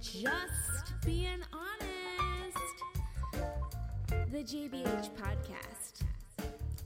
Just 0.00 0.94
being 1.04 1.42
honest. 1.52 2.56
The 4.32 4.38
JBH 4.38 5.10
podcast. 5.10 6.00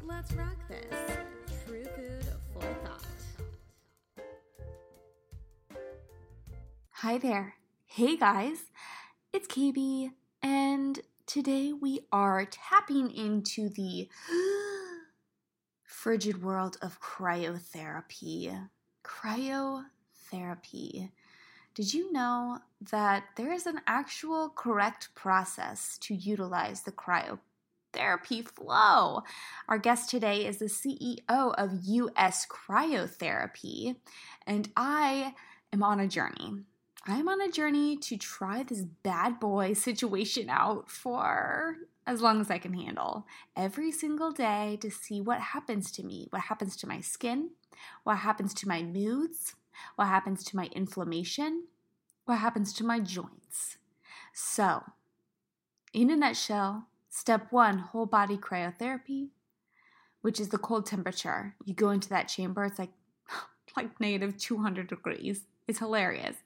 Let's 0.03 0.33
rock 0.33 0.56
this. 0.69 1.16
True 1.64 1.85
food 1.85 2.27
for 2.53 2.62
thought. 2.85 3.06
Hi 6.90 7.19
there. 7.19 7.54
Hey 7.87 8.17
guys, 8.17 8.64
it's 9.33 9.46
KB, 9.46 10.10
and 10.42 10.99
today 11.26 11.72
we 11.72 12.01
are 12.10 12.44
tapping 12.46 13.12
into 13.12 13.69
the 13.69 14.08
frigid 15.85 16.42
world 16.42 16.78
of 16.83 17.01
cryotherapy. 17.01 18.69
Cryotherapy. 19.05 21.10
Did 21.75 21.93
you 21.93 22.12
know 22.12 22.61
that 22.92 23.24
there 23.34 23.52
is 23.52 23.66
an 23.66 23.80
actual 23.88 24.48
correct 24.48 25.12
process 25.16 25.98
to 26.02 26.15
utilize 26.15 26.82
the 26.82 26.92
cryotherapy 26.92 28.46
flow? 28.46 29.24
Our 29.69 29.79
guest 29.79 30.09
today 30.09 30.46
is 30.46 30.59
the 30.59 30.66
CEO 30.66 31.18
of 31.29 31.82
US 31.82 32.46
Cryotherapy, 32.46 33.96
and 34.46 34.70
I 34.77 35.34
am 35.73 35.82
on 35.82 35.98
a 35.98 36.06
journey. 36.06 36.62
I'm 37.06 37.29
on 37.29 37.41
a 37.41 37.51
journey 37.51 37.96
to 37.96 38.16
try 38.16 38.62
this 38.62 38.82
bad 38.82 39.41
boy 39.41 39.73
situation 39.73 40.48
out 40.48 40.88
for 40.88 41.79
as 42.06 42.23
long 42.23 42.41
as 42.41 42.52
I 42.52 42.59
can 42.59 42.74
handle 42.74 43.27
every 43.56 43.91
single 43.91 44.30
day 44.30 44.79
to 44.80 44.93
see 44.93 45.20
what 45.20 45.41
happens 45.41 45.91
to 45.93 46.04
me, 46.04 46.29
what 46.30 46.43
happens 46.43 46.77
to 46.77 46.87
my 46.87 47.01
skin, 47.01 47.51
what 48.04 48.18
happens 48.18 48.54
to 48.54 48.68
my 48.68 48.82
moods, 48.82 49.56
what 49.96 50.09
happens 50.09 50.45
to 50.45 50.56
my 50.56 50.69
inflammation, 50.73 51.64
what 52.24 52.38
happens 52.38 52.73
to 52.74 52.84
my 52.84 53.01
joints. 53.01 53.78
So, 54.32 54.82
in 55.93 56.10
a 56.10 56.16
nutshell, 56.16 56.88
step 57.09 57.46
one 57.51 57.79
whole 57.79 58.07
body 58.07 58.37
cryotherapy, 58.37 59.29
which 60.23 60.40
is 60.40 60.48
the 60.48 60.59
cold 60.59 60.87
temperature. 60.87 61.54
You 61.65 61.74
go 61.74 61.90
into 61.90 62.09
that 62.09 62.29
chamber, 62.29 62.65
it's 62.65 62.79
like, 62.79 62.93
like 63.76 64.01
negative 64.01 64.37
200 64.37 64.89
degrees. 64.89 65.43
It's 65.69 65.79
hilarious. 65.79 66.37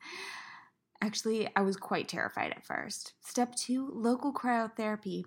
Actually, 1.01 1.49
I 1.55 1.63
was 1.63 1.77
quite 1.77 2.09
terrified 2.09 2.53
at 2.53 2.67
first. 2.67 3.15
Step 3.21 3.55
two 3.55 3.91
local 3.95 4.33
cryotherapy. 4.33 5.25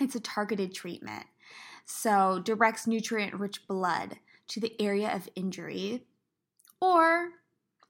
It's 0.00 0.14
a 0.14 0.20
targeted 0.20 0.74
treatment. 0.74 1.24
So, 1.84 2.40
directs 2.44 2.86
nutrient 2.86 3.34
rich 3.34 3.66
blood 3.66 4.18
to 4.48 4.60
the 4.60 4.80
area 4.80 5.14
of 5.14 5.28
injury 5.34 6.04
or 6.82 7.30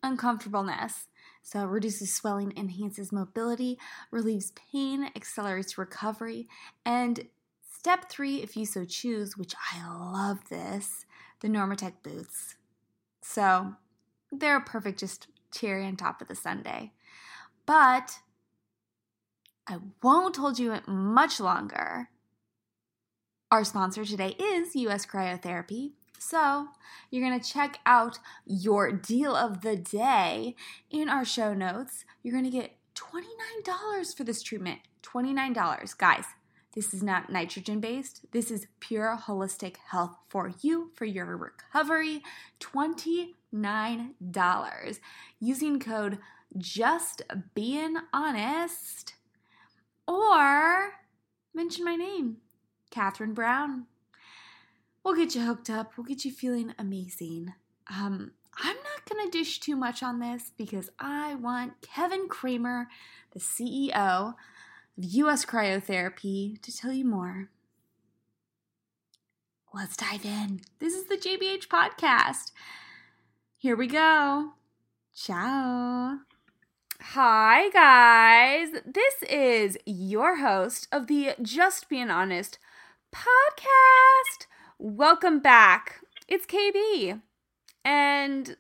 uncomfortableness. 0.02 1.08
So, 1.42 1.64
reduces 1.64 2.14
swelling, 2.14 2.52
enhances 2.56 3.10
mobility, 3.10 3.78
relieves 4.12 4.52
pain, 4.52 5.10
accelerates 5.16 5.76
recovery. 5.76 6.46
And 6.86 7.26
step 7.76 8.08
three, 8.08 8.36
if 8.42 8.56
you 8.56 8.64
so 8.64 8.84
choose, 8.84 9.36
which 9.36 9.54
I 9.72 9.84
love 9.88 10.48
this, 10.48 11.04
the 11.40 11.48
Normatec 11.48 11.94
boots. 12.04 12.54
So, 13.22 13.74
they're 14.30 14.60
perfect, 14.60 15.00
just 15.00 15.26
cherry 15.52 15.84
on 15.84 15.96
top 15.96 16.20
of 16.20 16.28
the 16.28 16.36
sundae. 16.36 16.92
But 17.66 18.18
I 19.66 19.78
won't 20.02 20.36
hold 20.36 20.58
you 20.58 20.78
much 20.86 21.40
longer. 21.40 22.10
Our 23.50 23.64
sponsor 23.64 24.04
today 24.04 24.36
is 24.38 24.76
US 24.76 25.06
Cryotherapy. 25.06 25.92
So, 26.22 26.68
you're 27.10 27.28
going 27.28 27.38
to 27.38 27.52
check 27.52 27.80
out 27.84 28.20
your 28.46 28.92
deal 28.92 29.34
of 29.34 29.62
the 29.62 29.76
day 29.76 30.54
in 30.88 31.08
our 31.08 31.24
show 31.24 31.52
notes. 31.52 32.04
You're 32.22 32.32
going 32.32 32.44
to 32.44 32.50
get 32.50 32.76
$29 32.94 34.16
for 34.16 34.22
this 34.22 34.40
treatment. 34.40 34.78
$29. 35.02 35.98
Guys, 35.98 36.26
this 36.74 36.94
is 36.94 37.02
not 37.02 37.30
nitrogen 37.30 37.80
based. 37.80 38.24
This 38.30 38.52
is 38.52 38.68
pure 38.78 39.18
holistic 39.20 39.78
health 39.90 40.14
for 40.28 40.52
you, 40.60 40.92
for 40.94 41.06
your 41.06 41.36
recovery. 41.36 42.22
$29. 42.60 45.00
Using 45.40 45.80
code 45.80 46.18
just 46.56 47.22
being 47.54 47.96
honest 48.12 49.14
or 50.06 50.92
mention 51.52 51.84
my 51.84 51.96
name, 51.96 52.36
Catherine 52.92 53.34
Brown. 53.34 53.86
We'll 55.04 55.14
get 55.16 55.34
you 55.34 55.42
hooked 55.42 55.68
up. 55.68 55.96
We'll 55.96 56.06
get 56.06 56.24
you 56.24 56.30
feeling 56.30 56.74
amazing. 56.78 57.54
Um, 57.90 58.32
I'm 58.56 58.76
not 58.76 59.08
going 59.08 59.24
to 59.24 59.36
dish 59.36 59.58
too 59.58 59.76
much 59.76 60.02
on 60.02 60.20
this 60.20 60.52
because 60.56 60.90
I 60.98 61.34
want 61.34 61.80
Kevin 61.80 62.28
Kramer, 62.28 62.88
the 63.32 63.40
CEO 63.40 64.34
of 64.34 64.34
US 64.96 65.44
Cryotherapy, 65.44 66.60
to 66.62 66.76
tell 66.76 66.92
you 66.92 67.04
more. 67.04 67.48
Let's 69.74 69.96
dive 69.96 70.24
in. 70.24 70.60
This 70.78 70.94
is 70.94 71.06
the 71.06 71.16
JBH 71.16 71.66
podcast. 71.66 72.52
Here 73.56 73.74
we 73.74 73.86
go. 73.86 74.52
Ciao. 75.14 76.18
Hi, 77.00 77.70
guys. 77.70 78.80
This 78.86 79.14
is 79.28 79.78
your 79.86 80.36
host 80.36 80.88
of 80.92 81.06
the 81.06 81.34
Just 81.40 81.88
Being 81.88 82.10
Honest 82.10 82.58
podcast. 83.12 84.46
Welcome 84.84 85.38
back. 85.38 86.00
It's 86.26 86.44
KB, 86.44 87.20
and 87.84 88.56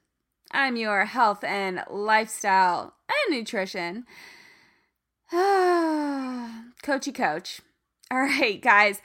I'm 0.52 0.76
your 0.76 1.04
health 1.04 1.42
and 1.42 1.82
lifestyle 1.90 2.94
and 3.08 3.36
nutrition 3.36 4.06
coachy 5.32 7.10
coach. 7.10 7.60
All 8.08 8.20
right, 8.20 8.62
guys, 8.62 9.02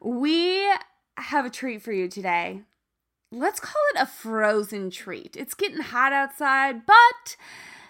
we 0.00 0.64
have 1.16 1.44
a 1.44 1.50
treat 1.50 1.82
for 1.82 1.90
you 1.90 2.06
today. 2.06 2.62
Let's 3.32 3.58
call 3.58 3.82
it 3.96 4.02
a 4.02 4.06
frozen 4.06 4.92
treat. 4.92 5.34
It's 5.36 5.54
getting 5.54 5.80
hot 5.80 6.12
outside, 6.12 6.86
but 6.86 7.36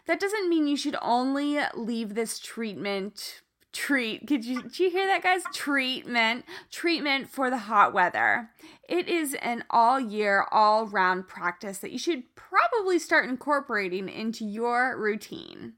that 0.07 0.21
doesn't 0.21 0.49
mean 0.49 0.67
you 0.67 0.79
should 0.79 0.97
only 1.03 1.59
leave 1.75 2.15
this 2.15 2.39
treatment 2.39 3.43
treat. 3.73 4.27
Did 4.27 4.45
you, 4.45 4.63
did 4.63 4.79
you 4.79 4.91
hear 4.91 5.07
that, 5.07 5.23
guys? 5.23 5.43
Treatment. 5.53 6.45
Treatment 6.71 7.29
for 7.29 7.51
the 7.51 7.59
hot 7.59 7.93
weather. 7.93 8.51
It 8.89 9.09
is 9.09 9.35
an 9.43 9.65
all 9.71 10.01
year, 10.01 10.47
all 10.51 10.87
round 10.87 11.29
practice 11.29 11.79
that 11.79 11.93
you 11.93 11.99
should 11.99 12.35
probably 12.35 12.99
start 12.99 13.29
incorporating 13.29 14.09
into 14.09 14.45
your 14.45 14.99
routine. 14.99 15.75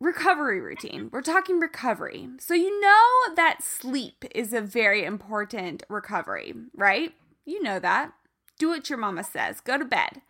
Recovery 0.00 0.60
routine. 0.60 1.10
We're 1.12 1.22
talking 1.22 1.60
recovery. 1.60 2.28
So, 2.40 2.54
you 2.54 2.80
know 2.80 3.34
that 3.36 3.62
sleep 3.62 4.24
is 4.34 4.52
a 4.52 4.60
very 4.60 5.04
important 5.04 5.84
recovery, 5.88 6.54
right? 6.74 7.12
You 7.44 7.62
know 7.62 7.78
that. 7.78 8.12
Do 8.58 8.68
what 8.68 8.90
your 8.90 8.98
mama 8.98 9.24
says, 9.24 9.60
go 9.60 9.78
to 9.78 9.84
bed. 9.84 10.22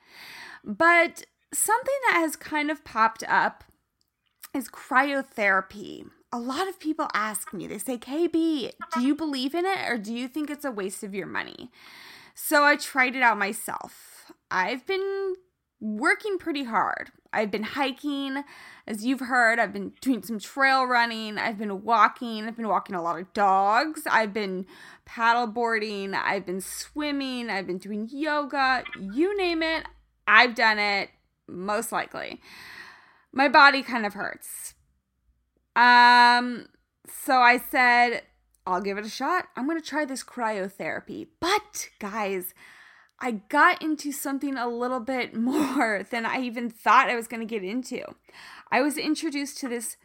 But 0.65 1.25
something 1.53 1.95
that 2.07 2.21
has 2.21 2.37
kind 2.37 2.71
of 2.71 2.85
popped 2.85 3.25
up 3.29 3.65
is 4.55 4.69
cryotherapy. 4.69 6.09
A 6.33 6.39
lot 6.39 6.69
of 6.69 6.81
people 6.81 7.09
ask 7.13 7.53
me, 7.53 7.67
they 7.67 7.79
say, 7.79 7.99
KB, 7.99 8.71
do 8.95 9.01
you 9.01 9.15
believe 9.15 9.55
in 9.55 9.67
it 9.67 9.89
or 9.89 9.99
do 9.99 10.15
you 10.15 10.29
think 10.29 10.51
it's 10.51 10.65
a 10.65 10.71
waste 10.71 11.03
of 11.03 11.15
your 11.15 11.27
money? 11.27 11.71
So 12.35 12.65
I 12.65 12.77
tried 12.77 13.15
it 13.17 13.23
out 13.23 13.39
myself. 13.39 14.33
I've 14.51 14.87
been 14.87 15.35
working 15.81 16.39
pretty 16.39 16.65
hard. 16.65 17.11
I've 17.33 17.51
been 17.51 17.63
hiking, 17.63 18.45
as 18.87 19.05
you've 19.05 19.21
heard, 19.21 19.59
I've 19.59 19.73
been 19.73 19.93
doing 20.01 20.23
some 20.23 20.39
trail 20.39 20.85
running, 20.85 21.39
I've 21.39 21.57
been 21.57 21.83
walking, 21.83 22.47
I've 22.47 22.57
been 22.57 22.69
walking 22.69 22.95
a 22.95 23.03
lot 23.03 23.19
of 23.19 23.33
dogs, 23.33 24.03
I've 24.09 24.35
been 24.35 24.67
paddleboarding, 25.09 26.15
I've 26.15 26.45
been 26.45 26.61
swimming, 26.61 27.49
I've 27.49 27.67
been 27.67 27.79
doing 27.79 28.09
yoga, 28.13 28.85
you 29.01 29.37
name 29.37 29.63
it, 29.63 29.87
I've 30.29 30.55
done 30.55 30.79
it 30.79 31.11
most 31.49 31.91
likely. 31.91 32.41
My 33.33 33.49
body 33.49 33.83
kind 33.83 34.05
of 34.05 34.15
hurts. 34.15 34.75
Um, 35.75 36.67
so 37.09 37.39
I 37.39 37.59
said, 37.71 38.23
I'll 38.67 38.83
give 38.83 38.99
it 38.99 39.07
a 39.07 39.11
shot. 39.11 39.47
I'm 39.57 39.67
going 39.67 39.81
to 39.81 39.87
try 39.87 40.05
this 40.05 40.23
cryotherapy. 40.23 41.29
But, 41.41 41.89
guys, 41.99 42.55
I 43.19 43.33
got 43.33 43.81
into 43.81 44.13
something 44.13 44.57
a 44.57 44.69
little 44.69 45.01
bit 45.01 45.35
more 45.37 46.05
than 46.11 46.27
I 46.27 46.41
even 46.43 46.69
thought 46.69 47.09
I 47.09 47.17
was 47.17 47.29
going 47.29 47.41
to 47.41 47.47
get 47.47 47.65
into. 47.65 48.03
I 48.71 48.83
was 48.83 48.99
introduced 48.99 49.59
to 49.59 49.69
this 49.69 49.97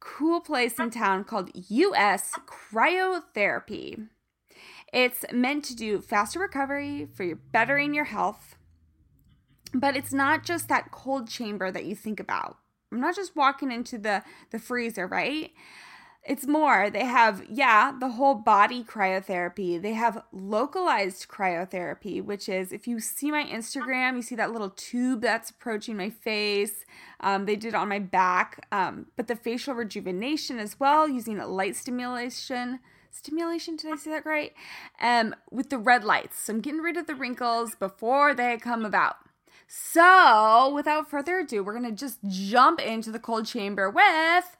cool 0.00 0.40
place 0.40 0.78
in 0.78 0.90
town 0.90 1.24
called 1.24 1.50
US 1.54 2.32
Cryotherapy. 2.46 4.08
It's 4.92 5.24
meant 5.32 5.64
to 5.66 5.76
do 5.76 6.00
faster 6.00 6.38
recovery 6.38 7.08
for 7.12 7.24
your 7.24 7.36
bettering 7.36 7.94
your 7.94 8.04
health 8.04 8.56
but 9.74 9.96
it's 9.96 10.12
not 10.12 10.44
just 10.44 10.68
that 10.68 10.90
cold 10.90 11.28
chamber 11.28 11.70
that 11.70 11.84
you 11.84 11.94
think 11.94 12.20
about. 12.20 12.58
I'm 12.90 13.00
not 13.00 13.16
just 13.16 13.36
walking 13.36 13.70
into 13.70 13.98
the 13.98 14.22
the 14.50 14.58
freezer, 14.58 15.06
right? 15.06 15.52
It's 16.28 16.46
more. 16.46 16.90
They 16.90 17.06
have, 17.06 17.46
yeah, 17.48 17.92
the 17.98 18.10
whole 18.10 18.34
body 18.34 18.84
cryotherapy. 18.84 19.80
They 19.80 19.94
have 19.94 20.24
localized 20.30 21.26
cryotherapy, 21.26 22.22
which 22.22 22.50
is 22.50 22.70
if 22.70 22.86
you 22.86 23.00
see 23.00 23.30
my 23.30 23.44
Instagram, 23.44 24.16
you 24.16 24.20
see 24.22 24.34
that 24.34 24.52
little 24.52 24.68
tube 24.68 25.22
that's 25.22 25.48
approaching 25.48 25.96
my 25.96 26.10
face. 26.10 26.84
Um, 27.20 27.46
they 27.46 27.56
did 27.56 27.68
it 27.68 27.74
on 27.74 27.88
my 27.88 27.98
back. 27.98 28.66
Um, 28.70 29.06
but 29.16 29.26
the 29.26 29.36
facial 29.36 29.74
rejuvenation 29.74 30.58
as 30.58 30.78
well, 30.78 31.08
using 31.08 31.38
light 31.38 31.76
stimulation. 31.76 32.80
Stimulation, 33.10 33.76
did 33.76 33.90
I 33.90 33.96
say 33.96 34.10
that 34.10 34.26
right? 34.26 34.52
Um, 35.00 35.34
with 35.50 35.70
the 35.70 35.78
red 35.78 36.04
lights. 36.04 36.40
So 36.40 36.52
I'm 36.52 36.60
getting 36.60 36.82
rid 36.82 36.98
of 36.98 37.06
the 37.06 37.14
wrinkles 37.14 37.74
before 37.74 38.34
they 38.34 38.58
come 38.58 38.84
about. 38.84 39.16
So, 39.70 40.72
without 40.74 41.10
further 41.10 41.40
ado, 41.40 41.62
we're 41.62 41.78
going 41.78 41.84
to 41.84 41.92
just 41.92 42.20
jump 42.26 42.80
into 42.80 43.12
the 43.12 43.18
cold 43.18 43.44
chamber 43.44 43.90
with 43.90 44.56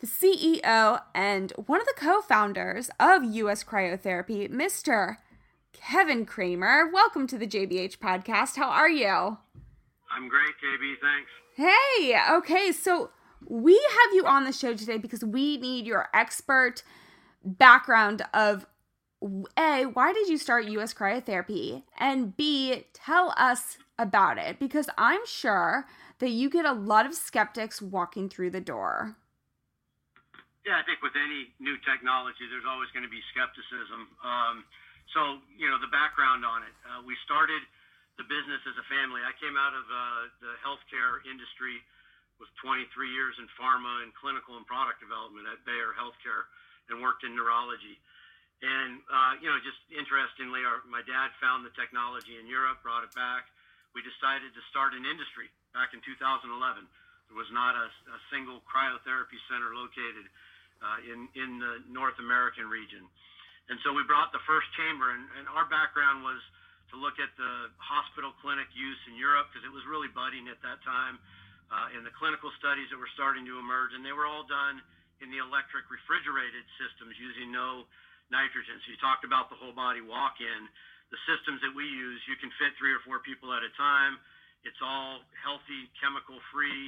the 0.00 0.06
CEO 0.08 1.00
and 1.14 1.52
one 1.66 1.80
of 1.80 1.86
the 1.86 1.94
co 1.96 2.20
founders 2.20 2.90
of 2.98 3.22
US 3.22 3.62
Cryotherapy, 3.62 4.50
Mr. 4.50 5.18
Kevin 5.72 6.26
Kramer. 6.26 6.90
Welcome 6.92 7.28
to 7.28 7.38
the 7.38 7.46
JBH 7.46 7.98
podcast. 7.98 8.56
How 8.56 8.68
are 8.68 8.90
you? 8.90 9.06
I'm 9.06 10.28
great, 10.28 10.54
KB. 10.60 10.94
Thanks. 11.00 11.30
Hey, 11.54 12.20
okay. 12.38 12.72
So, 12.72 13.10
we 13.46 13.74
have 13.74 14.12
you 14.12 14.26
on 14.26 14.42
the 14.42 14.52
show 14.52 14.74
today 14.74 14.98
because 14.98 15.22
we 15.22 15.58
need 15.58 15.86
your 15.86 16.08
expert 16.12 16.82
background 17.44 18.22
of 18.34 18.66
A, 19.56 19.84
why 19.84 20.12
did 20.12 20.26
you 20.26 20.36
start 20.36 20.64
US 20.64 20.92
Cryotherapy? 20.92 21.84
And 21.96 22.36
B, 22.36 22.86
tell 22.92 23.32
us 23.36 23.78
about 23.98 24.38
it 24.38 24.58
because 24.58 24.88
I'm 24.96 25.26
sure 25.26 25.86
that 26.18 26.30
you 26.30 26.48
get 26.48 26.64
a 26.64 26.72
lot 26.72 27.06
of 27.06 27.14
skeptics 27.14 27.82
walking 27.82 28.28
through 28.28 28.50
the 28.50 28.62
door. 28.62 29.16
Yeah, 30.66 30.78
I 30.78 30.84
think 30.84 31.00
with 31.00 31.16
any 31.16 31.50
new 31.58 31.80
technology, 31.82 32.44
there's 32.46 32.68
always 32.68 32.92
going 32.92 33.06
to 33.06 33.10
be 33.10 33.22
skepticism. 33.32 34.10
Um, 34.20 34.56
so, 35.16 35.40
you 35.56 35.64
know, 35.64 35.80
the 35.80 35.88
background 35.88 36.44
on 36.44 36.60
it. 36.62 36.74
Uh, 36.84 37.00
we 37.02 37.16
started 37.24 37.64
the 38.20 38.26
business 38.28 38.60
as 38.68 38.76
a 38.76 38.86
family. 38.92 39.24
I 39.24 39.32
came 39.40 39.56
out 39.56 39.72
of 39.72 39.84
uh, 39.88 40.22
the 40.44 40.52
healthcare 40.60 41.24
industry 41.24 41.80
with 42.36 42.50
23 42.62 42.84
years 43.10 43.34
in 43.40 43.48
pharma 43.58 44.04
and 44.04 44.12
clinical 44.14 44.60
and 44.60 44.66
product 44.68 45.00
development 45.02 45.48
at 45.48 45.62
Bayer 45.64 45.96
Healthcare 45.96 46.46
and 46.92 47.00
worked 47.00 47.24
in 47.24 47.34
neurology. 47.34 47.96
And, 48.60 49.00
uh, 49.06 49.38
you 49.38 49.46
know, 49.46 49.58
just 49.62 49.78
interestingly, 49.88 50.66
our, 50.66 50.82
my 50.90 51.00
dad 51.06 51.30
found 51.38 51.62
the 51.62 51.72
technology 51.78 52.36
in 52.36 52.50
Europe, 52.50 52.82
brought 52.82 53.06
it 53.06 53.14
back. 53.14 53.46
We 53.98 54.06
decided 54.06 54.54
to 54.54 54.62
start 54.70 54.94
an 54.94 55.02
industry 55.02 55.50
back 55.74 55.90
in 55.90 55.98
2011. 56.06 56.54
There 57.26 57.34
was 57.34 57.50
not 57.50 57.74
a, 57.74 57.90
a 58.14 58.18
single 58.30 58.62
cryotherapy 58.62 59.42
center 59.50 59.74
located 59.74 60.30
uh, 60.78 61.02
in 61.02 61.26
in 61.34 61.58
the 61.58 61.82
North 61.90 62.14
American 62.22 62.70
region. 62.70 63.02
And 63.66 63.74
so 63.82 63.90
we 63.90 64.06
brought 64.06 64.30
the 64.30 64.38
first 64.46 64.70
chamber, 64.78 65.10
and, 65.10 65.26
and 65.34 65.50
our 65.50 65.66
background 65.66 66.22
was 66.22 66.38
to 66.94 66.96
look 66.96 67.18
at 67.18 67.34
the 67.42 67.74
hospital 67.82 68.30
clinic 68.38 68.70
use 68.70 69.02
in 69.10 69.18
Europe 69.18 69.50
because 69.50 69.66
it 69.66 69.74
was 69.74 69.82
really 69.90 70.06
budding 70.14 70.46
at 70.46 70.62
that 70.62 70.78
time, 70.86 71.18
uh, 71.74 71.98
in 71.98 72.06
the 72.06 72.14
clinical 72.14 72.54
studies 72.62 72.86
that 72.94 73.02
were 73.02 73.10
starting 73.18 73.42
to 73.50 73.58
emerge, 73.58 73.98
and 73.98 74.06
they 74.06 74.14
were 74.14 74.30
all 74.30 74.46
done 74.46 74.78
in 75.18 75.26
the 75.34 75.42
electric 75.42 75.90
refrigerated 75.90 76.62
systems 76.78 77.18
using 77.18 77.50
no 77.50 77.82
nitrogen. 78.30 78.78
So 78.86 78.94
you 78.94 78.98
talked 79.02 79.26
about 79.26 79.50
the 79.50 79.58
whole 79.58 79.74
body 79.74 80.06
walk-in. 80.06 80.70
The 81.08 81.20
systems 81.24 81.64
that 81.64 81.72
we 81.72 81.88
use, 81.88 82.20
you 82.28 82.36
can 82.36 82.52
fit 82.60 82.76
three 82.76 82.92
or 82.92 83.00
four 83.04 83.24
people 83.24 83.52
at 83.56 83.64
a 83.64 83.72
time. 83.80 84.20
It's 84.66 84.78
all 84.84 85.24
healthy, 85.40 85.88
chemical-free, 86.02 86.84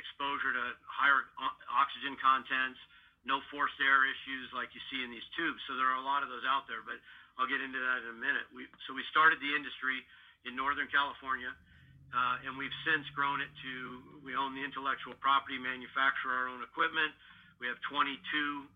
exposure 0.00 0.52
to 0.56 0.64
higher 0.88 1.28
oxygen 1.68 2.16
contents 2.16 2.80
no 3.28 3.40
forced 3.52 3.76
air 3.80 4.08
issues 4.08 4.48
like 4.56 4.72
you 4.72 4.80
see 4.88 5.04
in 5.04 5.12
these 5.12 5.24
tubes. 5.36 5.60
So 5.68 5.76
there 5.76 5.88
are 5.92 6.00
a 6.00 6.06
lot 6.06 6.24
of 6.24 6.32
those 6.32 6.44
out 6.48 6.64
there, 6.64 6.80
but 6.80 6.96
I'll 7.36 7.48
get 7.48 7.60
into 7.60 7.76
that 7.76 8.04
in 8.04 8.16
a 8.16 8.20
minute. 8.20 8.48
We, 8.52 8.64
so 8.88 8.96
we 8.96 9.04
started 9.12 9.40
the 9.44 9.52
industry 9.52 10.00
in 10.48 10.56
Northern 10.56 10.88
California, 10.88 11.52
uh, 12.16 12.46
and 12.48 12.56
we've 12.56 12.74
since 12.88 13.04
grown 13.12 13.44
it 13.44 13.52
to 13.52 13.72
we 14.24 14.32
own 14.32 14.56
the 14.56 14.64
intellectual 14.64 15.16
property, 15.20 15.60
manufacture 15.60 16.32
our 16.32 16.48
own 16.48 16.64
equipment. 16.64 17.12
We 17.60 17.68
have 17.68 17.76
22 17.92 18.16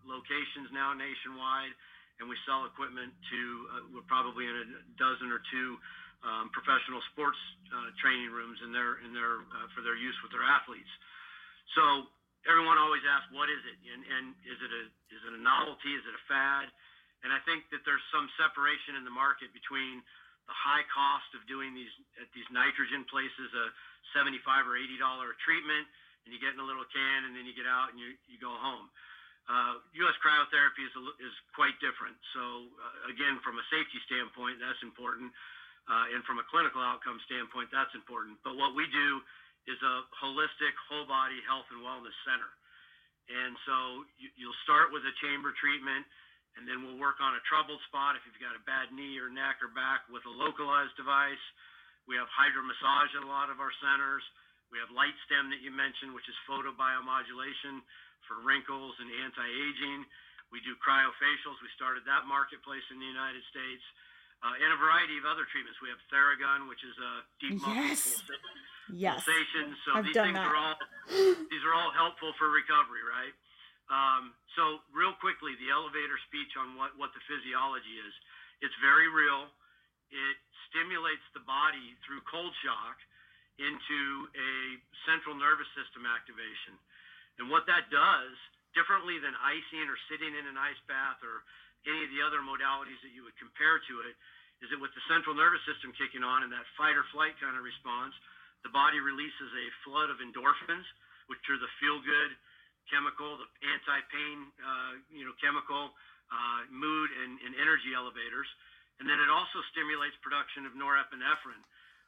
locations 0.05 0.69
now 0.69 0.93
nationwide, 0.93 1.73
and 2.19 2.31
we 2.31 2.37
sell 2.47 2.63
equipment 2.63 3.11
to 3.31 3.39
uh, 3.71 3.83
we're 3.91 4.07
probably 4.07 4.47
in 4.47 4.55
a 4.55 4.65
dozen 4.95 5.31
or 5.31 5.43
two 5.51 5.75
um, 6.23 6.49
professional 6.55 7.03
sports 7.13 7.37
uh, 7.69 7.91
training 8.01 8.31
rooms 8.31 8.57
in 8.63 8.71
their 8.71 9.03
in 9.03 9.11
their 9.11 9.43
uh, 9.51 9.67
for 9.75 9.83
their 9.83 9.99
use 9.99 10.15
with 10.23 10.31
their 10.31 10.45
athletes. 10.45 10.89
So 11.75 12.07
everyone 12.47 12.77
always 12.77 13.03
asks, 13.05 13.27
what 13.33 13.49
is 13.49 13.61
it? 13.65 13.77
And, 13.89 14.01
and 14.05 14.25
is 14.45 14.59
it 14.61 14.71
a 14.71 14.83
is 15.11 15.21
it 15.27 15.33
a 15.35 15.41
novelty? 15.41 15.91
Is 15.93 16.05
it 16.05 16.15
a 16.15 16.23
fad? 16.29 16.71
And 17.25 17.33
I 17.33 17.41
think 17.43 17.65
that 17.73 17.81
there's 17.83 18.03
some 18.13 18.29
separation 18.37 18.95
in 19.01 19.03
the 19.03 19.13
market 19.13 19.49
between 19.49 20.05
the 20.45 20.53
high 20.53 20.85
cost 20.93 21.25
of 21.33 21.41
doing 21.49 21.73
these 21.73 21.89
at 22.21 22.29
these 22.37 22.45
nitrogen 22.53 23.01
places, 23.09 23.49
a 23.57 23.73
75 24.13 24.69
or 24.69 24.77
80 24.77 25.01
dollar 25.01 25.33
treatment, 25.41 25.89
and 26.25 26.29
you 26.33 26.37
get 26.37 26.53
in 26.53 26.61
a 26.61 26.67
little 26.67 26.85
can, 26.93 27.25
and 27.25 27.33
then 27.33 27.49
you 27.49 27.53
get 27.57 27.65
out 27.65 27.91
and 27.91 27.97
you 27.97 28.13
you 28.29 28.37
go 28.37 28.53
home. 28.53 28.87
Uh, 29.45 29.77
U.S. 30.01 30.17
cryotherapy 30.25 30.81
is, 30.89 30.95
is 31.21 31.35
quite 31.53 31.77
different. 31.77 32.17
So 32.33 32.65
uh, 32.81 33.13
again, 33.13 33.37
from 33.45 33.61
a 33.61 33.65
safety 33.69 34.01
standpoint, 34.09 34.57
that's 34.57 34.81
important, 34.81 35.29
uh, 35.85 36.13
and 36.17 36.25
from 36.25 36.41
a 36.41 36.45
clinical 36.49 36.81
outcome 36.81 37.21
standpoint, 37.29 37.69
that's 37.69 37.93
important. 37.93 38.41
But 38.41 38.57
what 38.57 38.73
we 38.73 38.89
do 38.89 39.21
is 39.69 39.77
a 39.85 39.95
holistic 40.17 40.73
whole 40.89 41.05
body 41.05 41.37
health 41.45 41.69
and 41.69 41.85
wellness 41.85 42.15
center. 42.25 42.49
And 43.29 43.53
so 43.69 44.05
you, 44.17 44.33
you'll 44.37 44.61
start 44.65 44.89
with 44.89 45.05
a 45.05 45.13
chamber 45.21 45.53
treatment, 45.57 46.05
and 46.57 46.65
then 46.65 46.81
we'll 46.81 47.01
work 47.01 47.21
on 47.21 47.37
a 47.37 47.41
troubled 47.45 47.81
spot 47.89 48.17
if 48.17 48.25
you've 48.25 48.41
got 48.41 48.57
a 48.57 48.63
bad 48.65 48.93
knee 48.93 49.17
or 49.21 49.29
neck 49.29 49.61
or 49.61 49.69
back 49.73 50.05
with 50.09 50.25
a 50.25 50.33
localized 50.33 50.93
device. 50.97 51.41
We 52.09 52.17
have 52.17 52.29
hydromassage 52.33 53.13
at 53.17 53.25
a 53.25 53.29
lot 53.29 53.49
of 53.49 53.57
our 53.61 53.73
centers. 53.81 54.25
We 54.69 54.81
have 54.81 54.93
light 54.93 55.13
stim 55.29 55.49
that 55.53 55.61
you 55.61 55.73
mentioned, 55.73 56.13
which 56.13 56.25
is 56.29 56.37
photobiomodulation 56.49 57.81
for 58.27 58.41
wrinkles 58.41 58.93
and 59.01 59.09
anti-aging. 59.25 60.05
We 60.53 60.61
do 60.61 60.77
cryofacials. 60.77 61.57
We 61.61 61.69
started 61.73 62.05
that 62.05 62.29
marketplace 62.29 62.85
in 62.93 63.01
the 63.01 63.09
United 63.09 63.41
States. 63.49 63.83
Uh, 64.43 64.53
and 64.61 64.69
a 64.75 64.77
variety 64.77 65.17
of 65.17 65.25
other 65.25 65.47
treatments. 65.49 65.81
We 65.81 65.89
have 65.89 65.97
Theragun, 66.11 66.69
which 66.69 66.83
is 66.85 66.93
a 67.01 67.11
deep 67.41 67.57
muscle 67.57 67.81
yes. 67.81 68.21
Yes. 68.93 69.15
pulsations. 69.25 69.73
So 69.87 69.89
I've 69.97 70.05
these 70.05 70.13
done 70.13 70.35
things 70.35 70.37
that. 70.37 70.45
are 70.45 70.57
all 70.59 70.75
these 71.49 71.63
are 71.65 71.73
all 71.73 71.89
helpful 71.89 72.29
for 72.37 72.53
recovery, 72.53 73.01
right? 73.01 73.33
Um, 73.89 74.33
so 74.57 74.81
real 74.93 75.13
quickly, 75.17 75.57
the 75.61 75.69
elevator 75.73 76.17
speech 76.29 76.53
on 76.57 76.77
what, 76.77 76.93
what 76.97 77.13
the 77.13 77.21
physiology 77.25 78.01
is. 78.01 78.13
It's 78.61 78.75
very 78.81 79.09
real. 79.09 79.49
It 80.13 80.37
stimulates 80.69 81.25
the 81.37 81.41
body 81.45 81.93
through 82.05 82.21
cold 82.29 82.53
shock 82.61 82.97
into 83.61 84.29
a 84.35 84.51
central 85.07 85.37
nervous 85.37 85.69
system 85.77 86.03
activation. 86.05 86.75
And 87.39 87.51
what 87.51 87.67
that 87.67 87.91
does, 87.91 88.35
differently 88.75 89.19
than 89.23 89.35
icing 89.39 89.87
or 89.87 89.95
sitting 90.11 90.35
in 90.35 90.45
an 90.47 90.59
ice 90.59 90.79
bath 90.87 91.19
or 91.23 91.43
any 91.87 92.01
of 92.03 92.11
the 92.11 92.21
other 92.23 92.43
modalities 92.43 92.99
that 93.05 93.15
you 93.15 93.23
would 93.23 93.35
compare 93.39 93.79
to 93.87 93.95
it, 94.03 94.15
is 94.63 94.71
that 94.71 94.79
with 94.79 94.91
the 94.95 95.03
central 95.11 95.35
nervous 95.35 95.63
system 95.67 95.91
kicking 95.95 96.23
on 96.23 96.43
and 96.43 96.51
that 96.51 96.63
fight 96.79 96.95
or 96.95 97.03
flight 97.11 97.35
kind 97.39 97.55
of 97.55 97.63
response, 97.63 98.15
the 98.63 98.71
body 98.71 98.97
releases 99.03 99.51
a 99.51 99.67
flood 99.83 100.09
of 100.09 100.23
endorphins, 100.23 100.87
which 101.27 101.43
are 101.51 101.59
the 101.59 101.71
feel-good 101.79 102.31
chemical, 102.87 103.37
the 103.37 103.47
anti-pain, 103.65 104.37
uh, 104.61 104.93
you 105.11 105.25
know, 105.25 105.35
chemical, 105.41 105.91
uh, 106.31 106.61
mood 106.73 107.09
and, 107.21 107.37
and 107.45 107.53
energy 107.57 107.93
elevators. 107.93 108.47
And 108.97 109.05
then 109.05 109.19
it 109.19 109.29
also 109.29 109.59
stimulates 109.75 110.15
production 110.23 110.63
of 110.65 110.73
norepinephrine, 110.73 111.61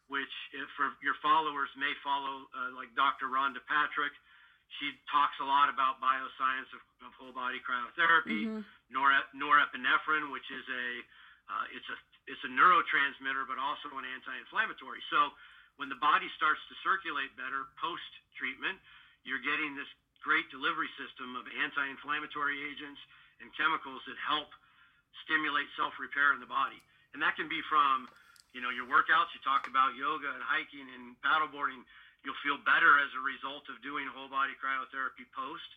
which 0.08 0.32
for 0.80 0.96
your 1.04 1.20
followers 1.20 1.68
may 1.76 1.92
follow, 2.00 2.48
uh, 2.56 2.72
like 2.80 2.90
Dr. 2.96 3.28
Rhonda 3.28 3.60
Patrick. 3.68 4.16
She 4.80 4.92
talks 5.08 5.40
a 5.40 5.48
lot 5.48 5.72
about 5.72 6.04
bioscience 6.04 6.70
of, 6.76 6.84
of 7.08 7.16
whole 7.16 7.32
body 7.32 7.64
cryotherapy, 7.64 8.46
mm-hmm. 8.46 8.62
Nore- 8.92 9.30
norepinephrine, 9.34 10.30
which 10.30 10.48
is 10.52 10.66
a 10.68 10.86
uh, 11.48 11.66
it's 11.72 11.88
a 11.88 11.98
it's 12.28 12.44
a 12.44 12.52
neurotransmitter, 12.52 13.48
but 13.48 13.56
also 13.56 13.88
an 13.96 14.04
anti-inflammatory. 14.04 15.00
So 15.08 15.32
when 15.80 15.88
the 15.88 16.00
body 16.04 16.28
starts 16.36 16.60
to 16.68 16.76
circulate 16.84 17.32
better 17.40 17.72
post 17.80 18.12
treatment, 18.36 18.76
you're 19.24 19.42
getting 19.42 19.78
this 19.80 19.88
great 20.20 20.50
delivery 20.52 20.92
system 21.00 21.40
of 21.40 21.48
anti 21.64 21.86
inflammatory 21.88 22.60
agents 22.68 23.00
and 23.40 23.48
chemicals 23.56 24.04
that 24.10 24.20
help 24.20 24.52
stimulate 25.24 25.70
self 25.80 25.96
repair 26.02 26.36
in 26.36 26.44
the 26.44 26.50
body. 26.50 26.78
And 27.16 27.24
that 27.24 27.40
can 27.40 27.48
be 27.48 27.64
from, 27.72 28.12
you 28.52 28.60
know, 28.60 28.70
your 28.74 28.86
workouts. 28.90 29.32
You 29.32 29.42
talked 29.46 29.70
about 29.70 29.96
yoga 29.96 30.30
and 30.34 30.44
hiking 30.44 30.86
and 30.86 31.16
paddleboarding. 31.24 31.86
You'll 32.28 32.44
feel 32.44 32.60
better 32.68 33.00
as 33.00 33.08
a 33.16 33.24
result 33.24 33.64
of 33.72 33.80
doing 33.80 34.04
whole 34.12 34.28
body 34.28 34.52
cryotherapy 34.60 35.24
post, 35.32 35.72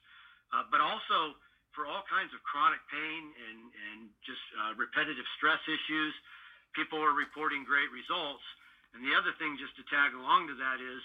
uh, 0.51 0.67
but 0.67 0.83
also 0.83 1.39
for 1.79 1.87
all 1.87 2.03
kinds 2.11 2.35
of 2.35 2.43
chronic 2.43 2.83
pain 2.91 3.23
and, 3.31 3.61
and 3.71 3.99
just 4.27 4.43
uh, 4.59 4.75
repetitive 4.75 5.23
stress 5.39 5.63
issues. 5.71 6.11
People 6.75 6.99
are 6.99 7.15
reporting 7.15 7.63
great 7.63 7.87
results. 7.95 8.43
And 8.99 9.07
the 9.07 9.15
other 9.15 9.31
thing, 9.39 9.55
just 9.63 9.79
to 9.79 9.87
tag 9.87 10.11
along 10.19 10.51
to 10.51 10.59
that, 10.59 10.83
is 10.83 10.99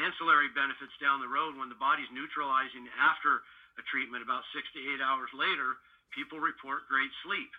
ancillary 0.00 0.48
benefits 0.56 0.96
down 0.96 1.20
the 1.20 1.28
road 1.28 1.60
when 1.60 1.68
the 1.68 1.76
body's 1.76 2.08
neutralizing 2.08 2.88
after 2.96 3.44
a 3.76 3.84
treatment 3.92 4.24
about 4.24 4.48
six 4.56 4.64
to 4.72 4.80
eight 4.80 5.04
hours 5.04 5.28
later, 5.36 5.76
people 6.16 6.40
report 6.40 6.88
great 6.88 7.12
sleep 7.20 7.52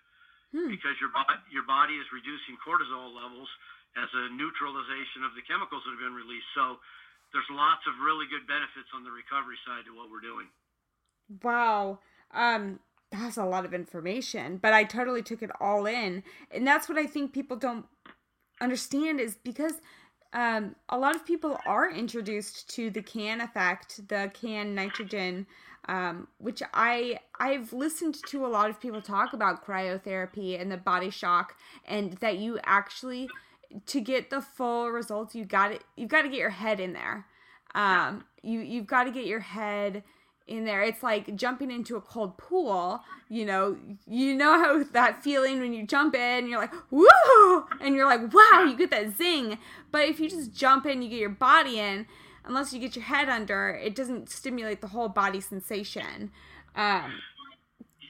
hmm. 0.49 0.73
because 0.73 0.97
your, 0.97 1.13
bo- 1.13 1.45
your 1.53 1.65
body 1.69 1.93
is 2.01 2.09
reducing 2.09 2.57
cortisol 2.65 3.13
levels 3.13 3.49
as 3.97 4.09
a 4.13 4.33
neutralization 4.33 5.21
of 5.25 5.37
the 5.37 5.45
chemicals 5.45 5.85
that 5.85 5.93
have 5.93 6.01
been 6.01 6.17
released. 6.17 6.49
So 6.57 6.81
there's 7.33 7.49
lots 7.51 7.81
of 7.87 7.93
really 8.03 8.25
good 8.29 8.47
benefits 8.47 8.89
on 8.95 9.03
the 9.03 9.11
recovery 9.11 9.57
side 9.65 9.85
to 9.85 9.95
what 9.95 10.09
we're 10.09 10.23
doing. 10.23 10.47
Wow. 11.43 11.99
Um, 12.31 12.79
that's 13.11 13.37
a 13.37 13.45
lot 13.45 13.65
of 13.65 13.73
information, 13.73 14.57
but 14.57 14.73
I 14.73 14.83
totally 14.83 15.21
took 15.21 15.41
it 15.41 15.51
all 15.59 15.85
in. 15.85 16.23
And 16.51 16.65
that's 16.65 16.89
what 16.89 16.97
I 16.97 17.05
think 17.05 17.33
people 17.33 17.57
don't 17.57 17.85
understand 18.59 19.19
is 19.19 19.35
because 19.35 19.73
um, 20.33 20.75
a 20.89 20.97
lot 20.97 21.15
of 21.15 21.25
people 21.25 21.57
are 21.65 21.89
introduced 21.89 22.69
to 22.75 22.89
the 22.89 23.01
can 23.01 23.41
effect, 23.41 24.07
the 24.07 24.31
can 24.33 24.75
nitrogen, 24.75 25.47
um, 25.87 26.27
which 26.37 26.61
I 26.73 27.19
I've 27.39 27.71
listened 27.71 28.17
to 28.27 28.45
a 28.45 28.47
lot 28.47 28.69
of 28.69 28.79
people 28.79 29.01
talk 29.01 29.31
about 29.33 29.65
cryotherapy 29.65 30.59
and 30.59 30.69
the 30.71 30.77
body 30.77 31.09
shock, 31.09 31.55
and 31.85 32.13
that 32.13 32.37
you 32.37 32.59
actually 32.65 33.29
to 33.87 34.01
get 34.01 34.29
the 34.29 34.41
full 34.41 34.89
results, 34.89 35.35
you 35.35 35.45
got 35.45 35.71
it. 35.71 35.83
You've 35.95 36.09
got 36.09 36.23
to 36.23 36.29
get 36.29 36.37
your 36.37 36.49
head 36.49 36.79
in 36.79 36.93
there. 36.93 37.25
Um, 37.75 38.25
you 38.41 38.59
you've 38.59 38.87
got 38.87 39.03
to 39.03 39.11
get 39.11 39.25
your 39.25 39.41
head 39.41 40.03
in 40.47 40.65
there. 40.65 40.81
It's 40.81 41.03
like 41.03 41.35
jumping 41.35 41.71
into 41.71 41.95
a 41.95 42.01
cold 42.01 42.37
pool. 42.37 43.01
You 43.29 43.45
know, 43.45 43.77
you 44.07 44.33
know 44.33 44.53
how 44.53 44.83
that 44.93 45.23
feeling 45.23 45.59
when 45.59 45.73
you 45.73 45.85
jump 45.85 46.15
in, 46.15 46.47
you're 46.47 46.59
like, 46.59 46.73
woo! 46.89 47.65
And 47.81 47.95
you're 47.95 48.07
like, 48.07 48.33
wow, 48.33 48.65
you 48.67 48.77
get 48.77 48.89
that 48.91 49.17
zing. 49.17 49.57
But 49.91 50.07
if 50.07 50.19
you 50.19 50.29
just 50.29 50.53
jump 50.53 50.85
in, 50.85 51.01
you 51.01 51.09
get 51.09 51.19
your 51.19 51.29
body 51.29 51.79
in, 51.79 52.07
unless 52.45 52.71
you 52.71 52.79
get 52.79 52.95
your 52.95 53.05
head 53.05 53.27
under, 53.27 53.75
it 53.75 53.95
doesn't 53.95 54.29
stimulate 54.29 54.79
the 54.79 54.87
whole 54.87 55.09
body 55.09 55.41
sensation. 55.41 56.31
Um, 56.75 57.19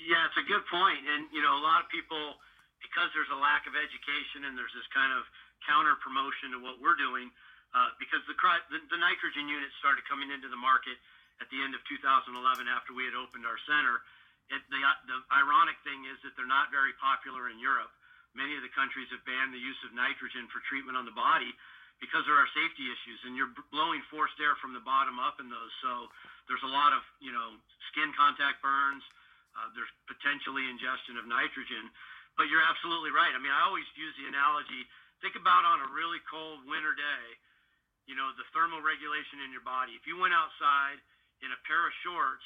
yeah, 0.07 0.29
it's 0.29 0.37
a 0.37 0.45
good. 0.47 0.61
And, 0.71 1.25
you 1.33 1.41
know, 1.41 1.57
a 1.57 1.63
lot 1.65 1.81
of 1.81 1.89
people, 1.89 2.37
because 2.79 3.09
there's 3.17 3.31
a 3.33 3.39
lack 3.41 3.65
of 3.65 3.73
education 3.73 4.45
and 4.45 4.53
there's 4.53 4.73
this 4.77 4.85
kind 4.93 5.11
of 5.11 5.25
counter 5.65 5.97
promotion 6.03 6.53
to 6.55 6.59
what 6.61 6.77
we're 6.77 6.97
doing, 6.97 7.29
uh, 7.73 7.91
because 7.97 8.21
the, 8.29 8.35
the, 8.73 8.79
the 8.93 8.99
nitrogen 8.99 9.49
units 9.49 9.73
started 9.81 10.05
coming 10.05 10.29
into 10.29 10.47
the 10.47 10.59
market 10.59 10.97
at 11.39 11.47
the 11.53 11.59
end 11.61 11.77
of 11.77 11.81
2011 11.85 12.33
after 12.69 12.93
we 12.93 13.05
had 13.05 13.13
opened 13.13 13.45
our 13.45 13.59
center. 13.69 14.01
It, 14.47 14.63
the, 14.71 14.79
the 14.79 15.17
ironic 15.35 15.75
thing 15.83 16.07
is 16.07 16.17
that 16.23 16.33
they're 16.39 16.49
not 16.49 16.71
very 16.71 16.95
popular 16.97 17.51
in 17.51 17.59
Europe. 17.59 17.91
Many 18.31 18.55
of 18.55 18.63
the 18.63 18.71
countries 18.71 19.09
have 19.11 19.23
banned 19.27 19.51
the 19.51 19.61
use 19.61 19.77
of 19.83 19.91
nitrogen 19.97 20.47
for 20.53 20.63
treatment 20.69 20.95
on 20.95 21.03
the 21.03 21.15
body 21.15 21.51
because 21.97 22.21
there 22.29 22.37
are 22.37 22.47
safety 22.53 22.85
issues, 22.85 23.19
and 23.25 23.33
you're 23.33 23.49
blowing 23.73 24.01
forced 24.13 24.37
air 24.37 24.53
from 24.61 24.73
the 24.73 24.83
bottom 24.85 25.17
up 25.17 25.41
in 25.41 25.49
those. 25.49 25.73
So 25.81 26.09
there's 26.45 26.61
a 26.61 26.69
lot 26.69 26.93
of 26.93 27.01
you 27.17 27.33
know 27.33 27.57
skin 27.91 28.13
contact 28.13 28.61
burns. 28.61 29.01
Uh, 29.57 29.73
there's 29.73 29.89
potentially 30.05 30.69
ingestion 30.69 31.17
of 31.17 31.25
nitrogen, 31.25 31.89
but 32.37 32.45
you're 32.45 32.61
absolutely 32.61 33.09
right. 33.09 33.33
I 33.33 33.41
mean, 33.41 33.49
I 33.49 33.65
always 33.65 33.87
use 33.97 34.13
the 34.21 34.29
analogy. 34.29 34.85
Think 35.21 35.35
about 35.35 35.65
on 35.65 35.81
a 35.81 35.89
really 35.93 36.21
cold 36.29 36.61
winter 36.69 36.93
day, 36.93 37.25
you 38.05 38.13
know, 38.13 38.29
the 38.37 38.45
thermal 38.53 38.79
regulation 38.85 39.41
in 39.43 39.49
your 39.49 39.65
body. 39.65 39.97
If 39.97 40.05
you 40.05 40.15
went 40.17 40.31
outside 40.31 41.01
in 41.41 41.49
a 41.49 41.59
pair 41.65 41.81
of 41.85 41.93
shorts 42.05 42.45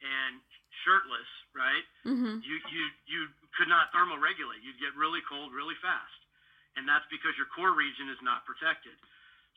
and 0.00 0.40
shirtless, 0.84 1.30
right? 1.52 1.84
Mm-hmm. 2.08 2.40
You 2.40 2.56
you 2.72 2.84
you 3.04 3.20
could 3.56 3.68
not 3.68 3.92
thermoregulate. 3.92 4.64
You'd 4.64 4.80
get 4.80 4.96
really 4.96 5.20
cold 5.28 5.52
really 5.52 5.76
fast, 5.84 6.20
and 6.80 6.88
that's 6.88 7.04
because 7.12 7.36
your 7.36 7.48
core 7.52 7.76
region 7.76 8.08
is 8.08 8.20
not 8.24 8.48
protected. 8.48 8.96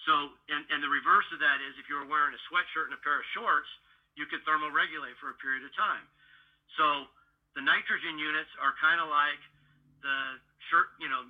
So, 0.04 0.14
and 0.52 0.68
and 0.68 0.80
the 0.84 0.92
reverse 0.92 1.28
of 1.32 1.40
that 1.40 1.64
is 1.64 1.80
if 1.80 1.88
you 1.88 1.96
were 1.96 2.10
wearing 2.10 2.36
a 2.36 2.42
sweatshirt 2.52 2.92
and 2.92 2.96
a 2.98 3.02
pair 3.02 3.24
of 3.24 3.28
shorts, 3.32 3.70
you 4.20 4.28
could 4.28 4.44
thermoregulate 4.44 5.16
for 5.24 5.32
a 5.32 5.38
period 5.40 5.64
of 5.64 5.72
time. 5.80 6.04
So, 6.76 7.08
the 7.56 7.64
nitrogen 7.64 8.20
units 8.20 8.52
are 8.60 8.76
kind 8.84 9.00
of 9.00 9.08
like 9.08 9.42
the 10.04 10.18
shirt. 10.68 10.92
You 11.00 11.08
know, 11.08 11.24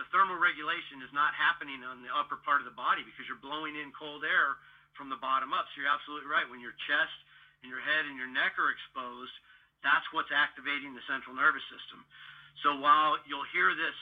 the 0.00 0.08
the 0.08 0.08
thermoregulation 0.16 1.04
is 1.04 1.12
not 1.12 1.36
happening 1.36 1.84
on 1.84 2.00
the 2.00 2.08
upper 2.08 2.40
part 2.40 2.64
of 2.64 2.66
the 2.66 2.72
body 2.72 3.04
because 3.04 3.28
you're 3.28 3.44
blowing 3.44 3.76
in 3.76 3.92
cold 3.92 4.24
air 4.24 4.56
from 4.96 5.12
the 5.12 5.20
bottom 5.20 5.52
up. 5.52 5.68
So 5.68 5.84
you're 5.84 5.92
absolutely 5.92 6.24
right. 6.24 6.48
When 6.48 6.64
your 6.64 6.72
chest 6.88 7.16
and 7.60 7.68
your 7.68 7.84
head 7.84 8.08
and 8.08 8.16
your 8.16 8.32
neck 8.32 8.56
are 8.56 8.72
exposed, 8.72 9.36
that's 9.84 10.08
what's 10.16 10.32
activating 10.32 10.96
the 10.96 11.04
central 11.04 11.36
nervous 11.36 11.60
system. 11.68 12.00
So 12.64 12.80
while 12.80 13.20
you'll 13.28 13.44
hear 13.52 13.76
this 13.76 13.92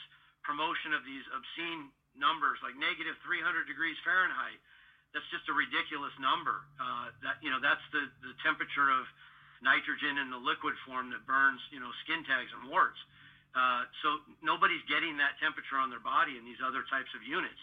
promotion 0.47 0.95
of 0.95 1.03
these 1.03 1.27
obscene 1.35 1.91
numbers 2.15 2.63
like 2.63 2.79
negative 2.79 3.19
300 3.27 3.67
degrees 3.67 3.99
Fahrenheit, 4.07 4.63
that's 5.11 5.27
just 5.35 5.51
a 5.51 5.55
ridiculous 5.55 6.15
number. 6.15 6.63
Uh, 6.79 7.11
that 7.27 7.43
you 7.43 7.51
know 7.51 7.59
that's 7.59 7.83
the 7.91 8.07
the 8.23 8.31
temperature 8.39 8.87
of 8.87 9.03
nitrogen 9.59 10.15
in 10.15 10.31
the 10.31 10.39
liquid 10.39 10.79
form 10.87 11.11
that 11.11 11.27
burns 11.27 11.59
you 11.75 11.83
know 11.83 11.91
skin 12.07 12.23
tags 12.23 12.55
and 12.55 12.71
warts. 12.71 12.95
Uh, 13.03 13.19
so 14.01 14.21
nobody's 14.45 14.83
getting 14.85 15.17
that 15.17 15.37
temperature 15.41 15.77
on 15.81 15.89
their 15.89 16.03
body 16.03 16.37
in 16.37 16.45
these 16.45 16.61
other 16.61 16.85
types 16.87 17.09
of 17.17 17.21
units. 17.25 17.59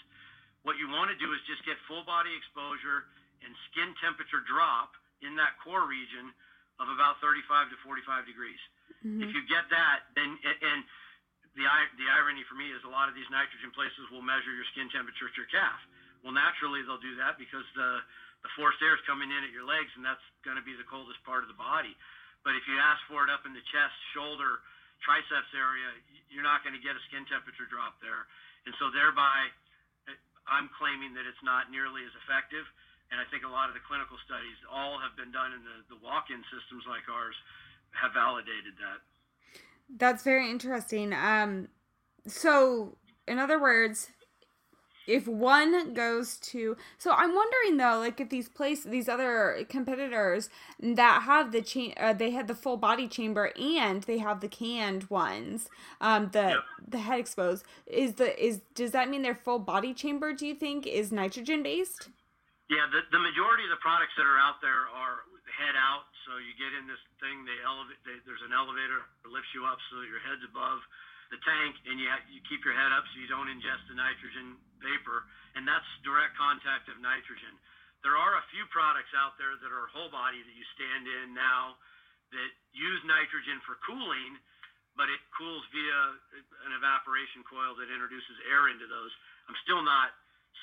What 0.67 0.77
you 0.83 0.91
want 0.91 1.15
to 1.15 1.19
do 1.23 1.31
is 1.31 1.39
just 1.47 1.63
get 1.63 1.79
full 1.87 2.03
body 2.03 2.35
exposure 2.35 3.07
and 3.47 3.55
skin 3.71 3.95
temperature 4.03 4.43
drop 4.43 4.99
in 5.23 5.39
that 5.39 5.55
core 5.63 5.87
region 5.87 6.35
of 6.83 6.91
about 6.91 7.23
35 7.23 7.71
to 7.71 7.77
45 7.87 8.27
degrees. 8.27 8.59
Mm-hmm. 9.01 9.23
If 9.23 9.31
you 9.33 9.43
get 9.47 9.71
that, 9.71 10.11
then 10.19 10.37
and 10.43 10.81
the 11.57 11.65
the 11.97 12.09
irony 12.13 12.45
for 12.51 12.59
me 12.59 12.69
is 12.69 12.83
a 12.85 12.93
lot 12.93 13.09
of 13.09 13.15
these 13.17 13.29
nitrogen 13.33 13.73
places 13.73 14.11
will 14.13 14.25
measure 14.25 14.53
your 14.53 14.67
skin 14.75 14.91
temperature 14.93 15.31
at 15.31 15.37
your 15.39 15.49
calf. 15.49 15.79
Well, 16.21 16.35
naturally 16.35 16.83
they'll 16.85 17.01
do 17.01 17.17
that 17.23 17.41
because 17.41 17.65
the 17.79 18.03
the 18.45 18.51
forced 18.55 18.79
air 18.85 18.95
is 18.95 19.03
coming 19.09 19.33
in 19.33 19.41
at 19.43 19.51
your 19.51 19.65
legs, 19.65 19.91
and 19.97 20.05
that's 20.05 20.23
going 20.45 20.61
to 20.61 20.63
be 20.63 20.77
the 20.77 20.87
coldest 20.87 21.19
part 21.25 21.43
of 21.43 21.49
the 21.49 21.59
body. 21.59 21.97
But 22.45 22.55
if 22.55 22.63
you 22.71 22.79
ask 22.79 23.03
for 23.11 23.27
it 23.27 23.31
up 23.33 23.43
in 23.43 23.57
the 23.57 23.65
chest, 23.75 23.97
shoulder, 24.15 24.63
triceps 25.05 25.53
area, 25.55 25.89
you're 26.33 26.47
not 26.47 26.65
going 26.65 26.75
to 26.75 26.83
get 26.83 26.97
a 26.97 27.03
skin 27.09 27.25
temperature 27.29 27.69
drop 27.69 27.99
there, 28.01 28.27
and 28.65 28.73
so 28.81 28.91
thereby 28.93 29.53
I'm 30.47 30.71
claiming 30.79 31.15
that 31.19 31.27
it's 31.27 31.43
not 31.43 31.71
nearly 31.71 32.07
as 32.07 32.15
effective. 32.23 32.67
And 33.11 33.23
I 33.23 33.27
think 33.31 33.47
a 33.47 33.51
lot 33.51 33.71
of 33.71 33.75
the 33.79 33.85
clinical 33.87 34.19
studies, 34.27 34.59
all 34.67 34.99
have 34.99 35.15
been 35.15 35.31
done 35.31 35.55
in 35.55 35.63
the, 35.63 35.95
the 35.95 35.99
walk 36.03 36.27
in 36.31 36.43
systems 36.51 36.83
like 36.91 37.07
ours, 37.07 37.39
have 37.95 38.15
validated 38.15 38.75
that. 38.83 38.99
That's 39.89 40.25
very 40.25 40.51
interesting. 40.51 41.15
Um, 41.15 41.69
so, 42.27 42.99
in 43.29 43.39
other 43.39 43.61
words, 43.63 44.11
if 45.07 45.27
one 45.27 45.95
goes 45.95 46.37
to 46.39 46.77
so 46.99 47.13
i'm 47.13 47.35
wondering 47.35 47.77
though 47.77 47.99
like 47.99 48.21
if 48.21 48.29
these 48.29 48.49
place 48.49 48.85
these 48.85 49.09
other 49.09 49.65
competitors 49.69 50.49
that 50.81 51.23
have 51.23 51.53
the 51.53 51.63
chain 51.63 51.95
uh, 51.99 52.13
they 52.13 52.31
have 52.31 52.47
the 52.47 52.55
full 52.55 52.77
body 52.77 53.09
chamber 53.09 53.53
and 53.61 54.03
they 54.05 54.19
have 54.19 54.41
the 54.41 54.49
canned 54.49 55.09
ones 55.11 55.69
um 56.01 56.31
the 56.33 56.57
yep. 56.57 56.59
the 56.87 56.99
head 56.99 57.21
exposed 57.21 57.65
is 57.87 58.15
the 58.15 58.33
is 58.43 58.61
does 58.75 58.91
that 58.91 59.09
mean 59.09 59.23
their 59.23 59.35
full 59.35 59.59
body 59.59 59.95
chamber 59.95 60.33
do 60.33 60.47
you 60.47 60.55
think 60.55 60.87
is 60.87 61.13
nitrogen 61.13 61.63
based 61.63 62.09
yeah 62.71 62.87
the, 62.91 63.01
the 63.13 63.19
majority 63.19 63.65
of 63.65 63.71
the 63.71 63.83
products 63.83 64.13
that 64.17 64.27
are 64.27 64.39
out 64.39 64.61
there 64.61 64.91
are 64.95 65.23
head 65.47 65.79
out 65.79 66.05
so 66.27 66.37
you 66.37 66.53
get 66.59 66.75
in 66.77 66.85
this 66.85 67.01
thing 67.23 67.47
they 67.47 67.57
elevate 67.65 67.97
they, 68.05 68.19
there's 68.29 68.43
an 68.45 68.53
elevator 68.53 69.07
that 69.23 69.31
lifts 69.33 69.49
you 69.55 69.65
up 69.65 69.79
so 69.89 70.03
your 70.05 70.21
head's 70.21 70.45
above 70.45 70.83
the 71.31 71.41
tank 71.43 71.75
and 71.91 71.99
you, 71.99 72.09
you 72.31 72.41
keep 72.47 72.63
your 72.63 72.75
head 72.75 72.95
up 72.95 73.03
so 73.11 73.15
you 73.19 73.31
don't 73.31 73.51
ingest 73.51 73.83
the 73.91 73.97
nitrogen 73.99 74.59
vapor, 74.79 75.27
and 75.59 75.67
that's 75.67 75.87
direct 76.07 76.37
contact 76.39 76.87
of 76.93 76.99
nitrogen. 77.03 77.57
There 78.05 78.15
are 78.15 78.39
a 78.39 78.45
few 78.55 78.63
products 78.71 79.11
out 79.17 79.35
there 79.41 79.59
that 79.59 79.71
are 79.73 79.91
whole 79.91 80.13
body 80.13 80.39
that 80.39 80.55
you 80.55 80.67
stand 80.79 81.09
in 81.09 81.35
now 81.35 81.75
that 82.31 82.51
use 82.75 83.01
nitrogen 83.07 83.59
for 83.67 83.79
cooling, 83.83 84.39
but 84.95 85.11
it 85.11 85.19
cools 85.35 85.65
via 85.75 86.01
an 86.67 86.73
evaporation 86.77 87.43
coil 87.47 87.75
that 87.79 87.91
introduces 87.91 88.37
air 88.47 88.71
into 88.71 88.87
those. 88.87 89.11
I'm 89.51 89.59
still 89.67 89.83
not 89.83 90.15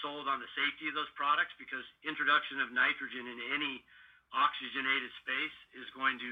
sold 0.02 0.26
on 0.28 0.42
the 0.42 0.50
safety 0.58 0.90
of 0.90 0.96
those 0.98 1.10
products 1.14 1.54
because 1.62 1.84
introduction 2.04 2.60
of 2.64 2.74
nitrogen 2.74 3.28
in 3.30 3.40
any 3.54 3.84
oxygenated 4.34 5.12
space 5.22 5.58
is 5.78 5.88
going 5.94 6.18
to 6.18 6.32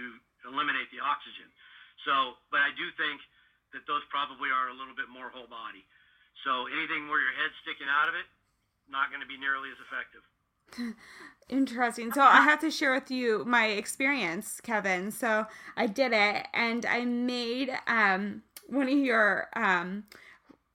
eliminate 0.49 0.89
the 0.89 0.99
oxygen. 1.03 1.47
So, 2.07 2.39
but 2.49 2.65
I 2.65 2.73
do 2.73 2.89
think 2.97 3.21
that 3.73 3.87
those 3.87 4.03
probably 4.11 4.51
are 4.51 4.69
a 4.69 4.75
little 4.75 4.95
bit 4.95 5.07
more 5.07 5.31
whole 5.31 5.47
body. 5.47 5.83
So 6.43 6.67
anything 6.67 7.07
where 7.07 7.21
your 7.21 7.35
head's 7.35 7.55
sticking 7.63 7.87
out 7.87 8.09
of 8.09 8.15
it, 8.15 8.27
not 8.89 9.09
going 9.09 9.21
to 9.21 9.29
be 9.29 9.37
nearly 9.37 9.69
as 9.71 9.79
effective. 9.79 10.23
Interesting. 11.49 12.11
So 12.13 12.21
I 12.21 12.41
have 12.41 12.59
to 12.61 12.71
share 12.71 12.93
with 12.93 13.11
you 13.11 13.43
my 13.45 13.67
experience, 13.67 14.61
Kevin. 14.61 15.11
So 15.11 15.45
I 15.75 15.87
did 15.87 16.13
it, 16.13 16.47
and 16.53 16.85
I 16.85 17.03
made 17.03 17.71
um, 17.87 18.43
one 18.67 18.87
of 18.87 18.97
your 18.97 19.49
um, 19.55 20.05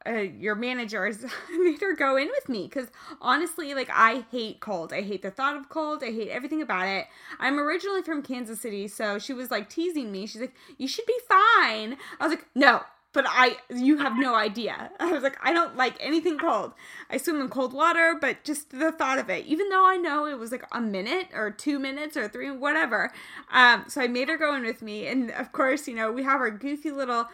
uh, 0.06 0.12
your 0.12 0.54
managers 0.54 1.24
made 1.58 1.80
her 1.80 1.94
go 1.94 2.16
in 2.16 2.28
with 2.28 2.48
me 2.48 2.64
because 2.64 2.88
honestly, 3.20 3.74
like 3.74 3.90
I 3.92 4.24
hate 4.30 4.60
cold. 4.60 4.92
I 4.92 5.02
hate 5.02 5.22
the 5.22 5.30
thought 5.30 5.56
of 5.56 5.68
cold. 5.68 6.02
I 6.02 6.12
hate 6.12 6.28
everything 6.28 6.62
about 6.62 6.86
it. 6.86 7.06
I'm 7.38 7.58
originally 7.58 8.02
from 8.02 8.22
Kansas 8.22 8.60
City, 8.60 8.88
so 8.88 9.18
she 9.18 9.32
was 9.32 9.50
like 9.50 9.68
teasing 9.68 10.12
me. 10.12 10.26
She's 10.26 10.40
like, 10.40 10.54
"You 10.78 10.88
should 10.88 11.06
be 11.06 11.18
fine." 11.28 11.96
I 12.20 12.26
was 12.26 12.30
like, 12.30 12.46
"No, 12.54 12.82
but 13.16 13.24
I 13.26 13.56
you 13.74 13.96
have 13.96 14.18
no 14.18 14.34
idea. 14.34 14.90
I 15.00 15.10
was 15.10 15.22
like, 15.22 15.38
I 15.42 15.54
don't 15.54 15.74
like 15.74 15.96
anything 16.00 16.36
cold. 16.36 16.74
I 17.08 17.16
swim 17.16 17.40
in 17.40 17.48
cold 17.48 17.72
water, 17.72 18.14
but 18.20 18.44
just 18.44 18.78
the 18.78 18.92
thought 18.92 19.18
of 19.18 19.30
it, 19.30 19.46
even 19.46 19.70
though 19.70 19.86
I 19.86 19.96
know 19.96 20.26
it 20.26 20.38
was 20.38 20.52
like 20.52 20.64
a 20.70 20.82
minute 20.82 21.28
or 21.32 21.50
two 21.50 21.78
minutes 21.78 22.14
or 22.14 22.28
three, 22.28 22.50
whatever. 22.50 23.10
Um, 23.50 23.84
so 23.88 24.02
I 24.02 24.06
made 24.06 24.28
her 24.28 24.36
go 24.36 24.54
in 24.54 24.64
with 24.64 24.82
me, 24.82 25.06
and 25.06 25.30
of 25.30 25.50
course, 25.52 25.88
you 25.88 25.94
know, 25.94 26.12
we 26.12 26.24
have 26.24 26.40
our 26.42 26.50
goofy 26.50 26.90
little 26.90 27.26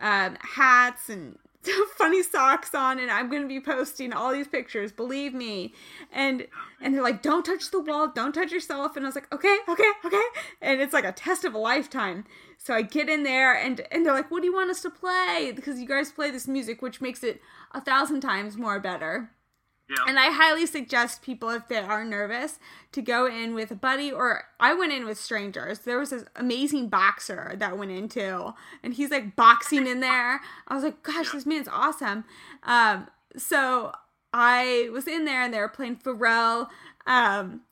um, 0.00 0.38
hats 0.40 1.10
and 1.10 1.38
funny 1.96 2.22
socks 2.22 2.74
on 2.74 2.98
and 2.98 3.10
I'm 3.10 3.28
going 3.28 3.42
to 3.42 3.48
be 3.48 3.60
posting 3.60 4.12
all 4.12 4.32
these 4.32 4.48
pictures, 4.48 4.92
believe 4.92 5.34
me. 5.34 5.74
And 6.12 6.46
and 6.80 6.94
they're 6.94 7.02
like, 7.02 7.22
"Don't 7.22 7.44
touch 7.44 7.70
the 7.70 7.80
wall, 7.80 8.08
don't 8.08 8.32
touch 8.32 8.52
yourself." 8.52 8.96
And 8.96 9.04
I 9.04 9.08
was 9.08 9.14
like, 9.14 9.32
"Okay, 9.32 9.56
okay, 9.68 9.90
okay." 10.04 10.22
And 10.62 10.80
it's 10.80 10.92
like 10.92 11.04
a 11.04 11.12
test 11.12 11.44
of 11.44 11.54
a 11.54 11.58
lifetime. 11.58 12.24
So 12.56 12.74
I 12.74 12.82
get 12.82 13.08
in 13.08 13.22
there 13.22 13.54
and 13.54 13.80
and 13.90 14.04
they're 14.04 14.14
like, 14.14 14.30
"What 14.30 14.40
do 14.40 14.46
you 14.46 14.54
want 14.54 14.70
us 14.70 14.82
to 14.82 14.90
play?" 14.90 15.52
Because 15.54 15.80
you 15.80 15.86
guys 15.86 16.12
play 16.12 16.30
this 16.30 16.48
music 16.48 16.82
which 16.82 17.00
makes 17.00 17.22
it 17.22 17.40
a 17.72 17.80
thousand 17.80 18.20
times 18.20 18.56
more 18.56 18.80
better. 18.80 19.30
Yeah. 19.90 20.04
And 20.06 20.18
I 20.18 20.30
highly 20.30 20.66
suggest 20.66 21.22
people, 21.22 21.48
if 21.50 21.66
they 21.68 21.78
are 21.78 22.04
nervous, 22.04 22.58
to 22.92 23.00
go 23.00 23.26
in 23.26 23.54
with 23.54 23.70
a 23.70 23.74
buddy 23.74 24.12
or 24.12 24.44
I 24.60 24.74
went 24.74 24.92
in 24.92 25.06
with 25.06 25.18
strangers. 25.18 25.80
There 25.80 25.98
was 25.98 26.10
this 26.10 26.24
amazing 26.36 26.88
boxer 26.88 27.54
that 27.56 27.78
went 27.78 27.90
in 27.90 28.08
too, 28.08 28.52
and 28.82 28.92
he's 28.92 29.10
like 29.10 29.34
boxing 29.34 29.86
in 29.86 30.00
there. 30.00 30.40
I 30.66 30.74
was 30.74 30.84
like, 30.84 31.02
gosh, 31.02 31.32
this 31.32 31.46
man's 31.46 31.68
awesome. 31.68 32.24
Um, 32.64 33.08
so 33.36 33.92
I 34.32 34.90
was 34.92 35.06
in 35.08 35.24
there 35.24 35.42
and 35.42 35.54
they 35.54 35.60
were 35.60 35.68
playing 35.68 35.96
Pharrell, 35.96 36.68
um, 37.06 37.62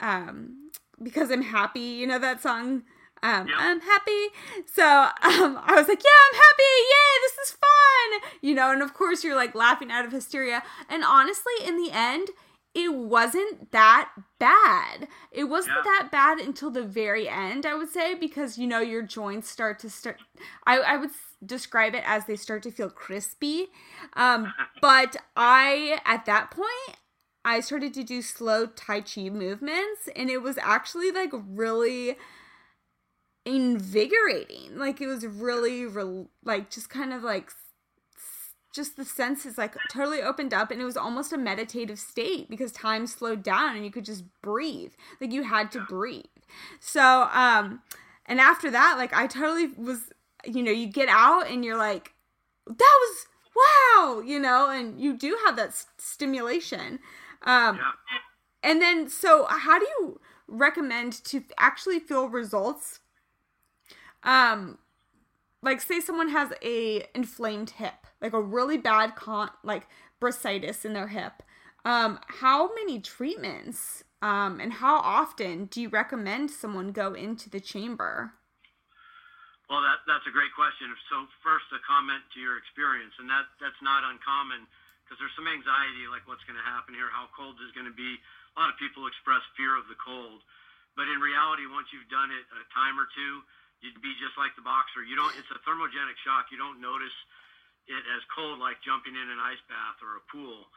um, 0.00 0.70
because 1.00 1.30
I'm 1.30 1.42
happy. 1.42 1.80
You 1.80 2.06
know 2.06 2.18
that 2.18 2.42
song 2.42 2.82
um, 3.22 3.48
yep. 3.48 3.56
I'm 3.58 3.80
happy. 3.80 4.26
So 4.66 4.82
um, 4.82 5.58
I 5.62 5.74
was 5.76 5.88
like, 5.88 6.02
yeah, 6.02 6.20
I'm 6.28 6.34
happy. 6.34 6.72
Yay, 6.90 7.20
this 7.22 7.48
is 7.48 7.50
fun. 7.52 8.30
You 8.40 8.54
know, 8.54 8.72
and 8.72 8.82
of 8.82 8.94
course 8.94 9.24
you're 9.24 9.36
like 9.36 9.54
laughing 9.54 9.90
out 9.90 10.04
of 10.04 10.12
hysteria. 10.12 10.62
And 10.88 11.04
honestly, 11.04 11.52
in 11.66 11.76
the 11.76 11.90
end, 11.92 12.28
it 12.74 12.94
wasn't 12.94 13.72
that 13.72 14.10
bad. 14.38 15.08
It 15.32 15.44
wasn't 15.44 15.76
yeah. 15.78 15.92
that 15.98 16.08
bad 16.12 16.38
until 16.38 16.70
the 16.70 16.84
very 16.84 17.28
end, 17.28 17.66
I 17.66 17.74
would 17.74 17.90
say, 17.90 18.14
because 18.14 18.58
you 18.58 18.66
know 18.66 18.80
your 18.80 19.02
joints 19.02 19.50
start 19.50 19.80
to 19.80 19.90
start. 19.90 20.18
I, 20.66 20.78
I 20.78 20.96
would 20.96 21.10
describe 21.44 21.94
it 21.94 22.04
as 22.06 22.26
they 22.26 22.36
start 22.36 22.62
to 22.64 22.70
feel 22.70 22.88
crispy. 22.88 23.66
Um, 24.14 24.52
but 24.80 25.16
I, 25.36 26.00
at 26.04 26.26
that 26.26 26.52
point, 26.52 26.96
I 27.44 27.60
started 27.60 27.92
to 27.94 28.04
do 28.04 28.22
slow 28.22 28.66
Tai 28.66 29.00
Chi 29.00 29.30
movements, 29.30 30.08
and 30.14 30.30
it 30.30 30.42
was 30.42 30.56
actually 30.58 31.10
like 31.10 31.32
really 31.32 32.16
invigorating. 33.44 34.76
Like 34.76 35.00
it 35.00 35.06
was 35.06 35.26
really 35.26 35.86
re- 35.86 36.26
like 36.44 36.70
just 36.70 36.90
kind 36.90 37.12
of 37.12 37.22
like 37.22 37.50
just 38.72 38.96
the 38.96 39.04
senses 39.04 39.58
like 39.58 39.74
totally 39.90 40.22
opened 40.22 40.54
up 40.54 40.70
and 40.70 40.80
it 40.80 40.84
was 40.84 40.96
almost 40.96 41.32
a 41.32 41.38
meditative 41.38 41.98
state 41.98 42.48
because 42.48 42.70
time 42.70 43.06
slowed 43.06 43.42
down 43.42 43.74
and 43.74 43.84
you 43.84 43.90
could 43.90 44.04
just 44.04 44.24
breathe. 44.42 44.92
Like 45.20 45.32
you 45.32 45.42
had 45.42 45.72
to 45.72 45.80
breathe. 45.80 46.24
So 46.78 47.28
um 47.32 47.82
and 48.26 48.40
after 48.40 48.70
that 48.70 48.94
like 48.96 49.12
I 49.12 49.26
totally 49.26 49.68
was 49.68 50.10
you 50.44 50.62
know, 50.62 50.70
you 50.70 50.86
get 50.86 51.08
out 51.08 51.50
and 51.50 51.64
you're 51.64 51.76
like 51.76 52.14
that 52.66 52.98
was 53.00 53.26
wow, 53.56 54.20
you 54.20 54.38
know, 54.38 54.70
and 54.70 55.00
you 55.00 55.16
do 55.16 55.36
have 55.44 55.56
that 55.56 55.74
stimulation. 55.98 57.00
Um 57.42 57.76
yeah. 57.76 57.92
and 58.62 58.80
then 58.80 59.08
so 59.08 59.46
how 59.48 59.80
do 59.80 59.86
you 59.98 60.20
recommend 60.46 61.12
to 61.24 61.42
actually 61.58 61.98
feel 61.98 62.28
results 62.28 63.00
um 64.22 64.78
like 65.62 65.80
say 65.80 66.00
someone 66.00 66.28
has 66.28 66.52
a 66.62 67.04
inflamed 67.14 67.70
hip 67.70 68.06
like 68.20 68.32
a 68.32 68.40
really 68.40 68.76
bad 68.76 69.16
con 69.16 69.50
like 69.62 69.86
bursitis 70.20 70.84
in 70.84 70.92
their 70.92 71.08
hip. 71.08 71.42
Um 71.84 72.20
how 72.40 72.74
many 72.74 73.00
treatments 73.00 74.04
um 74.22 74.60
and 74.60 74.74
how 74.74 74.98
often 75.00 75.66
do 75.66 75.80
you 75.80 75.88
recommend 75.88 76.50
someone 76.50 76.92
go 76.92 77.14
into 77.14 77.48
the 77.48 77.60
chamber? 77.60 78.32
Well 79.68 79.80
that 79.80 80.04
that's 80.06 80.26
a 80.26 80.34
great 80.34 80.52
question. 80.54 80.92
So 81.08 81.26
first 81.42 81.70
a 81.72 81.80
comment 81.86 82.22
to 82.34 82.38
your 82.40 82.58
experience 82.58 83.14
and 83.18 83.28
that 83.30 83.48
that's 83.60 83.80
not 83.80 84.04
uncommon 84.04 84.66
because 85.04 85.16
there's 85.18 85.34
some 85.34 85.48
anxiety 85.48 86.06
like 86.06 86.22
what's 86.28 86.44
going 86.46 86.60
to 86.60 86.68
happen 86.68 86.94
here 86.94 87.10
how 87.10 87.26
cold 87.32 87.56
is 87.64 87.72
going 87.72 87.88
to 87.88 87.96
be. 87.96 88.20
A 88.54 88.56
lot 88.60 88.68
of 88.68 88.76
people 88.76 89.06
express 89.06 89.40
fear 89.56 89.78
of 89.78 89.86
the 89.88 89.96
cold. 89.96 90.42
But 90.98 91.08
in 91.08 91.22
reality 91.22 91.64
once 91.70 91.88
you've 91.94 92.10
done 92.12 92.34
it 92.34 92.44
a 92.50 92.66
time 92.74 92.98
or 93.00 93.08
two 93.14 93.40
you'd 93.80 94.00
be 94.00 94.12
just 94.20 94.36
like 94.36 94.52
the 94.56 94.64
boxer. 94.64 95.04
You 95.04 95.16
don't. 95.16 95.32
It's 95.36 95.50
a 95.52 95.60
thermogenic 95.64 96.16
shock. 96.24 96.52
You 96.52 96.60
don't 96.60 96.80
notice 96.80 97.14
it 97.88 98.04
as 98.14 98.22
cold 98.30 98.60
like 98.60 98.78
jumping 98.84 99.16
in 99.16 99.26
an 99.28 99.40
ice 99.40 99.60
bath 99.66 99.98
or 100.04 100.20
a 100.20 100.24
pool 100.30 100.68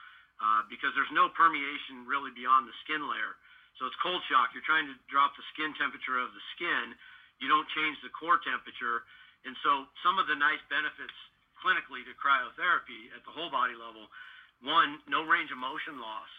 uh, 0.41 0.65
because 0.71 0.95
there's 0.97 1.11
no 1.13 1.29
permeation 1.31 2.07
really 2.09 2.33
beyond 2.33 2.65
the 2.65 2.75
skin 2.87 3.03
layer. 3.05 3.37
So 3.77 3.85
it's 3.89 3.97
cold 4.01 4.21
shock. 4.29 4.53
You're 4.53 4.65
trying 4.65 4.87
to 4.89 4.95
drop 5.09 5.33
the 5.37 5.45
skin 5.53 5.73
temperature 5.77 6.17
of 6.21 6.31
the 6.33 6.43
skin. 6.57 6.93
You 7.41 7.49
don't 7.49 7.67
change 7.73 7.97
the 8.05 8.13
core 8.13 8.39
temperature. 8.41 9.05
And 9.43 9.57
so 9.65 9.89
some 10.05 10.21
of 10.21 10.29
the 10.29 10.37
nice 10.37 10.61
benefits 10.71 11.15
clinically 11.59 12.03
to 12.07 12.13
cryotherapy 12.15 13.11
at 13.15 13.23
the 13.27 13.33
whole 13.33 13.49
body 13.49 13.75
level, 13.75 14.07
one, 14.63 14.99
no 15.11 15.23
range 15.27 15.51
of 15.51 15.59
motion 15.59 15.99
loss 15.99 16.29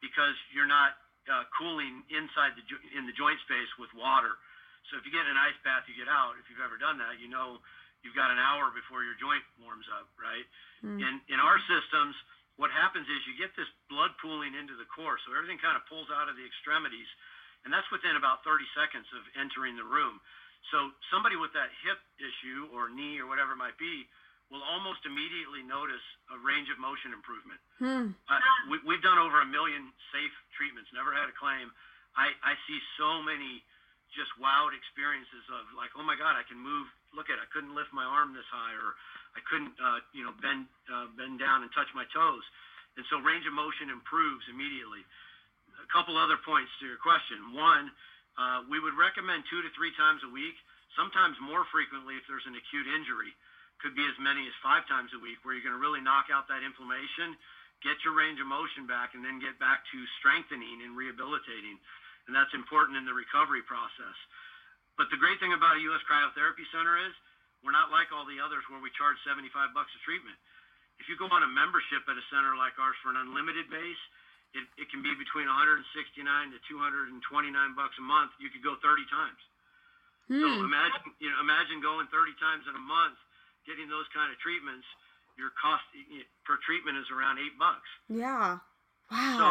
because 0.00 0.36
you're 0.54 0.68
not 0.68 0.96
uh, 1.28 1.44
cooling 1.56 2.04
inside 2.08 2.56
the 2.56 2.64
in 2.96 3.04
the 3.04 3.12
joint 3.12 3.36
space 3.44 3.68
with 3.76 3.92
water. 3.92 4.40
So 4.88 4.96
if 4.96 5.04
you 5.04 5.12
get 5.12 5.24
in 5.24 5.32
an 5.32 5.40
ice 5.40 5.56
bath, 5.64 5.84
you 5.86 5.96
get 5.96 6.08
out. 6.08 6.36
If 6.40 6.48
you've 6.48 6.64
ever 6.64 6.80
done 6.80 6.96
that, 7.00 7.20
you 7.20 7.28
know 7.28 7.60
you've 8.00 8.16
got 8.16 8.32
an 8.32 8.40
hour 8.40 8.72
before 8.72 9.04
your 9.04 9.18
joint 9.20 9.44
warms 9.60 9.86
up, 9.92 10.08
right? 10.16 10.46
Mm. 10.80 11.00
In 11.00 11.14
in 11.28 11.38
our 11.38 11.60
systems, 11.68 12.14
what 12.56 12.74
happens 12.74 13.06
is 13.06 13.18
you 13.28 13.38
get 13.38 13.54
this 13.54 13.68
blood 13.86 14.10
pooling 14.18 14.56
into 14.56 14.74
the 14.74 14.88
core, 14.90 15.20
so 15.22 15.30
everything 15.36 15.62
kind 15.62 15.78
of 15.78 15.86
pulls 15.86 16.10
out 16.10 16.26
of 16.26 16.34
the 16.34 16.42
extremities, 16.42 17.06
and 17.62 17.70
that's 17.70 17.86
within 17.94 18.18
about 18.18 18.42
30 18.42 18.66
seconds 18.74 19.06
of 19.14 19.22
entering 19.38 19.78
the 19.78 19.86
room. 19.86 20.18
So 20.74 20.90
somebody 21.14 21.38
with 21.38 21.54
that 21.54 21.70
hip 21.86 22.02
issue 22.18 22.66
or 22.74 22.90
knee 22.90 23.22
or 23.22 23.30
whatever 23.30 23.54
it 23.54 23.60
might 23.62 23.78
be 23.78 24.10
will 24.50 24.64
almost 24.64 25.04
immediately 25.04 25.62
notice 25.62 26.02
a 26.32 26.38
range 26.40 26.72
of 26.72 26.80
motion 26.80 27.12
improvement. 27.12 27.60
Hmm. 27.78 28.16
Uh, 28.26 28.42
we, 28.72 28.80
we've 28.82 29.04
done 29.04 29.20
over 29.20 29.44
a 29.44 29.48
million 29.48 29.92
safe 30.10 30.34
treatments, 30.56 30.88
never 30.90 31.12
had 31.12 31.28
a 31.28 31.36
claim. 31.36 31.70
I, 32.16 32.32
I 32.42 32.56
see 32.66 32.80
so 32.96 33.22
many 33.22 33.62
just 34.16 34.32
wowed 34.40 34.72
experiences 34.72 35.44
of 35.52 35.68
like, 35.76 35.92
oh 35.96 36.04
my 36.04 36.16
God, 36.16 36.36
I 36.36 36.44
can 36.48 36.56
move. 36.56 36.88
Look 37.12 37.28
at. 37.28 37.40
I 37.40 37.48
couldn't 37.52 37.72
lift 37.72 37.92
my 37.92 38.04
arm 38.04 38.32
this 38.32 38.46
high, 38.48 38.76
or 38.76 38.96
I 39.36 39.40
couldn't, 39.48 39.74
uh, 39.80 40.00
you 40.12 40.24
know, 40.24 40.32
bend 40.40 40.68
uh, 40.88 41.08
bend 41.16 41.40
down 41.40 41.64
and 41.64 41.70
touch 41.72 41.88
my 41.92 42.04
toes. 42.12 42.44
And 42.96 43.04
so 43.08 43.22
range 43.22 43.46
of 43.46 43.54
motion 43.54 43.92
improves 43.92 44.44
immediately. 44.50 45.04
A 45.78 45.88
couple 45.94 46.18
other 46.18 46.36
points 46.42 46.68
to 46.82 46.90
your 46.90 47.00
question. 47.00 47.54
One, 47.54 47.88
uh, 48.36 48.66
we 48.66 48.82
would 48.82 48.98
recommend 48.98 49.46
two 49.48 49.62
to 49.62 49.70
three 49.78 49.94
times 49.94 50.20
a 50.26 50.30
week, 50.34 50.58
sometimes 50.98 51.38
more 51.38 51.64
frequently 51.70 52.18
if 52.18 52.26
there's 52.26 52.44
an 52.50 52.58
acute 52.58 52.88
injury. 52.90 53.30
Could 53.78 53.94
be 53.94 54.02
as 54.02 54.18
many 54.18 54.42
as 54.42 54.54
five 54.58 54.82
times 54.90 55.14
a 55.14 55.22
week, 55.22 55.38
where 55.46 55.54
you're 55.54 55.62
going 55.62 55.76
to 55.76 55.80
really 55.80 56.02
knock 56.02 56.34
out 56.34 56.50
that 56.50 56.66
inflammation, 56.66 57.38
get 57.86 57.94
your 58.02 58.18
range 58.18 58.42
of 58.42 58.50
motion 58.50 58.90
back, 58.90 59.14
and 59.14 59.22
then 59.22 59.38
get 59.38 59.54
back 59.62 59.86
to 59.94 59.98
strengthening 60.18 60.82
and 60.82 60.98
rehabilitating 60.98 61.78
and 62.28 62.36
that's 62.36 62.52
important 62.52 63.00
in 63.00 63.08
the 63.08 63.16
recovery 63.16 63.64
process. 63.64 64.14
But 65.00 65.08
the 65.08 65.16
great 65.16 65.40
thing 65.40 65.56
about 65.56 65.80
a 65.80 65.82
U.S. 65.90 66.04
Cryotherapy 66.04 66.68
Center 66.70 67.00
is 67.00 67.14
we're 67.64 67.74
not 67.74 67.88
like 67.90 68.12
all 68.12 68.28
the 68.28 68.38
others 68.38 68.62
where 68.68 68.78
we 68.78 68.92
charge 68.94 69.16
75 69.24 69.50
bucks 69.72 69.90
a 69.96 70.00
treatment. 70.04 70.36
If 71.00 71.08
you 71.08 71.16
go 71.16 71.30
on 71.30 71.42
a 71.46 71.50
membership 71.50 72.04
at 72.10 72.18
a 72.18 72.24
center 72.28 72.58
like 72.58 72.74
ours 72.76 72.98
for 73.00 73.14
an 73.14 73.18
unlimited 73.18 73.70
base, 73.70 74.02
it, 74.52 74.64
it 74.76 74.86
can 74.90 75.00
be 75.00 75.14
between 75.14 75.46
169 75.46 75.86
to 75.86 76.58
229 76.66 77.22
bucks 77.78 77.96
a 77.96 78.04
month. 78.04 78.34
You 78.42 78.50
could 78.50 78.66
go 78.66 78.74
30 78.82 79.06
times. 79.06 79.42
Hmm. 80.26 80.42
So 80.42 80.46
imagine, 80.66 81.14
you 81.22 81.30
know, 81.30 81.38
imagine 81.40 81.80
going 81.80 82.10
30 82.10 82.34
times 82.42 82.66
in 82.66 82.74
a 82.74 82.82
month, 82.82 83.16
getting 83.64 83.86
those 83.86 84.10
kind 84.10 84.28
of 84.28 84.36
treatments. 84.42 84.84
Your 85.38 85.54
cost 85.54 85.86
per 86.42 86.58
treatment 86.66 86.98
is 86.98 87.06
around 87.14 87.38
eight 87.38 87.54
bucks. 87.54 87.86
Yeah. 88.10 88.58
Wow. 89.06 89.38
So, 89.38 89.46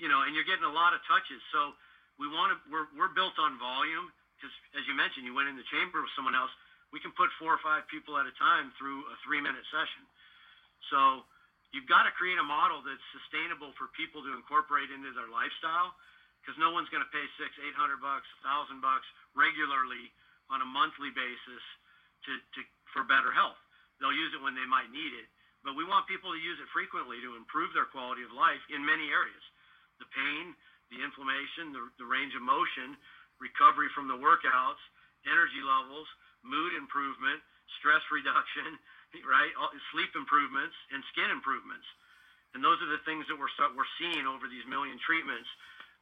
you 0.00 0.08
know, 0.08 0.24
and 0.24 0.32
you're 0.32 0.48
getting 0.48 0.64
a 0.64 0.72
lot 0.72 0.96
of 0.96 1.04
touches. 1.04 1.38
So 1.52 1.76
we 2.22 2.30
want 2.30 2.54
to 2.54 2.56
we're, 2.70 2.86
we're 2.94 3.10
built 3.10 3.34
on 3.42 3.58
volume. 3.58 4.14
Because 4.38 4.54
as 4.78 4.86
you 4.86 4.94
mentioned 4.94 5.26
you 5.26 5.34
went 5.34 5.50
in 5.50 5.58
the 5.58 5.66
chamber 5.74 5.98
with 5.98 6.14
someone 6.14 6.38
else 6.38 6.50
we 6.94 7.02
can 7.02 7.10
put 7.18 7.32
four 7.40 7.50
or 7.50 7.62
five 7.64 7.88
people 7.88 8.20
at 8.20 8.28
a 8.28 8.34
time 8.38 8.70
through 8.78 9.02
a 9.10 9.16
three 9.26 9.42
minute 9.42 9.66
session. 9.74 10.06
So 10.94 11.26
you've 11.74 11.90
got 11.90 12.06
to 12.06 12.12
create 12.14 12.38
a 12.38 12.46
model 12.46 12.84
that's 12.86 13.02
sustainable 13.10 13.74
for 13.74 13.90
people 13.98 14.22
to 14.22 14.30
incorporate 14.38 14.92
into 14.94 15.10
their 15.18 15.26
lifestyle 15.26 15.96
because 16.38 16.54
no 16.62 16.70
one's 16.70 16.90
going 16.94 17.02
to 17.02 17.10
pay 17.10 17.26
six 17.42 17.50
eight 17.66 17.74
hundred 17.74 17.98
bucks 17.98 18.28
a 18.38 18.40
thousand 18.46 18.78
bucks 18.78 19.06
regularly 19.34 20.14
on 20.46 20.62
a 20.62 20.68
monthly 20.68 21.10
basis 21.10 21.64
to, 22.28 22.32
to 22.54 22.60
for 22.94 23.02
better 23.02 23.34
health. 23.34 23.58
They'll 23.98 24.14
use 24.14 24.30
it 24.34 24.42
when 24.42 24.54
they 24.54 24.68
might 24.68 24.94
need 24.94 25.14
it 25.18 25.26
but 25.62 25.78
we 25.78 25.86
want 25.86 26.10
people 26.10 26.34
to 26.34 26.40
use 26.42 26.58
it 26.58 26.68
frequently 26.74 27.22
to 27.22 27.38
improve 27.38 27.70
their 27.70 27.86
quality 27.86 28.26
of 28.26 28.34
life 28.34 28.62
in 28.70 28.82
many 28.82 29.06
areas. 29.14 29.44
The 30.02 30.10
pain 30.10 30.58
the 30.92 31.00
inflammation, 31.00 31.72
the, 31.72 31.82
the 31.96 32.08
range 32.08 32.36
of 32.36 32.44
motion, 32.44 32.94
recovery 33.40 33.88
from 33.96 34.06
the 34.06 34.18
workouts, 34.20 34.80
energy 35.24 35.64
levels, 35.64 36.06
mood 36.44 36.76
improvement, 36.76 37.40
stress 37.80 38.04
reduction, 38.12 38.76
right? 39.24 39.52
Sleep 39.90 40.12
improvements 40.14 40.76
and 40.92 41.00
skin 41.10 41.32
improvements. 41.32 41.88
And 42.54 42.60
those 42.60 42.76
are 42.84 42.90
the 42.92 43.00
things 43.08 43.24
that 43.32 43.36
we're 43.40 43.50
we're 43.72 43.88
seeing 43.96 44.28
over 44.28 44.44
these 44.44 44.64
million 44.68 45.00
treatments. 45.00 45.48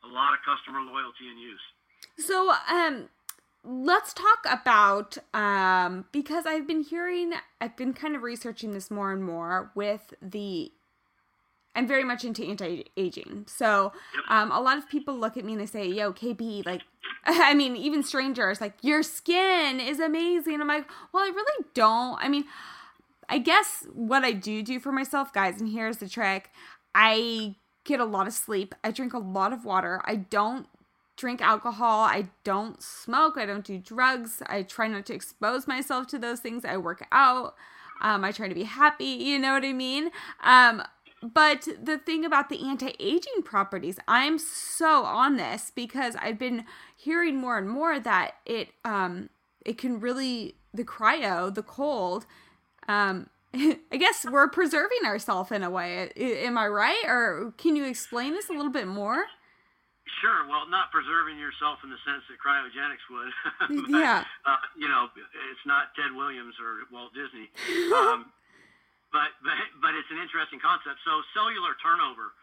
A 0.03 0.11
lot 0.11 0.35
of 0.35 0.43
customer 0.43 0.81
loyalty 0.83 1.31
and 1.31 1.39
use. 1.39 1.63
So, 2.19 2.53
um, 2.69 3.09
let's 3.63 4.15
talk 4.15 4.39
about 4.49 5.19
um, 5.35 6.07
because 6.11 6.47
I've 6.47 6.67
been 6.67 6.83
hearing, 6.83 7.35
I've 7.61 7.77
been 7.77 7.93
kind 7.93 8.17
of 8.17 8.23
researching 8.23 8.73
this 8.73 8.91
more 8.91 9.13
and 9.13 9.23
more 9.23 9.71
with 9.75 10.15
the. 10.21 10.73
I'm 11.81 11.87
very 11.87 12.05
much 12.05 12.25
into 12.25 12.45
anti-aging, 12.45 13.47
so 13.49 13.93
um, 14.29 14.53
a 14.53 14.61
lot 14.61 14.77
of 14.77 14.89
people 14.89 15.17
look 15.19 15.37
at 15.37 15.45
me 15.45 15.53
and 15.53 15.61
they 15.61 15.67
say, 15.67 15.87
"Yo, 15.87 16.13
KB, 16.13 16.67
like 16.67 16.83
I 17.25 17.55
mean, 17.55 17.77
even 17.77 18.03
strangers, 18.03 18.61
like, 18.61 18.75
your 18.83 19.03
skin 19.03 19.81
is 19.81 20.01
amazing. 20.01 20.61
I'm 20.61 20.69
like, 20.69 20.89
well, 21.13 21.25
I 21.25 21.29
really 21.29 21.65
don't. 21.75 22.19
I 22.23 22.29
mean, 22.29 22.45
I 23.29 23.39
guess 23.39 23.87
what 23.93 24.25
I 24.25 24.33
do 24.33 24.63
do 24.63 24.81
for 24.81 24.93
myself, 24.93 25.33
guys, 25.33 25.61
and 25.61 25.71
here's 25.71 25.99
the 25.99 26.09
trick 26.09 26.51
I 26.95 27.57
get 27.85 28.01
a 28.01 28.05
lot 28.05 28.27
of 28.27 28.33
sleep. 28.33 28.75
I 28.83 28.91
drink 28.91 29.15
a 29.15 29.19
lot 29.19 29.53
of 29.53 29.65
water. 29.65 30.01
I 30.05 30.17
don't 30.17 30.67
drink 31.17 31.41
alcohol. 31.41 32.01
I 32.01 32.29
don't 32.45 32.83
smoke. 32.83 33.37
I 33.37 33.47
don't 33.47 33.65
do 33.65 33.79
drugs. 33.79 34.43
I 34.47 34.63
try 34.63 34.89
not 34.89 35.07
to 35.07 35.15
expose 35.15 35.67
myself 35.67 36.07
to 36.09 36.19
those 36.19 36.41
things. 36.41 36.65
I 36.65 36.77
work 36.79 37.07
out. 37.13 37.55
Um, 38.01 38.25
I 38.25 38.33
try 38.33 38.49
to 38.49 38.55
be 38.55 38.65
happy. 38.65 39.05
You 39.05 39.39
know 39.39 39.53
what 39.53 39.65
I 39.65 39.73
mean? 39.75 40.11
Um, 40.43 40.83
but 41.23 41.69
the 41.83 41.99
thing 41.99 42.25
about 42.25 42.49
the 42.49 42.67
anti-aging 42.67 43.43
properties, 43.45 43.99
I'm 44.09 44.39
so 44.39 45.05
on 45.05 45.37
this 45.37 45.71
because 45.75 46.17
I've 46.17 46.39
been 46.39 46.65
hearing 46.97 47.37
more 47.37 47.59
and 47.59 47.69
more 47.69 48.01
that 48.01 48.37
it 48.47 48.71
um 48.85 49.29
it 49.65 49.77
can 49.77 50.01
really 50.01 50.57
the 50.73 50.85
cryo, 50.85 51.55
the 51.55 51.63
cold, 51.63 52.27
um 52.89 53.29
I 53.55 53.97
guess 53.99 54.25
we're 54.25 54.49
preserving 54.49 55.05
ourselves 55.05 55.51
in 55.51 55.63
a 55.63 55.71
way. 55.71 56.11
Am 56.17 56.57
I 56.57 56.69
right? 56.69 57.03
Or 57.07 57.53
can 57.59 57.75
you 57.75 57.85
explain 57.85 58.33
this 58.33 58.49
a 58.49 58.53
little 58.53 58.71
bit 58.71 58.87
more? 58.87 59.27
Sure. 60.21 60.47
Well, 60.49 60.69
not 60.69 60.91
preserving 60.93 61.39
yourself 61.39 61.79
in 61.83 61.91
the 61.91 61.99
sense 62.07 62.23
that 62.31 62.39
cryogenics 62.39 63.07
would. 63.11 63.33
but, 63.91 63.99
yeah. 63.99 64.25
Uh, 64.47 64.57
you 64.79 64.89
know, 64.89 65.09
it's 65.17 65.67
not 65.67 65.95
Ted 65.97 66.15
Williams 66.15 66.55
or 66.63 66.87
Walt 66.93 67.11
Disney. 67.15 67.51
Um, 67.95 68.31
but, 69.11 69.31
but 69.43 69.57
but 69.83 69.93
it's 69.99 70.11
an 70.11 70.19
interesting 70.23 70.63
concept. 70.63 71.03
So 71.03 71.23
cellular 71.35 71.75
turnover, 71.83 72.35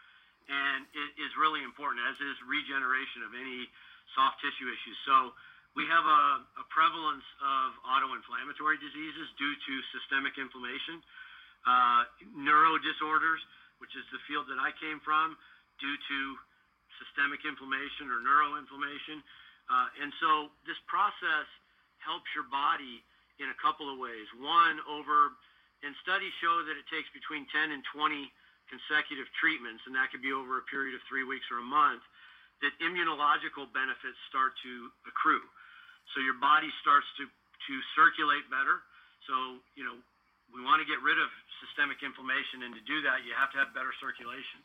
and 0.48 0.84
it 0.92 1.10
is 1.20 1.32
really 1.36 1.64
important, 1.64 2.04
as 2.04 2.16
is 2.20 2.36
regeneration 2.44 3.24
of 3.24 3.32
any 3.32 3.68
soft 4.16 4.40
tissue 4.40 4.68
issues. 4.68 4.98
So 5.04 5.32
we 5.76 5.84
have 5.88 6.04
a, 6.04 6.22
a 6.60 6.64
prevalence 6.72 7.24
of 7.40 7.76
autoinflammatory 7.84 8.80
diseases 8.80 9.26
due 9.36 9.52
to 9.52 9.72
systemic 9.92 10.40
inflammation, 10.40 11.04
uh, 11.68 12.02
neuro 12.34 12.80
disorders, 12.80 13.40
which 13.78 13.92
is 13.94 14.04
the 14.10 14.20
field 14.26 14.48
that 14.48 14.58
I 14.58 14.72
came 14.80 14.98
from, 15.04 15.36
due 15.78 15.96
to 15.96 16.18
systemic 16.98 17.44
inflammation 17.46 18.10
or 18.10 18.18
neuroinflammation. 18.24 19.22
Uh, 19.68 20.02
and 20.02 20.10
so 20.18 20.50
this 20.64 20.80
process 20.88 21.46
helps 22.00 22.26
your 22.32 22.48
body 22.48 23.04
in 23.38 23.52
a 23.52 23.56
couple 23.62 23.86
of 23.86 24.00
ways. 24.00 24.26
One, 24.40 24.82
over 24.88 25.36
and 25.82 25.94
studies 26.02 26.34
show 26.42 26.66
that 26.66 26.74
it 26.74 26.86
takes 26.90 27.06
between 27.14 27.46
10 27.54 27.70
and 27.70 27.82
20 27.94 28.30
consecutive 28.68 29.28
treatments, 29.38 29.82
and 29.88 29.94
that 29.96 30.12
could 30.12 30.20
be 30.20 30.34
over 30.34 30.60
a 30.60 30.64
period 30.68 30.92
of 30.92 31.02
three 31.08 31.24
weeks 31.24 31.46
or 31.48 31.62
a 31.62 31.66
month, 31.66 32.04
that 32.60 32.74
immunological 32.82 33.70
benefits 33.70 34.18
start 34.28 34.52
to 34.66 34.90
accrue. 35.06 35.44
So 36.12 36.20
your 36.20 36.36
body 36.36 36.68
starts 36.82 37.06
to, 37.22 37.24
to 37.24 37.74
circulate 37.94 38.44
better. 38.50 38.82
So, 39.30 39.62
you 39.78 39.86
know, 39.86 39.96
we 40.50 40.60
want 40.64 40.82
to 40.82 40.88
get 40.88 40.98
rid 41.04 41.16
of 41.20 41.28
systemic 41.62 42.02
inflammation, 42.02 42.66
and 42.66 42.74
to 42.74 42.82
do 42.84 42.98
that, 43.06 43.22
you 43.22 43.32
have 43.36 43.52
to 43.54 43.58
have 43.62 43.70
better 43.76 43.94
circulation. 44.02 44.60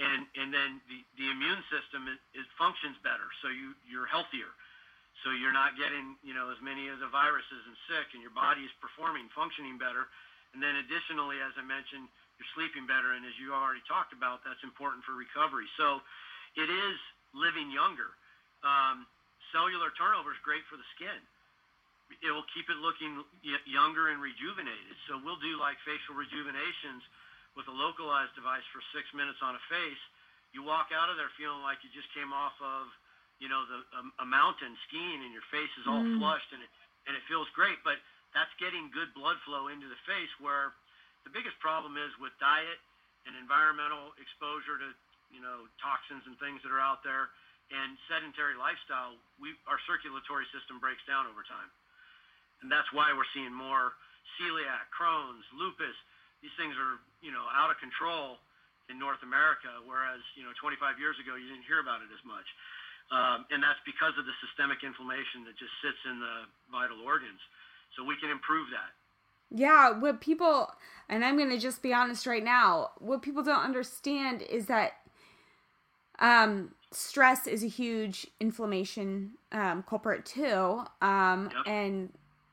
And, 0.00 0.24
and 0.38 0.48
then 0.48 0.80
the, 0.88 1.00
the 1.20 1.28
immune 1.28 1.60
system 1.68 2.08
it, 2.08 2.20
it 2.32 2.46
functions 2.56 2.96
better, 3.04 3.26
so 3.44 3.52
you, 3.52 3.76
you're 3.84 4.08
healthier 4.08 4.48
so 5.22 5.34
you're 5.36 5.54
not 5.54 5.76
getting 5.76 6.16
you 6.24 6.32
know 6.32 6.48
as 6.48 6.60
many 6.64 6.88
of 6.88 7.02
the 7.02 7.10
viruses 7.10 7.62
and 7.66 7.76
sick 7.90 8.14
and 8.16 8.22
your 8.24 8.32
body 8.32 8.64
is 8.64 8.72
performing 8.80 9.28
functioning 9.36 9.76
better. 9.76 10.08
And 10.54 10.58
then 10.58 10.74
additionally 10.82 11.38
as 11.42 11.54
i 11.60 11.64
mentioned 11.64 12.08
you're 12.40 12.52
sleeping 12.56 12.88
better. 12.88 13.12
And 13.12 13.22
as 13.28 13.36
you 13.36 13.52
already 13.52 13.84
talked 13.84 14.16
about 14.16 14.40
that's 14.46 14.62
important 14.64 15.04
for 15.04 15.12
recovery. 15.12 15.68
So 15.76 16.00
it 16.56 16.70
is 16.70 16.96
living 17.36 17.70
younger. 17.70 18.10
Um, 18.64 19.06
cellular 19.54 19.92
turnover 19.94 20.32
is 20.32 20.40
great 20.42 20.64
for 20.66 20.80
the 20.80 20.88
skin. 20.96 21.20
It 22.24 22.34
will 22.34 22.46
keep 22.50 22.66
it 22.66 22.78
looking 22.82 23.22
younger 23.70 24.10
and 24.10 24.18
rejuvenated. 24.18 24.98
So 25.06 25.22
we'll 25.22 25.38
do 25.38 25.54
like 25.62 25.78
facial 25.86 26.18
rejuvenations 26.18 27.06
with 27.54 27.70
a 27.70 27.74
localized 27.74 28.34
device 28.34 28.66
for 28.74 28.82
six 28.90 29.06
minutes 29.14 29.38
on 29.42 29.54
a 29.54 29.62
face. 29.70 30.02
You 30.50 30.66
walk 30.66 30.90
out 30.90 31.06
of 31.06 31.14
there 31.14 31.30
feeling 31.38 31.62
like 31.62 31.78
you 31.86 31.90
just 31.94 32.10
came 32.10 32.34
off 32.34 32.54
of 32.58 32.90
you 33.40 33.48
know, 33.48 33.64
the 33.66 33.80
um, 33.96 34.12
a 34.20 34.26
mountain 34.28 34.76
skiing 34.86 35.24
and 35.24 35.32
your 35.32 35.44
face 35.48 35.72
is 35.80 35.88
all 35.88 36.04
mm. 36.04 36.20
flushed 36.20 36.52
and 36.52 36.60
it 36.60 36.70
and 37.08 37.16
it 37.16 37.24
feels 37.26 37.48
great. 37.56 37.80
But 37.82 37.96
that's 38.36 38.52
getting 38.60 38.92
good 38.92 39.10
blood 39.16 39.40
flow 39.48 39.72
into 39.72 39.88
the 39.88 39.98
face. 40.06 40.30
Where 40.38 40.76
the 41.24 41.32
biggest 41.32 41.56
problem 41.58 41.96
is 41.96 42.12
with 42.20 42.36
diet 42.38 42.78
and 43.24 43.34
environmental 43.40 44.12
exposure 44.20 44.76
to 44.76 44.88
you 45.32 45.40
know 45.40 45.64
toxins 45.80 46.22
and 46.28 46.36
things 46.36 46.60
that 46.62 46.70
are 46.70 46.84
out 46.84 47.00
there 47.00 47.32
and 47.70 47.94
sedentary 48.10 48.58
lifestyle, 48.58 49.14
we 49.38 49.54
our 49.70 49.78
circulatory 49.86 50.46
system 50.50 50.82
breaks 50.82 51.02
down 51.06 51.30
over 51.30 51.40
time, 51.46 51.70
and 52.60 52.68
that's 52.68 52.90
why 52.92 53.14
we're 53.14 53.28
seeing 53.32 53.54
more 53.54 53.94
celiac, 54.38 54.90
Crohn's, 54.90 55.46
lupus. 55.54 55.96
These 56.44 56.54
things 56.58 56.76
are 56.76 57.00
you 57.24 57.32
know 57.32 57.46
out 57.56 57.72
of 57.72 57.78
control 57.80 58.42
in 58.90 58.98
North 58.98 59.22
America, 59.22 59.70
whereas 59.86 60.18
you 60.34 60.42
know 60.42 60.50
25 60.58 60.98
years 60.98 61.14
ago 61.22 61.38
you 61.38 61.46
didn't 61.46 61.64
hear 61.64 61.78
about 61.78 62.02
it 62.02 62.10
as 62.10 62.22
much. 62.26 62.46
Um, 63.10 63.44
and 63.50 63.62
that's 63.62 63.80
because 63.84 64.14
of 64.18 64.24
the 64.24 64.32
systemic 64.38 64.86
inflammation 64.86 65.42
that 65.44 65.58
just 65.58 65.74
sits 65.82 65.98
in 66.06 66.20
the 66.20 66.46
vital 66.70 67.02
organs. 67.02 67.40
So 67.96 68.04
we 68.04 68.14
can 68.20 68.30
improve 68.30 68.68
that. 68.70 68.94
Yeah, 69.50 69.98
what 69.98 70.20
people, 70.20 70.70
and 71.08 71.24
I'm 71.24 71.36
going 71.36 71.50
to 71.50 71.58
just 71.58 71.82
be 71.82 71.92
honest 71.92 72.24
right 72.26 72.44
now, 72.44 72.90
what 72.98 73.22
people 73.22 73.42
don't 73.42 73.64
understand 73.64 74.42
is 74.42 74.66
that 74.66 74.92
um, 76.20 76.70
stress 76.92 77.48
is 77.48 77.64
a 77.64 77.68
huge 77.68 78.28
inflammation 78.38 79.32
um, 79.50 79.82
culprit 79.82 80.24
too. 80.24 80.84
Um, 81.02 81.50
yep. 81.52 81.66
And, 81.66 82.12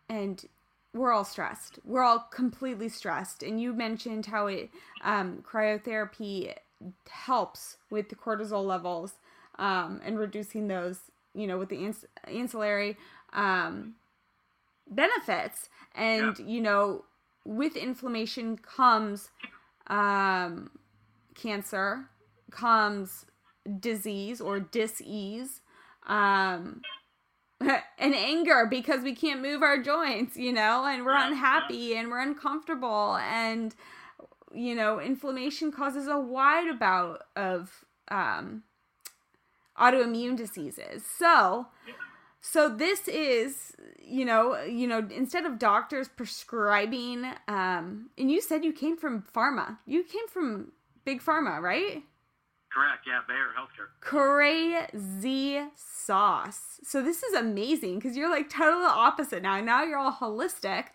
and, 0.10 0.46
we're 0.94 1.12
all 1.12 1.26
stressed. 1.26 1.78
We're 1.86 2.02
all 2.02 2.28
completely 2.32 2.90
stressed. 2.90 3.44
And 3.44 3.62
you 3.62 3.74
mentioned 3.74 4.26
how 4.26 4.48
it 4.48 4.72
um, 5.04 5.44
cryotherapy 5.48 6.56
helps 7.08 7.78
with 7.92 8.10
the 8.10 8.16
cortisol 8.16 8.66
levels 8.66 9.14
um, 9.58 10.02
and 10.06 10.20
reducing 10.20 10.68
those, 10.68 11.00
you 11.34 11.48
know, 11.48 11.58
with 11.58 11.70
the 11.70 11.84
ans- 11.86 12.06
ancillary 12.26 12.98
um, 13.34 13.96
benefits. 14.90 15.70
And, 15.96 16.38
yeah. 16.40 16.46
you 16.46 16.62
know, 16.62 17.06
with 17.46 17.76
inflammation 17.76 18.58
comes 18.58 19.30
um, 19.88 20.72
cancer, 21.36 22.06
comes 22.52 23.26
disease 23.80 24.42
or 24.42 24.60
disease, 24.60 25.62
um, 26.06 26.82
and 27.60 28.16
anger 28.16 28.68
because 28.70 29.02
we 29.02 29.16
can't 29.16 29.42
move 29.42 29.64
our 29.64 29.82
joints, 29.82 30.38
you 30.38 30.54
know, 30.54 30.86
and 30.86 31.06
we're 31.06 31.14
yeah, 31.14 31.28
unhappy 31.28 31.76
yeah. 31.76 32.00
and 32.00 32.10
we're 32.10 32.22
uncomfortable. 32.22 33.18
And, 33.18 33.74
you 34.54 34.76
know, 34.76 35.00
inflammation 35.00 35.72
causes 35.72 36.08
a 36.08 36.20
wide 36.20 36.68
about 36.68 37.24
of 37.36 37.86
um, 38.10 38.64
autoimmune 39.80 40.36
diseases. 40.36 41.04
So, 41.06 41.68
so 42.42 42.70
this 42.70 43.08
is, 43.08 43.76
you 44.02 44.26
know, 44.26 44.62
you 44.64 44.88
know, 44.88 45.08
instead 45.14 45.46
of 45.46 45.60
doctors 45.60 46.08
prescribing, 46.08 47.26
um, 47.48 48.10
and 48.18 48.32
you 48.32 48.42
said 48.42 48.64
you 48.64 48.74
came 48.74 48.98
from 48.98 49.22
pharma. 49.22 49.78
You 49.86 50.04
came 50.04 50.28
from 50.28 50.72
big 51.06 51.22
pharma, 51.22 51.62
right? 51.62 52.04
Correct. 52.72 53.08
Yeah, 53.08 53.22
Bayer 53.28 53.48
Healthcare. 53.58 53.88
Crazy 54.02 55.62
sauce. 55.76 56.80
So 56.84 57.02
this 57.02 57.24
is 57.24 57.34
amazing 57.34 57.96
because 57.96 58.16
you're 58.16 58.30
like 58.30 58.50
total 58.50 58.84
opposite 58.84 59.42
now. 59.42 59.60
Now 59.62 59.84
you're 59.84 59.98
all 59.98 60.12
holistic. 60.12 60.88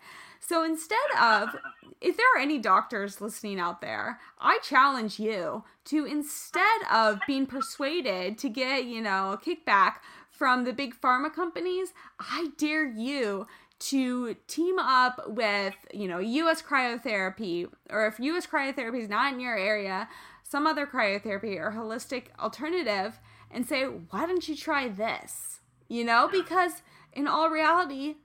So 0.45 0.63
instead 0.63 0.97
of, 1.19 1.55
if 2.01 2.17
there 2.17 2.25
are 2.35 2.41
any 2.41 2.59
doctors 2.59 3.21
listening 3.21 3.59
out 3.59 3.79
there, 3.79 4.19
I 4.39 4.59
challenge 4.61 5.19
you 5.19 5.63
to 5.85 6.05
instead 6.05 6.81
of 6.91 7.19
being 7.25 7.45
persuaded 7.45 8.37
to 8.39 8.49
get, 8.49 8.85
you 8.85 9.01
know, 9.01 9.31
a 9.31 9.37
kickback 9.37 9.95
from 10.29 10.65
the 10.65 10.73
big 10.73 10.99
pharma 10.99 11.33
companies, 11.33 11.93
I 12.19 12.49
dare 12.57 12.85
you 12.85 13.47
to 13.79 14.35
team 14.47 14.79
up 14.79 15.21
with, 15.27 15.75
you 15.93 16.07
know, 16.07 16.19
US 16.19 16.61
cryotherapy, 16.61 17.67
or 17.89 18.07
if 18.07 18.19
US 18.19 18.45
cryotherapy 18.45 19.01
is 19.01 19.09
not 19.09 19.33
in 19.33 19.39
your 19.39 19.57
area, 19.57 20.09
some 20.43 20.67
other 20.67 20.85
cryotherapy 20.85 21.57
or 21.57 21.71
holistic 21.71 22.25
alternative, 22.39 23.19
and 23.49 23.67
say, 23.67 23.83
why 23.83 24.25
don't 24.25 24.47
you 24.47 24.55
try 24.55 24.87
this? 24.87 25.59
You 25.87 26.03
know, 26.03 26.27
because 26.31 26.81
in 27.13 27.27
all 27.27 27.49
reality, 27.49 28.15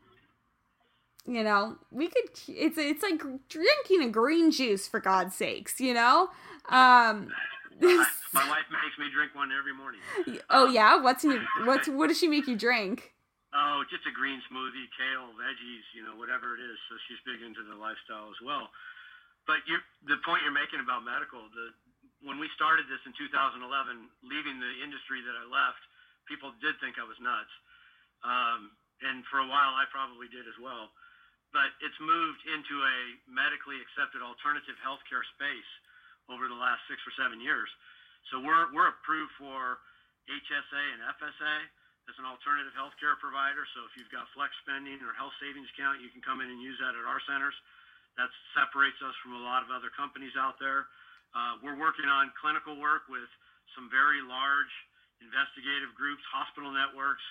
you 1.29 1.45
know, 1.45 1.77
we 1.93 2.09
could. 2.09 2.33
It's 2.49 2.81
it's 2.81 3.03
like 3.05 3.21
drinking 3.53 4.03
a 4.03 4.09
green 4.09 4.51
juice 4.51 4.89
for 4.89 4.99
God's 4.99 5.37
sakes, 5.37 5.77
you 5.77 5.93
know. 5.93 6.33
Um, 6.73 7.29
my 8.33 8.49
wife 8.49 8.69
makes 8.73 8.97
me 8.97 9.13
drink 9.13 9.37
one 9.37 9.53
every 9.53 9.77
morning. 9.77 10.01
Oh 10.49 10.67
yeah, 10.73 10.97
what's 10.97 11.23
in 11.25 11.37
your, 11.37 11.45
what's 11.69 11.87
what 11.87 12.09
does 12.09 12.19
she 12.19 12.33
make 12.33 12.49
you 12.49 12.57
drink? 12.57 13.13
Oh, 13.53 13.85
just 13.93 14.09
a 14.09 14.13
green 14.13 14.41
smoothie, 14.49 14.89
kale, 14.97 15.33
veggies, 15.37 15.85
you 15.97 16.05
know, 16.05 16.17
whatever 16.17 16.57
it 16.57 16.61
is. 16.65 16.77
So 16.89 16.97
she's 17.09 17.21
big 17.25 17.45
into 17.45 17.61
the 17.65 17.77
lifestyle 17.77 18.29
as 18.29 18.41
well. 18.45 18.69
But 19.49 19.65
you, 19.65 19.81
the 20.05 20.21
point 20.25 20.45
you're 20.45 20.53
making 20.53 20.81
about 20.81 21.05
medical, 21.05 21.45
the 21.53 21.73
when 22.25 22.41
we 22.41 22.49
started 22.57 22.89
this 22.89 23.05
in 23.05 23.13
2011, 23.21 23.61
leaving 24.25 24.57
the 24.59 24.73
industry 24.81 25.21
that 25.23 25.37
I 25.37 25.45
left, 25.45 25.81
people 26.25 26.57
did 26.59 26.81
think 26.81 26.97
I 26.97 27.05
was 27.05 27.21
nuts. 27.21 27.53
Um, 28.25 28.73
and 29.07 29.23
for 29.31 29.39
a 29.39 29.47
while, 29.47 29.79
I 29.79 29.87
probably 29.95 30.27
did 30.27 30.49
as 30.51 30.59
well. 30.59 30.91
But 31.53 31.73
it's 31.81 31.97
moved 32.01 32.45
into 32.45 32.77
a 32.85 32.99
medically 33.25 33.81
accepted 33.81 34.21
alternative 34.21 34.77
healthcare 34.85 35.25
space 35.37 35.71
over 36.29 36.45
the 36.45 36.59
last 36.59 36.85
six 36.87 37.01
or 37.09 37.13
seven 37.17 37.41
years. 37.41 37.69
So 38.29 38.41
we're, 38.45 38.69
we're 38.77 38.93
approved 38.93 39.33
for 39.41 39.81
HSA 40.29 40.85
and 40.93 41.01
FSA 41.17 41.57
as 42.09 42.17
an 42.21 42.29
alternative 42.29 42.73
healthcare 42.77 43.17
provider. 43.17 43.65
So 43.77 43.85
if 43.89 43.97
you've 43.97 44.13
got 44.13 44.29
flex 44.37 44.53
spending 44.65 45.01
or 45.01 45.17
health 45.17 45.33
savings 45.41 45.69
account, 45.73 46.05
you 46.05 46.13
can 46.13 46.21
come 46.21 46.45
in 46.45 46.49
and 46.53 46.61
use 46.61 46.77
that 46.81 46.97
at 46.97 47.05
our 47.05 47.21
centers. 47.25 47.57
That 48.21 48.29
separates 48.53 48.99
us 49.01 49.17
from 49.25 49.37
a 49.37 49.43
lot 49.45 49.65
of 49.65 49.73
other 49.73 49.93
companies 49.93 50.37
out 50.37 50.61
there. 50.61 50.89
Uh, 51.33 51.61
we're 51.65 51.77
working 51.77 52.09
on 52.09 52.33
clinical 52.41 52.77
work 52.81 53.09
with 53.09 53.29
some 53.77 53.93
very 53.93 54.25
large 54.25 54.73
investigative 55.21 55.93
groups, 55.95 56.25
hospital 56.33 56.73
networks, 56.73 57.23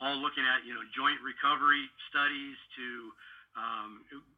all 0.00 0.16
looking 0.16 0.46
at 0.46 0.64
you 0.64 0.72
know 0.72 0.80
joint 0.96 1.20
recovery 1.20 1.84
studies. 2.08 2.56
To 2.80 3.12
um, 3.60 3.90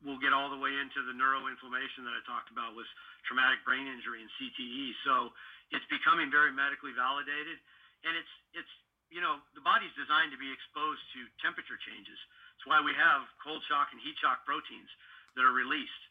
we'll 0.03 0.19
get 0.19 0.35
all 0.35 0.51
the 0.51 0.59
way 0.59 0.75
into 0.75 0.99
the 1.07 1.15
neuroinflammation 1.15 2.03
that 2.03 2.15
I 2.15 2.23
talked 2.27 2.51
about 2.51 2.75
with 2.75 2.91
traumatic 3.31 3.63
brain 3.63 3.87
injury 3.87 4.19
and 4.19 4.31
CTE. 4.35 4.99
So 5.07 5.31
it's 5.71 5.87
becoming 5.87 6.27
very 6.29 6.51
medically 6.51 6.91
validated, 6.93 7.57
and 8.03 8.19
it's 8.19 8.35
it's 8.59 8.73
you 9.15 9.23
know 9.23 9.39
the 9.55 9.63
body's 9.63 9.95
designed 9.95 10.35
to 10.35 10.41
be 10.41 10.51
exposed 10.51 11.03
to 11.15 11.21
temperature 11.39 11.79
changes. 11.87 12.19
That's 12.59 12.67
why 12.67 12.83
we 12.83 12.93
have 12.99 13.23
cold 13.39 13.63
shock 13.71 13.95
and 13.95 14.03
heat 14.03 14.19
shock 14.19 14.43
proteins 14.43 14.91
that 15.39 15.47
are 15.47 15.55
released. 15.55 16.03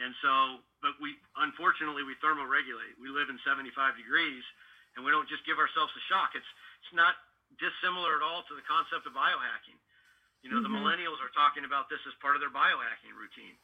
And 0.00 0.16
so, 0.24 0.64
but 0.80 0.96
we 0.96 1.20
unfortunately 1.36 2.08
we 2.08 2.16
thermoregulate. 2.24 2.96
We 2.96 3.12
live 3.12 3.28
in 3.28 3.36
75 3.44 3.68
degrees, 4.00 4.44
and 4.96 5.04
we 5.04 5.12
don't 5.12 5.28
just 5.28 5.44
give 5.44 5.60
ourselves 5.60 5.92
a 5.92 6.02
shock. 6.08 6.32
It's 6.32 6.48
it's 6.80 6.96
not 6.96 7.20
dissimilar 7.60 8.16
at 8.16 8.24
all 8.24 8.46
to 8.48 8.54
the 8.56 8.64
concept 8.64 9.04
of 9.04 9.12
biohacking. 9.12 9.76
You 10.40 10.48
know, 10.48 10.60
mm-hmm. 10.60 10.72
the 10.72 10.72
millennials 10.72 11.20
are 11.20 11.32
talking 11.36 11.68
about 11.68 11.92
this 11.92 12.00
as 12.08 12.16
part 12.24 12.36
of 12.36 12.40
their 12.40 12.52
biohacking 12.52 13.12
routine, 13.12 13.56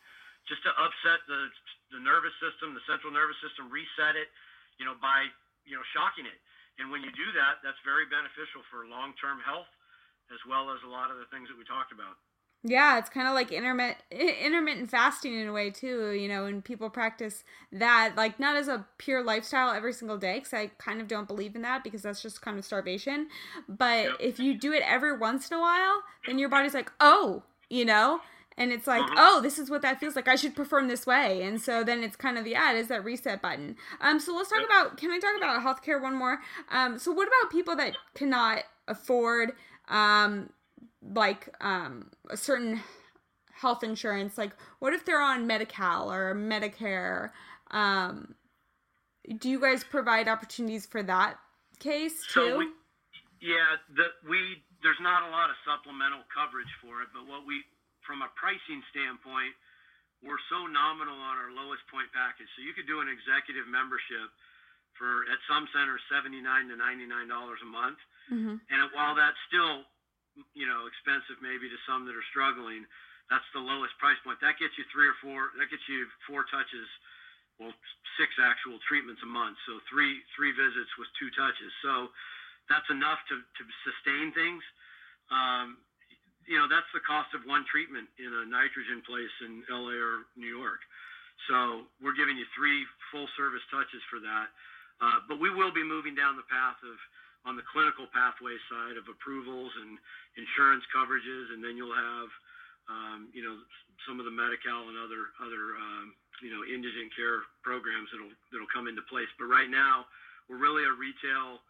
just 0.44 0.60
to 0.68 0.70
upset 0.76 1.24
the 1.26 1.48
the 1.96 2.02
nervous 2.02 2.34
system, 2.42 2.76
the 2.76 2.84
central 2.84 3.14
nervous 3.14 3.38
system, 3.40 3.72
reset 3.72 4.16
it. 4.16 4.28
You 4.76 4.84
know, 4.84 4.96
by 5.00 5.28
you 5.64 5.74
know 5.74 5.84
shocking 5.96 6.28
it. 6.28 6.40
And 6.76 6.92
when 6.92 7.00
you 7.00 7.08
do 7.16 7.28
that, 7.40 7.64
that's 7.64 7.80
very 7.88 8.04
beneficial 8.12 8.60
for 8.68 8.84
long-term 8.84 9.40
health, 9.40 9.68
as 10.28 10.36
well 10.44 10.68
as 10.68 10.76
a 10.84 10.90
lot 10.92 11.08
of 11.08 11.16
the 11.16 11.24
things 11.32 11.48
that 11.48 11.56
we 11.56 11.64
talked 11.64 11.88
about. 11.88 12.20
Yeah, 12.68 12.98
it's 12.98 13.08
kind 13.08 13.28
of 13.28 13.34
like 13.34 13.52
intermittent 13.52 13.98
intermittent 14.10 14.90
fasting 14.90 15.38
in 15.38 15.46
a 15.46 15.52
way 15.52 15.70
too, 15.70 16.10
you 16.10 16.26
know, 16.26 16.46
and 16.46 16.64
people 16.64 16.90
practice 16.90 17.44
that 17.70 18.14
like 18.16 18.40
not 18.40 18.56
as 18.56 18.66
a 18.66 18.84
pure 18.98 19.22
lifestyle 19.22 19.72
every 19.72 19.92
single 19.92 20.18
day 20.18 20.40
cuz 20.40 20.52
I 20.52 20.72
kind 20.78 21.00
of 21.00 21.06
don't 21.06 21.28
believe 21.28 21.54
in 21.54 21.62
that 21.62 21.84
because 21.84 22.02
that's 22.02 22.20
just 22.20 22.42
kind 22.42 22.58
of 22.58 22.64
starvation. 22.64 23.28
But 23.68 24.04
yep. 24.04 24.16
if 24.18 24.38
you 24.40 24.58
do 24.58 24.72
it 24.72 24.82
every 24.84 25.16
once 25.16 25.48
in 25.48 25.56
a 25.56 25.60
while, 25.60 26.02
then 26.26 26.38
your 26.40 26.48
body's 26.48 26.74
like, 26.74 26.90
"Oh, 26.98 27.44
you 27.70 27.84
know, 27.84 28.20
and 28.58 28.72
it's 28.72 28.86
like, 28.86 29.02
uh-huh. 29.02 29.14
oh, 29.18 29.40
this 29.42 29.58
is 29.58 29.68
what 29.68 29.82
that 29.82 30.00
feels 30.00 30.16
like. 30.16 30.28
I 30.28 30.36
should 30.36 30.56
perform 30.56 30.88
this 30.88 31.06
way. 31.06 31.42
And 31.42 31.60
so 31.60 31.84
then 31.84 32.02
it's 32.02 32.16
kind 32.16 32.38
of 32.38 32.44
the 32.44 32.54
ad 32.54 32.76
is 32.76 32.88
that 32.88 33.04
reset 33.04 33.42
button. 33.42 33.76
Um, 34.00 34.18
so 34.18 34.34
let's 34.34 34.48
talk 34.48 34.60
yep. 34.60 34.68
about. 34.68 34.96
Can 34.96 35.10
I 35.10 35.18
talk 35.18 35.36
about 35.36 35.62
healthcare 35.62 36.00
one 36.00 36.14
more? 36.14 36.40
Um, 36.70 36.98
so 36.98 37.12
what 37.12 37.28
about 37.28 37.52
people 37.52 37.76
that 37.76 37.96
cannot 38.14 38.64
afford 38.88 39.52
um 39.88 40.48
like 41.14 41.54
um 41.60 42.10
a 42.30 42.36
certain 42.36 42.80
health 43.52 43.82
insurance 43.82 44.36
like 44.36 44.52
what 44.78 44.92
if 44.92 45.04
they're 45.04 45.22
on 45.22 45.46
Medi-Cal 45.46 46.12
or 46.12 46.34
medicare? 46.34 47.30
Um 47.70 48.34
do 49.38 49.50
you 49.50 49.60
guys 49.60 49.82
provide 49.82 50.28
opportunities 50.28 50.86
for 50.86 51.02
that 51.02 51.38
case 51.78 52.24
too? 52.32 52.40
so 52.40 52.58
we, 52.58 52.66
yeah 53.40 53.76
the, 53.94 54.06
we 54.28 54.62
there's 54.82 55.00
not 55.02 55.26
a 55.26 55.30
lot 55.30 55.50
of 55.50 55.56
supplemental 55.66 56.22
coverage 56.30 56.70
for 56.80 57.02
it 57.02 57.08
but 57.12 57.26
what 57.26 57.44
we 57.46 57.60
from 58.06 58.22
a 58.22 58.30
pricing 58.38 58.80
standpoint 58.94 59.52
we're 60.24 60.40
so 60.48 60.64
nominal 60.66 61.16
on 61.16 61.36
our 61.36 61.52
lowest 61.52 61.84
point 61.92 62.08
package. 62.16 62.48
So 62.56 62.64
you 62.64 62.72
could 62.72 62.88
do 62.88 63.04
an 63.04 63.08
executive 63.10 63.68
membership 63.68 64.32
for 64.96 65.28
at 65.28 65.38
some 65.44 65.68
centers 65.76 66.00
79 66.08 66.40
to 66.72 66.76
99 66.76 67.28
dollars 67.28 67.60
a 67.60 67.68
month. 67.68 68.00
Mm-hmm. 68.26 68.58
and 68.58 68.78
while 68.90 69.14
that's 69.14 69.38
still 69.46 69.86
you 70.52 70.66
know, 70.68 70.88
expensive 70.88 71.40
maybe 71.40 71.68
to 71.68 71.78
some 71.88 72.04
that 72.06 72.16
are 72.16 72.28
struggling. 72.32 72.84
That's 73.32 73.46
the 73.56 73.62
lowest 73.62 73.96
price 73.98 74.18
point. 74.22 74.38
That 74.44 74.60
gets 74.60 74.76
you 74.78 74.84
three 74.92 75.08
or 75.08 75.16
four. 75.18 75.50
That 75.58 75.66
gets 75.72 75.82
you 75.90 76.06
four 76.28 76.46
touches, 76.46 76.86
well, 77.58 77.74
six 78.20 78.30
actual 78.38 78.78
treatments 78.86 79.20
a 79.24 79.30
month. 79.30 79.58
So 79.66 79.82
three 79.90 80.22
three 80.38 80.54
visits 80.54 80.92
with 81.00 81.10
two 81.18 81.32
touches. 81.34 81.72
So 81.82 82.12
that's 82.70 82.86
enough 82.92 83.18
to 83.32 83.42
to 83.42 83.62
sustain 83.82 84.30
things. 84.36 84.62
Um, 85.32 85.82
you 86.46 86.54
know, 86.54 86.70
that's 86.70 86.86
the 86.94 87.02
cost 87.02 87.34
of 87.34 87.42
one 87.42 87.66
treatment 87.66 88.06
in 88.22 88.30
a 88.30 88.46
nitrogen 88.46 89.02
place 89.02 89.34
in 89.42 89.66
LA 89.66 89.98
or 89.98 90.30
New 90.38 90.46
York. 90.46 90.78
So 91.50 91.90
we're 91.98 92.14
giving 92.14 92.38
you 92.38 92.46
three 92.54 92.86
full 93.10 93.26
service 93.34 93.62
touches 93.68 94.00
for 94.08 94.22
that. 94.22 94.48
Uh, 95.02 95.20
but 95.28 95.36
we 95.42 95.50
will 95.52 95.74
be 95.74 95.84
moving 95.84 96.16
down 96.16 96.38
the 96.38 96.46
path 96.48 96.78
of 96.86 96.96
on 97.46 97.54
the 97.54 97.62
clinical 97.70 98.10
pathway 98.10 98.58
side 98.66 98.98
of 98.98 99.06
approvals 99.06 99.70
and 99.78 99.96
insurance 100.34 100.82
coverages, 100.90 101.54
and 101.54 101.62
then 101.62 101.78
you'll 101.78 101.94
have, 101.94 102.28
um, 102.90 103.30
you 103.30 103.40
know, 103.40 103.54
some 104.04 104.18
of 104.18 104.26
the 104.26 104.34
Medi-Cal 104.34 104.90
and 104.90 104.98
other 104.98 105.30
other 105.40 105.78
um, 105.78 106.12
you 106.42 106.50
know 106.50 106.66
indigent 106.66 107.14
care 107.14 107.46
programs 107.62 108.10
that'll 108.12 108.34
that'll 108.52 108.72
come 108.74 108.90
into 108.90 109.02
place. 109.06 109.30
But 109.38 109.46
right 109.46 109.70
now, 109.70 110.04
we're 110.50 110.60
really 110.60 110.84
a 110.84 110.92
retail 110.92 111.62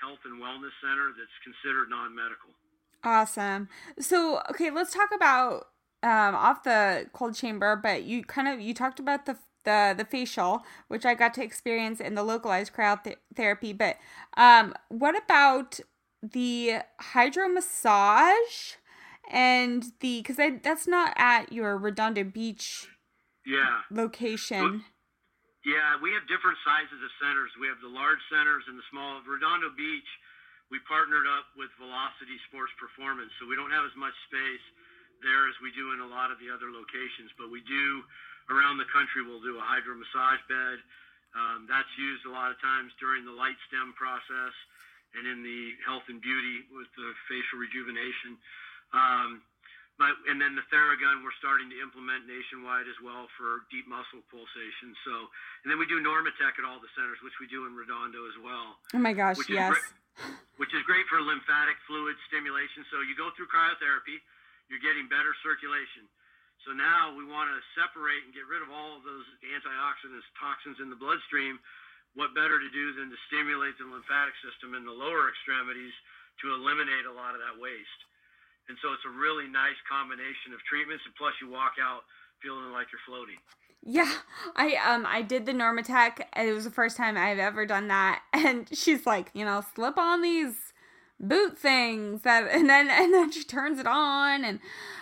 health 0.00 0.22
and 0.24 0.40
wellness 0.40 0.74
center 0.80 1.12
that's 1.16 1.36
considered 1.42 1.90
non-medical. 1.90 2.52
Awesome. 3.04 3.68
So, 3.98 4.42
okay, 4.50 4.70
let's 4.70 4.92
talk 4.92 5.10
about 5.14 5.68
um, 6.02 6.34
off 6.34 6.62
the 6.64 7.06
cold 7.12 7.34
chamber, 7.34 7.76
but 7.76 8.04
you 8.04 8.24
kind 8.24 8.48
of 8.48 8.60
you 8.60 8.74
talked 8.74 9.00
about 9.00 9.26
the 9.26 9.36
the 9.66 9.94
the 9.96 10.06
facial, 10.06 10.62
which 10.88 11.04
I 11.04 11.12
got 11.12 11.34
to 11.34 11.42
experience 11.42 12.00
in 12.00 12.14
the 12.14 12.22
localized 12.22 12.72
cryotherapy. 12.72 13.76
But 13.76 13.96
um, 14.38 14.72
what 14.88 15.14
about 15.22 15.80
the 16.22 16.80
hydro 16.98 17.48
massage 17.48 18.80
and 19.30 19.92
the 20.00 20.22
because 20.22 20.40
that's 20.62 20.88
not 20.88 21.12
at 21.18 21.52
your 21.52 21.76
Redondo 21.76 22.24
Beach 22.24 22.88
yeah 23.44 23.84
location. 23.90 24.86
yeah, 25.66 25.98
we 26.00 26.14
have 26.14 26.22
different 26.30 26.56
sizes 26.64 27.02
of 27.02 27.10
centers. 27.20 27.50
We 27.60 27.66
have 27.66 27.82
the 27.82 27.90
large 27.90 28.22
centers 28.30 28.64
and 28.70 28.78
the 28.78 28.86
small. 28.90 29.20
Redondo 29.26 29.74
Beach, 29.76 30.10
we 30.70 30.78
partnered 30.86 31.26
up 31.26 31.50
with 31.58 31.68
Velocity 31.78 32.38
Sports 32.48 32.70
Performance, 32.78 33.34
so 33.38 33.50
we 33.50 33.58
don't 33.58 33.74
have 33.74 33.84
as 33.84 33.94
much 33.98 34.14
space 34.30 34.64
there 35.24 35.48
as 35.48 35.56
we 35.58 35.72
do 35.74 35.90
in 35.96 36.00
a 36.04 36.08
lot 36.08 36.30
of 36.30 36.38
the 36.38 36.52
other 36.52 36.70
locations, 36.70 37.32
but 37.34 37.48
we 37.48 37.64
do 37.64 38.04
around 38.50 38.78
the 38.78 38.88
country 38.94 39.22
we'll 39.26 39.42
do 39.42 39.58
a 39.58 39.64
hydro 39.64 39.98
massage 39.98 40.42
bed. 40.46 40.78
Um, 41.36 41.68
that's 41.68 41.90
used 42.00 42.24
a 42.24 42.32
lot 42.32 42.48
of 42.48 42.56
times 42.64 42.94
during 42.96 43.28
the 43.28 43.34
light 43.34 43.58
stim 43.68 43.92
process 43.92 44.54
and 45.12 45.28
in 45.28 45.44
the 45.44 45.76
health 45.84 46.04
and 46.08 46.20
beauty 46.20 46.64
with 46.72 46.88
the 46.96 47.08
facial 47.28 47.60
rejuvenation. 47.60 48.40
Um, 48.96 49.44
but 49.96 50.12
and 50.28 50.36
then 50.36 50.52
the 50.52 50.64
Theragun 50.68 51.24
we're 51.24 51.36
starting 51.40 51.72
to 51.72 51.78
implement 51.80 52.28
nationwide 52.28 52.84
as 52.84 52.96
well 53.00 53.28
for 53.40 53.64
deep 53.72 53.88
muscle 53.88 54.20
pulsation. 54.28 54.92
So 55.08 55.14
and 55.64 55.72
then 55.72 55.80
we 55.80 55.88
do 55.88 56.00
Normatec 56.04 56.60
at 56.60 56.64
all 56.68 56.80
the 56.80 56.92
centers, 56.92 57.20
which 57.24 57.36
we 57.40 57.48
do 57.48 57.64
in 57.64 57.72
Redondo 57.72 58.28
as 58.28 58.36
well. 58.44 58.76
Oh 58.92 59.00
my 59.00 59.16
gosh, 59.16 59.40
yes. 59.48 59.72
which 60.60 60.72
is 60.76 60.84
great 60.84 61.04
for 61.08 61.20
lymphatic 61.20 61.80
fluid 61.88 62.16
stimulation. 62.28 62.84
So 62.92 63.00
you 63.04 63.16
go 63.16 63.32
through 63.36 63.48
cryotherapy, 63.48 64.20
you're 64.68 64.84
getting 64.84 65.08
better 65.08 65.32
circulation. 65.40 66.08
So 66.66 66.74
now 66.74 67.14
we 67.14 67.22
want 67.22 67.46
to 67.54 67.62
separate 67.78 68.26
and 68.26 68.34
get 68.34 68.50
rid 68.50 68.58
of 68.58 68.74
all 68.74 68.98
of 68.98 69.06
those 69.06 69.22
antioxidants, 69.46 70.26
toxins 70.34 70.82
in 70.82 70.90
the 70.90 70.98
bloodstream. 70.98 71.62
What 72.18 72.34
better 72.34 72.58
to 72.58 72.70
do 72.74 72.90
than 72.98 73.06
to 73.06 73.18
stimulate 73.30 73.78
the 73.78 73.86
lymphatic 73.86 74.34
system 74.42 74.74
in 74.74 74.82
the 74.82 74.90
lower 74.90 75.30
extremities 75.30 75.94
to 76.42 76.58
eliminate 76.58 77.06
a 77.06 77.14
lot 77.14 77.38
of 77.38 77.40
that 77.46 77.54
waste? 77.62 78.00
And 78.66 78.74
so 78.82 78.90
it's 78.90 79.06
a 79.06 79.14
really 79.14 79.46
nice 79.46 79.78
combination 79.86 80.50
of 80.50 80.58
treatments, 80.66 81.06
and 81.06 81.14
plus 81.14 81.38
you 81.38 81.46
walk 81.46 81.78
out 81.78 82.02
feeling 82.42 82.74
like 82.74 82.90
you're 82.90 83.06
floating. 83.06 83.38
Yeah, 83.86 84.26
I 84.58 84.74
um 84.82 85.06
I 85.06 85.22
did 85.22 85.46
the 85.46 85.54
Normatec. 85.54 86.18
It 86.34 86.50
was 86.50 86.66
the 86.66 86.74
first 86.74 86.98
time 86.98 87.14
I've 87.14 87.38
ever 87.38 87.62
done 87.62 87.86
that, 87.94 88.26
and 88.34 88.66
she's 88.74 89.06
like, 89.06 89.30
you 89.38 89.44
know, 89.44 89.62
slip 89.62 89.94
on 89.94 90.18
these 90.18 90.74
boot 91.18 91.58
things 91.58 92.22
that 92.22 92.48
and 92.50 92.68
then 92.68 92.88
and 92.90 93.12
then 93.12 93.30
she 93.30 93.44
turns 93.44 93.78
it 93.78 93.86
on 93.86 94.44
and 94.44 94.60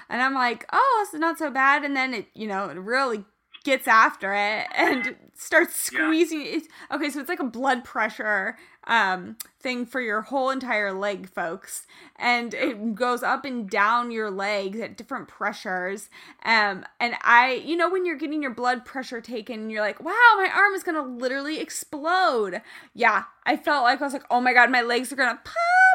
and 0.09 0.23
I'm 0.23 0.35
like, 0.35 0.67
oh, 0.73 1.05
this 1.05 1.15
is 1.15 1.21
not 1.21 1.39
so 1.39 1.51
bad. 1.51 1.85
And 1.85 1.97
then 1.97 2.15
it, 2.15 2.27
you 2.35 2.47
know, 2.47 2.69
it 2.69 2.77
really 2.77 3.25
gets 3.65 3.89
after 3.89 4.35
it 4.35 4.67
and 4.75 5.17
starts 5.33 5.75
squeezing 5.81 6.43
yeah. 6.43 6.57
it. 6.57 6.63
Okay, 6.93 7.09
so 7.11 7.21
it's 7.21 7.29
like 7.29 7.41
a 7.41 7.45
blood 7.45 7.85
pressure 7.85 8.57
um 8.87 9.35
thing 9.61 9.87
for 9.87 9.99
your 9.99 10.21
whole 10.21 10.51
entire 10.51 10.93
leg, 10.93 11.31
folks. 11.31 11.87
And 12.17 12.53
it 12.53 12.95
goes 12.95 13.23
up 13.23 13.47
and 13.47 13.69
down 13.69 14.11
your 14.11 14.31
legs 14.31 14.79
at 14.79 14.99
different 14.99 15.27
pressures. 15.27 16.11
Um 16.45 16.85
and 17.01 17.15
I, 17.23 17.55
you 17.65 17.75
know 17.75 17.89
when 17.89 18.05
you're 18.05 18.19
getting 18.19 18.43
your 18.43 18.55
blood 18.55 18.85
pressure 18.85 19.23
taken 19.23 19.71
you're 19.71 19.81
like, 19.81 20.01
"Wow, 20.01 20.13
my 20.37 20.51
arm 20.55 20.75
is 20.75 20.83
going 20.83 20.97
to 20.97 21.03
literally 21.03 21.59
explode." 21.61 22.61
Yeah, 22.93 23.25
I 23.47 23.57
felt 23.57 23.85
like 23.85 24.03
I 24.03 24.05
was 24.05 24.13
like, 24.13 24.27
"Oh 24.31 24.43
my 24.43 24.53
god, 24.53 24.71
my 24.71 24.83
legs 24.83 25.11
are 25.11 25.17
going 25.17 25.35
to 25.35 25.43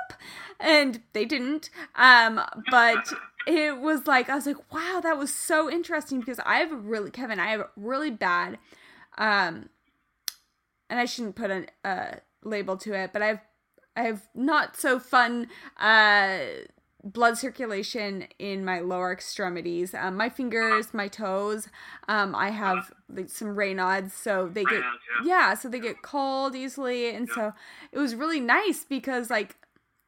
pop." 0.09 0.19
And 0.59 1.01
they 1.13 1.25
didn't. 1.25 1.69
Um 1.95 2.41
but 2.69 3.11
it 3.47 3.79
was 3.79 4.07
like 4.07 4.29
I 4.29 4.35
was 4.35 4.45
like, 4.45 4.71
wow, 4.71 4.99
that 5.01 5.17
was 5.17 5.33
so 5.33 5.69
interesting 5.69 6.19
because 6.19 6.39
I 6.45 6.57
have 6.57 6.71
really 6.71 7.11
Kevin, 7.11 7.39
I 7.39 7.47
have 7.47 7.67
really 7.75 8.11
bad 8.11 8.57
um 9.17 9.69
and 10.89 10.99
I 10.99 11.05
shouldn't 11.05 11.35
put 11.35 11.51
a, 11.51 11.67
a 11.83 12.19
label 12.43 12.75
to 12.77 12.93
it, 12.93 13.13
but 13.13 13.21
I've 13.21 13.39
I 13.95 14.03
have 14.03 14.27
not 14.33 14.77
so 14.77 14.99
fun 14.99 15.47
uh 15.79 16.39
blood 17.03 17.37
circulation 17.37 18.27
in 18.39 18.65
my 18.65 18.79
lower 18.81 19.13
extremities 19.13 19.93
um, 19.93 20.17
my 20.17 20.27
fingers 20.27 20.93
my 20.93 21.07
toes 21.07 21.69
um, 22.09 22.35
i 22.35 22.49
have 22.49 22.91
like 23.07 23.29
some 23.29 23.55
raynaud's 23.55 24.13
so 24.13 24.49
they 24.51 24.65
get 24.65 24.83
yeah 25.23 25.53
so 25.53 25.69
they 25.69 25.79
get 25.79 26.01
cold 26.01 26.55
easily 26.55 27.09
and 27.09 27.29
so 27.29 27.53
it 27.93 27.97
was 27.97 28.15
really 28.15 28.41
nice 28.41 28.83
because 28.83 29.29
like 29.29 29.55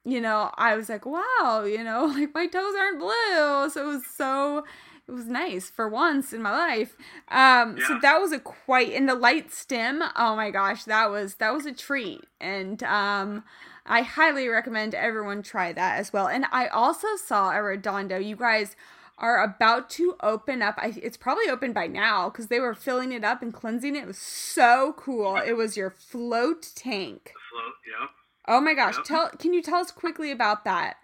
you 0.04 0.20
know, 0.20 0.52
I 0.56 0.76
was 0.76 0.90
like, 0.90 1.06
wow, 1.06 1.64
you 1.66 1.84
know, 1.84 2.06
like 2.16 2.34
my 2.34 2.48
toes 2.48 2.74
aren't 2.78 3.00
blue. 3.00 3.70
So 3.70 3.84
it 3.84 3.88
was 3.88 4.06
so 4.06 4.66
it 5.08 5.12
was 5.12 5.26
nice 5.26 5.70
for 5.70 5.88
once 5.88 6.34
in 6.34 6.42
my 6.42 6.52
life. 6.52 6.96
Um 7.28 7.78
yeah. 7.78 7.88
so 7.88 8.00
that 8.02 8.20
was 8.20 8.32
a 8.32 8.40
quite 8.40 8.92
in 8.92 9.06
the 9.06 9.16
light 9.16 9.52
stim. 9.52 10.04
Oh 10.16 10.36
my 10.36 10.52
gosh, 10.52 10.84
that 10.86 11.10
was 11.10 11.36
that 11.36 11.54
was 11.54 11.66
a 11.66 11.74
treat. 11.74 12.22
And 12.40 12.82
um 12.84 13.44
I 13.86 14.02
highly 14.04 14.48
recommend 14.48 14.94
everyone 14.94 15.42
try 15.42 15.74
that 15.74 16.00
as 16.00 16.14
well. 16.14 16.28
And 16.28 16.46
I 16.52 16.68
also 16.68 17.08
saw 17.18 17.52
a 17.52 17.62
Redondo. 17.62 18.18
You 18.18 18.36
guys 18.36 18.76
are 19.18 19.44
about 19.44 19.90
to 19.92 20.16
open 20.22 20.62
up. 20.62 20.76
I, 20.78 20.94
it's 21.02 21.18
probably 21.18 21.50
open 21.50 21.74
by 21.74 21.88
now 21.88 22.30
because 22.30 22.48
they 22.48 22.60
were 22.60 22.74
filling 22.74 23.12
it 23.12 23.24
up 23.24 23.42
and 23.42 23.54
cleansing 23.54 23.96
it. 23.96 24.04
It 24.04 24.08
was 24.08 24.18
so 24.18 24.94
cool. 24.98 25.36
It 25.36 25.54
was 25.54 25.78
your 25.78 25.90
float 25.90 26.70
tank. 26.76 27.34
Float, 27.52 27.74
yeah. 27.88 28.08
Oh 28.52 28.60
my 28.60 28.76
gosh! 28.76 29.00
Yep. 29.00 29.08
Tell 29.08 29.26
can 29.40 29.56
you 29.56 29.64
tell 29.64 29.80
us 29.80 29.96
quickly 29.96 30.36
about 30.36 30.68
that? 30.68 31.00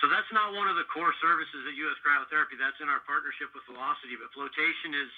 So 0.00 0.08
that's 0.08 0.32
not 0.32 0.56
one 0.56 0.64
of 0.64 0.80
the 0.80 0.88
core 0.88 1.12
services 1.20 1.60
at 1.68 1.76
U.S. 1.76 2.00
Cryotherapy. 2.00 2.56
That's 2.56 2.80
in 2.80 2.88
our 2.88 3.04
partnership 3.04 3.52
with 3.52 3.68
Velocity. 3.68 4.16
But 4.16 4.32
flotation 4.32 4.96
is 4.96 5.12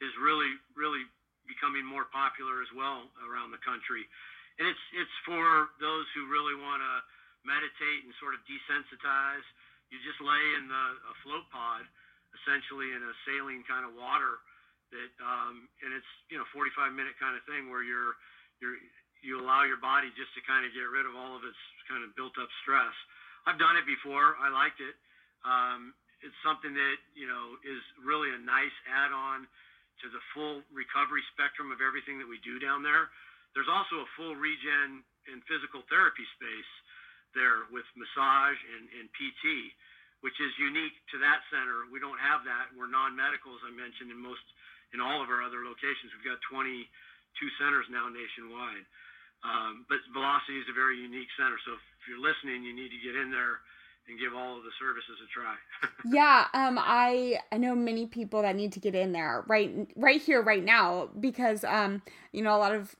is 0.00 0.12
really 0.16 0.48
really 0.72 1.04
becoming 1.44 1.84
more 1.84 2.08
popular 2.08 2.64
as 2.64 2.72
well 2.72 3.12
around 3.28 3.52
the 3.52 3.60
country, 3.60 4.08
and 4.56 4.64
it's 4.64 4.84
it's 4.96 5.16
for 5.28 5.68
those 5.84 6.08
who 6.16 6.32
really 6.32 6.56
want 6.56 6.80
to 6.80 6.94
meditate 7.44 8.08
and 8.08 8.16
sort 8.16 8.32
of 8.32 8.40
desensitize. 8.48 9.44
You 9.92 10.00
just 10.00 10.18
lay 10.24 10.44
in 10.56 10.64
the 10.64 10.84
a 11.12 11.14
float 11.20 11.44
pod, 11.52 11.84
essentially 12.40 12.96
in 12.96 13.04
a 13.04 13.12
saline 13.28 13.68
kind 13.68 13.84
of 13.84 13.92
water 13.92 14.40
that, 14.96 15.12
um, 15.20 15.68
and 15.84 15.92
it's 15.92 16.08
you 16.32 16.40
know 16.40 16.48
45 16.56 16.96
minute 16.96 17.20
kind 17.20 17.36
of 17.36 17.44
thing 17.44 17.68
where 17.68 17.84
you're 17.84 18.16
you're 18.64 18.80
you 19.24 19.40
allow 19.40 19.64
your 19.64 19.80
body 19.80 20.12
just 20.16 20.32
to 20.36 20.40
kind 20.44 20.64
of 20.64 20.72
get 20.76 20.88
rid 20.88 21.04
of 21.08 21.16
all 21.16 21.36
of 21.36 21.42
its 21.44 21.58
kind 21.88 22.04
of 22.04 22.12
built 22.16 22.36
up 22.36 22.50
stress. 22.64 22.94
I've 23.46 23.60
done 23.60 23.78
it 23.78 23.86
before. 23.86 24.36
I 24.42 24.50
liked 24.50 24.82
it. 24.82 24.96
Um, 25.46 25.94
it's 26.24 26.36
something 26.42 26.72
that 26.72 26.96
you 27.14 27.28
know 27.28 27.60
is 27.62 27.82
really 28.00 28.32
a 28.32 28.40
nice 28.40 28.74
add-on 28.88 29.46
to 30.02 30.06
the 30.12 30.20
full 30.36 30.60
recovery 30.72 31.24
spectrum 31.32 31.72
of 31.72 31.80
everything 31.80 32.20
that 32.20 32.28
we 32.28 32.40
do 32.44 32.60
down 32.60 32.84
there. 32.84 33.08
There's 33.56 33.70
also 33.70 34.04
a 34.04 34.08
full 34.20 34.36
regen 34.36 35.00
and 35.32 35.40
physical 35.48 35.80
therapy 35.88 36.24
space 36.36 36.72
there 37.32 37.68
with 37.72 37.84
massage 37.96 38.60
and, 38.76 38.84
and 39.00 39.06
PT, 39.16 39.72
which 40.20 40.36
is 40.40 40.52
unique 40.60 40.96
to 41.12 41.16
that 41.20 41.40
center. 41.48 41.88
We 41.88 42.00
don't 42.00 42.20
have 42.20 42.44
that. 42.44 42.72
We're 42.76 42.92
non-medical, 42.92 43.52
as 43.56 43.62
I 43.64 43.72
mentioned, 43.72 44.12
in 44.12 44.20
most 44.20 44.44
in 44.94 45.00
all 45.00 45.20
of 45.24 45.28
our 45.32 45.42
other 45.42 45.64
locations. 45.66 46.12
We've 46.14 46.28
got 46.28 46.40
22 46.48 46.88
centers 47.60 47.88
now 47.90 48.06
nationwide. 48.08 48.86
Um, 49.46 49.86
but 49.88 49.98
Velocity 50.12 50.58
is 50.58 50.66
a 50.68 50.74
very 50.74 50.98
unique 50.98 51.30
center. 51.38 51.56
So 51.64 51.78
if 51.78 52.02
you're 52.10 52.18
listening, 52.18 52.66
you 52.66 52.74
need 52.74 52.90
to 52.90 52.98
get 52.98 53.14
in 53.14 53.30
there 53.30 53.62
and 54.08 54.18
give 54.18 54.34
all 54.34 54.58
of 54.58 54.64
the 54.64 54.70
services 54.78 55.18
a 55.22 55.28
try. 55.30 55.54
yeah, 56.04 56.46
um, 56.54 56.78
I 56.80 57.38
I 57.52 57.58
know 57.58 57.74
many 57.74 58.06
people 58.06 58.42
that 58.42 58.56
need 58.56 58.72
to 58.72 58.80
get 58.80 58.94
in 58.94 59.12
there 59.12 59.44
right 59.46 59.88
right 59.96 60.20
here 60.20 60.42
right 60.42 60.64
now 60.64 61.08
because 61.18 61.64
um, 61.64 62.02
you 62.32 62.42
know, 62.42 62.56
a 62.56 62.58
lot 62.58 62.74
of 62.74 62.96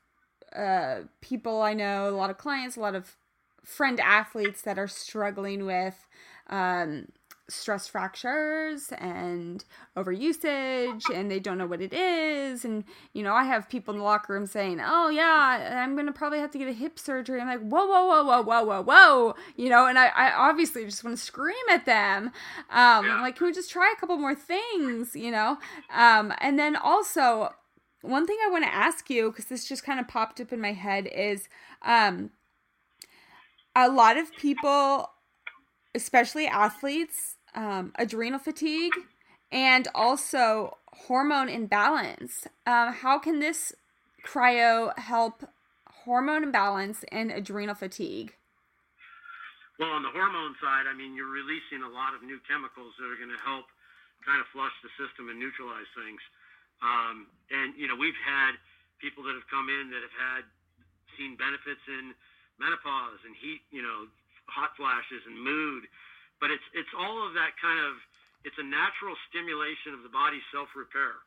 uh 0.55 1.01
people 1.21 1.63
I 1.63 1.75
know, 1.75 2.09
a 2.09 2.17
lot 2.17 2.31
of 2.31 2.39
clients, 2.39 2.77
a 2.77 2.81
lot 2.81 2.95
of 2.95 3.17
friend 3.65 3.99
athletes 4.01 4.63
that 4.63 4.79
are 4.79 4.89
struggling 4.89 5.67
with 5.67 6.07
um 6.49 7.09
stress 7.49 7.87
fractures 7.87 8.93
and 8.99 9.65
overusage 9.97 11.03
and 11.15 11.31
they 11.31 11.39
don't 11.39 11.59
know 11.59 11.67
what 11.67 11.81
it 11.81 11.93
is. 11.93 12.65
And 12.65 12.85
you 13.13 13.23
know 13.23 13.35
i 13.35 13.45
have 13.45 13.69
people 13.69 13.95
in 13.95 13.99
the 13.99 14.05
locker 14.05 14.33
room 14.33 14.47
saying 14.47 14.81
oh 14.85 15.09
yeah 15.09 15.83
i'm 15.83 15.95
gonna 15.97 16.13
probably 16.13 16.39
have 16.39 16.51
to 16.53 16.59
get 16.59 16.69
a 16.69 16.73
hip 16.73 16.99
surgery. 16.99 17.41
I'm 17.41 17.47
like 17.47 17.61
whoa 17.61 17.87
whoa 17.87 18.07
whoa 18.07 18.25
whoa 18.25 18.43
whoa 18.43 18.65
whoa 18.65 18.83
whoa 18.83 19.35
you 19.57 19.69
know 19.69 19.87
and 19.87 19.99
i, 19.99 20.07
I 20.09 20.33
obviously 20.33 20.85
just 20.85 21.05
want 21.05 21.17
to 21.17 21.23
scream 21.23 21.55
at 21.71 21.87
them. 21.87 22.33
Um 22.71 23.07
yeah. 23.07 23.21
like 23.23 23.37
can 23.37 23.47
we 23.47 23.53
just 23.53 23.71
try 23.71 23.93
a 23.97 24.01
couple 24.01 24.17
more 24.17 24.35
things? 24.35 25.15
you 25.15 25.31
know? 25.31 25.59
Um 25.95 26.33
and 26.41 26.59
then 26.59 26.77
also 26.77 27.55
one 28.03 28.27
thing 28.27 28.39
i 28.45 28.51
want 28.51 28.65
to 28.65 28.75
ask 28.75 29.09
you 29.11 29.31
because 29.31 29.47
this 29.47 29.69
just 29.69 29.85
kind 29.85 30.01
of 30.01 30.09
popped 30.09 30.41
up 30.41 30.53
in 30.53 30.61
my 30.61 30.73
head 30.73 31.07
is 31.07 31.49
um 31.83 32.31
a 33.75 33.89
lot 33.89 34.17
of 34.17 34.33
people 34.37 35.11
especially 35.95 36.47
athletes 36.47 37.36
um, 37.57 37.93
adrenal 37.99 38.39
fatigue 38.39 38.93
and 39.51 39.89
also 39.95 40.77
hormone 40.93 41.49
imbalance. 41.49 42.47
Um, 42.67 42.93
how 42.93 43.19
can 43.19 43.41
this 43.41 43.73
cryo 44.25 44.97
help 44.99 45.49
hormone 46.05 46.45
imbalance 46.45 47.05
and 47.11 47.33
adrenal 47.33 47.75
fatigue? 47.75 48.35
Well, 49.79 49.93
on 49.93 50.03
the 50.03 50.13
hormone 50.13 50.57
side, 50.63 50.89
I 50.89 50.97
mean, 50.97 51.13
you're 51.13 51.29
releasing 51.29 51.85
a 51.85 51.93
lot 51.93 52.17
of 52.17 52.23
new 52.23 52.41
chemicals 52.49 52.97
that 52.97 53.09
are 53.09 53.21
going 53.21 53.33
to 53.33 53.43
help 53.45 53.69
kind 54.25 54.41
of 54.41 54.49
flush 54.49 54.73
the 54.81 54.89
system 54.97 55.29
and 55.29 55.37
neutralize 55.37 55.89
things. 55.93 56.21
Um, 56.81 57.29
and, 57.53 57.77
you 57.77 57.85
know, 57.85 57.97
we've 57.97 58.17
had 58.25 58.57
people 59.01 59.21
that 59.29 59.37
have 59.37 59.45
come 59.53 59.69
in 59.69 59.93
that 59.93 60.01
have 60.01 60.17
had 60.17 60.43
seen 61.21 61.37
benefits 61.37 61.85
in 61.89 62.17
menopause 62.57 63.21
and 63.29 63.37
heat, 63.37 63.61
you 63.69 63.85
know, 63.85 64.09
hot 64.49 64.73
flashes 64.81 65.21
and 65.29 65.37
mood 65.37 65.85
but 66.41 66.53
it's 66.53 66.65
it's 66.77 66.93
all 66.97 67.25
of 67.25 67.35
that 67.35 67.57
kind 67.61 67.81
of 67.81 67.97
it's 68.45 68.59
a 68.63 68.67
natural 68.67 69.19
stimulation 69.27 69.97
of 69.97 70.07
the 70.07 70.13
body's 70.13 70.45
self 70.55 70.71
repair, 70.77 71.19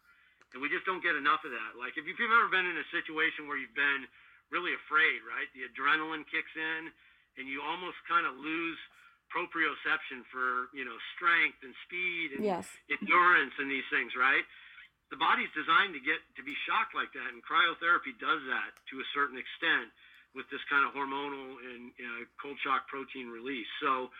and 0.55 0.63
we 0.63 0.71
just 0.71 0.87
don't 0.87 1.03
get 1.03 1.19
enough 1.19 1.43
of 1.43 1.51
that. 1.51 1.75
Like 1.75 1.99
if 1.99 2.07
you've 2.07 2.19
ever 2.19 2.47
been 2.47 2.67
in 2.67 2.77
a 2.79 2.87
situation 2.93 3.49
where 3.49 3.59
you've 3.59 3.75
been 3.75 4.07
really 4.49 4.73
afraid, 4.73 5.21
right? 5.25 5.49
The 5.53 5.69
adrenaline 5.69 6.25
kicks 6.29 6.53
in, 6.57 6.89
and 7.37 7.45
you 7.45 7.61
almost 7.61 7.97
kind 8.09 8.25
of 8.25 8.37
lose 8.37 8.79
proprioception 9.29 10.25
for 10.33 10.73
you 10.73 10.85
know 10.85 10.97
strength 11.17 11.61
and 11.61 11.73
speed 11.85 12.37
and 12.37 12.41
yes. 12.45 12.65
endurance 12.89 13.53
and 13.61 13.69
these 13.69 13.85
things, 13.93 14.13
right? 14.17 14.45
The 15.09 15.17
body's 15.17 15.49
designed 15.57 15.97
to 15.97 16.01
get 16.01 16.21
to 16.37 16.43
be 16.45 16.53
shocked 16.69 16.93
like 16.93 17.09
that, 17.17 17.33
and 17.33 17.41
cryotherapy 17.41 18.13
does 18.21 18.45
that 18.45 18.71
to 18.93 19.01
a 19.01 19.07
certain 19.13 19.41
extent 19.41 19.89
with 20.37 20.45
this 20.53 20.61
kind 20.69 20.85
of 20.85 20.93
hormonal 20.93 21.57
and 21.57 21.89
uh, 21.97 22.21
cold 22.37 22.57
shock 22.61 22.85
protein 22.85 23.33
release. 23.33 23.69
So 23.81 24.13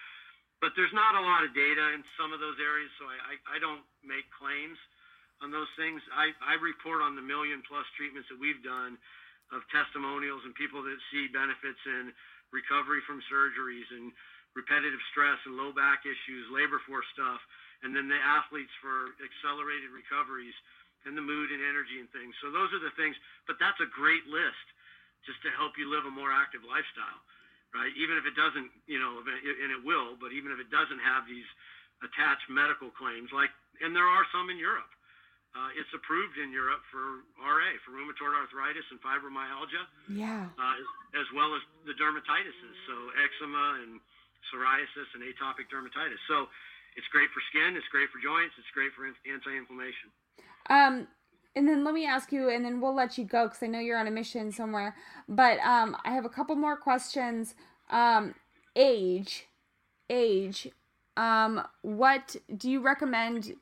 but 0.60 0.76
there's 0.76 0.93
not 0.95 1.15
a 1.15 1.24
lot 1.24 1.48
of 1.48 1.56
data 1.56 1.95
in 1.95 2.04
some 2.19 2.36
of 2.36 2.43
those 2.43 2.60
areas, 2.60 2.91
so 3.00 3.08
I, 3.08 3.36
I, 3.36 3.36
I 3.56 3.58
don't 3.63 3.84
make 4.04 4.28
claims 4.36 4.76
on 5.39 5.56
those 5.56 5.72
things. 5.80 6.04
I, 6.12 6.36
I 6.43 6.60
report 6.60 7.00
on 7.00 7.15
the 7.15 7.24
million 7.24 7.63
plus 7.63 7.88
treatments 7.95 8.28
that 8.28 8.39
we've 8.39 8.60
done 8.60 9.00
of 9.56 9.63
testimonials 9.72 10.43
and 10.43 10.54
people 10.54 10.84
that 10.84 11.00
see 11.10 11.32
benefits 11.32 11.80
in 11.88 12.12
recovery 12.52 13.00
from 13.08 13.24
surgeries 13.32 13.88
and 13.95 14.12
repetitive 14.54 15.02
stress 15.10 15.39
and 15.48 15.56
low 15.56 15.72
back 15.72 16.04
issues, 16.04 16.43
labor 16.52 16.84
force 16.84 17.08
stuff, 17.15 17.39
and 17.82 17.95
then 17.95 18.12
the 18.12 18.19
athletes 18.19 18.74
for 18.84 19.15
accelerated 19.24 19.89
recoveries 19.95 20.54
and 21.08 21.15
the 21.15 21.24
mood 21.24 21.48
and 21.56 21.63
energy 21.63 22.04
and 22.04 22.12
things. 22.12 22.36
So 22.44 22.52
those 22.52 22.69
are 22.75 22.84
the 22.84 22.92
things, 23.00 23.15
but 23.48 23.56
that's 23.63 23.79
a 23.79 23.88
great 23.88 24.27
list 24.27 24.67
just 25.23 25.40
to 25.48 25.52
help 25.56 25.79
you 25.79 25.88
live 25.88 26.04
a 26.04 26.12
more 26.12 26.36
active 26.36 26.67
lifestyle 26.67 27.23
right? 27.74 27.94
Even 27.98 28.17
if 28.17 28.26
it 28.26 28.34
doesn't, 28.34 28.70
you 28.90 28.98
know, 28.98 29.22
and 29.22 29.70
it 29.70 29.82
will, 29.86 30.17
but 30.17 30.34
even 30.34 30.50
if 30.50 30.60
it 30.60 30.70
doesn't 30.74 31.02
have 31.02 31.26
these 31.30 31.48
attached 32.02 32.48
medical 32.50 32.90
claims, 32.94 33.30
like, 33.30 33.52
and 33.84 33.96
there 33.96 34.08
are 34.08 34.26
some 34.34 34.50
in 34.50 34.58
Europe, 34.58 34.90
uh, 35.58 35.74
it's 35.74 35.90
approved 35.98 36.38
in 36.38 36.54
Europe 36.54 36.86
for 36.94 37.26
RA, 37.42 37.70
for 37.82 37.98
rheumatoid 37.98 38.38
arthritis 38.38 38.86
and 38.94 39.02
fibromyalgia. 39.02 39.84
Yeah. 40.06 40.46
Uh, 40.54 40.78
as, 40.78 41.26
as, 41.26 41.28
well 41.34 41.58
as 41.58 41.62
the 41.90 41.98
dermatitises, 41.98 42.76
so 42.86 42.96
eczema 43.17 43.82
and 43.82 43.98
psoriasis 44.50 45.10
and 45.17 45.26
atopic 45.26 45.65
dermatitis. 45.74 46.22
So 46.30 46.46
it's 46.94 47.10
great 47.10 47.34
for 47.34 47.42
skin, 47.50 47.74
it's 47.74 47.90
great 47.90 48.13
for 48.13 48.22
joints, 48.22 48.54
it's 48.62 48.70
great 48.78 48.94
for 48.94 49.10
anti-inflammation. 49.10 50.13
Um, 50.70 51.10
and 51.56 51.67
then 51.67 51.83
let 51.83 51.93
me 51.93 52.06
ask 52.06 52.31
you, 52.31 52.50
and 52.50 52.63
then 52.63 52.79
we'll 52.81 52.95
let 52.95 53.17
you 53.17 53.25
go 53.25 53.45
because 53.45 53.63
I 53.63 53.67
know 53.67 53.79
you're 53.79 53.97
on 53.97 54.08
a 54.08 54.12
mission 54.12 54.52
somewhere. 54.52 54.95
But 55.27 55.60
um, 55.60 55.97
I 56.06 56.12
have 56.12 56.25
a 56.25 56.29
couple 56.29 56.56
more 56.56 56.77
questions. 56.77 57.56
Um, 57.89 58.35
age, 58.75 59.47
age. 60.10 60.69
Um, 61.17 61.62
what 61.81 62.35
do 62.56 62.69
you 62.69 62.81
recommend 62.81 63.56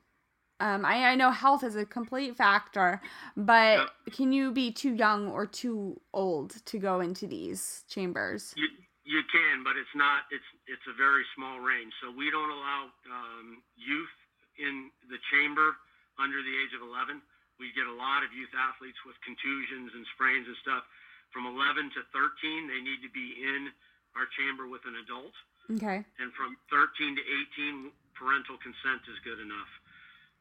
um, 0.59 0.85
I, 0.85 1.13
I 1.13 1.15
know 1.15 1.29
health 1.29 1.63
is 1.63 1.75
a 1.75 1.85
complete 1.85 2.35
factor, 2.35 3.01
but 3.35 3.77
yep. 3.77 3.89
can 4.11 4.33
you 4.33 4.51
be 4.51 4.71
too 4.71 4.95
young 4.95 5.29
or 5.29 5.45
too 5.45 6.01
old 6.13 6.65
to 6.65 6.79
go 6.79 6.99
into 6.99 7.27
these 7.27 7.83
chambers? 7.87 8.53
You, 8.57 8.67
you 9.05 9.21
can, 9.31 9.63
but 9.63 9.77
it's 9.77 9.93
not. 9.93 10.25
It's 10.31 10.49
it's 10.65 10.81
a 10.89 10.97
very 10.97 11.23
small 11.35 11.59
range. 11.59 11.93
So 12.01 12.09
we 12.09 12.31
don't 12.31 12.49
allow 12.49 12.89
um, 13.05 13.61
youth 13.77 14.15
in 14.57 14.89
the 15.09 15.21
chamber 15.29 15.77
under 16.17 16.41
the 16.41 16.53
age 16.57 16.73
of 16.73 16.81
11. 16.81 17.21
We 17.57 17.73
get 17.73 17.89
a 17.89 17.97
lot 17.97 18.21
of 18.21 18.29
youth 18.33 18.53
athletes 18.53 19.01
with 19.05 19.17
contusions 19.25 19.93
and 19.97 20.05
sprains 20.13 20.45
and 20.45 20.57
stuff. 20.61 20.85
From 21.33 21.49
11 21.49 21.91
to 21.97 22.01
13, 22.13 22.71
they 22.71 22.81
need 22.81 23.01
to 23.03 23.11
be 23.11 23.35
in 23.41 23.73
our 24.15 24.29
chamber 24.37 24.69
with 24.69 24.85
an 24.87 24.95
adult. 25.01 25.35
Okay. 25.67 26.05
And 26.21 26.29
from 26.33 26.55
13 26.71 27.17
to 27.17 27.23
18, 27.57 27.91
parental 28.15 28.55
consent 28.61 29.03
is 29.11 29.19
good 29.25 29.41
enough 29.43 29.69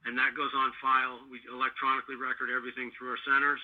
and 0.07 0.15
that 0.15 0.39
goes 0.39 0.55
on 0.55 0.71
file. 0.79 1.19
We 1.27 1.43
electronically 1.51 2.15
record 2.15 2.49
everything 2.55 2.95
through 2.95 3.19
our 3.19 3.23
centers, 3.27 3.61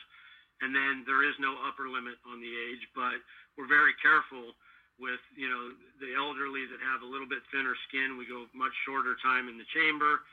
and 0.60 0.74
then 0.74 1.06
there 1.06 1.22
is 1.22 1.38
no 1.38 1.54
upper 1.62 1.86
limit 1.86 2.18
on 2.26 2.42
the 2.42 2.50
age, 2.50 2.82
but 2.98 3.14
we're 3.54 3.70
very 3.70 3.94
careful 4.02 4.58
with 4.98 5.22
you 5.38 5.46
know 5.46 5.72
the 6.02 6.12
elderly 6.18 6.66
that 6.66 6.82
have 6.82 7.06
a 7.06 7.08
little 7.08 7.30
bit 7.30 7.46
thinner 7.54 7.78
skin. 7.88 8.18
We 8.18 8.26
go 8.26 8.50
much 8.52 8.74
shorter 8.82 9.14
time 9.22 9.46
in 9.46 9.56
the 9.56 9.66
chamber. 9.70 10.26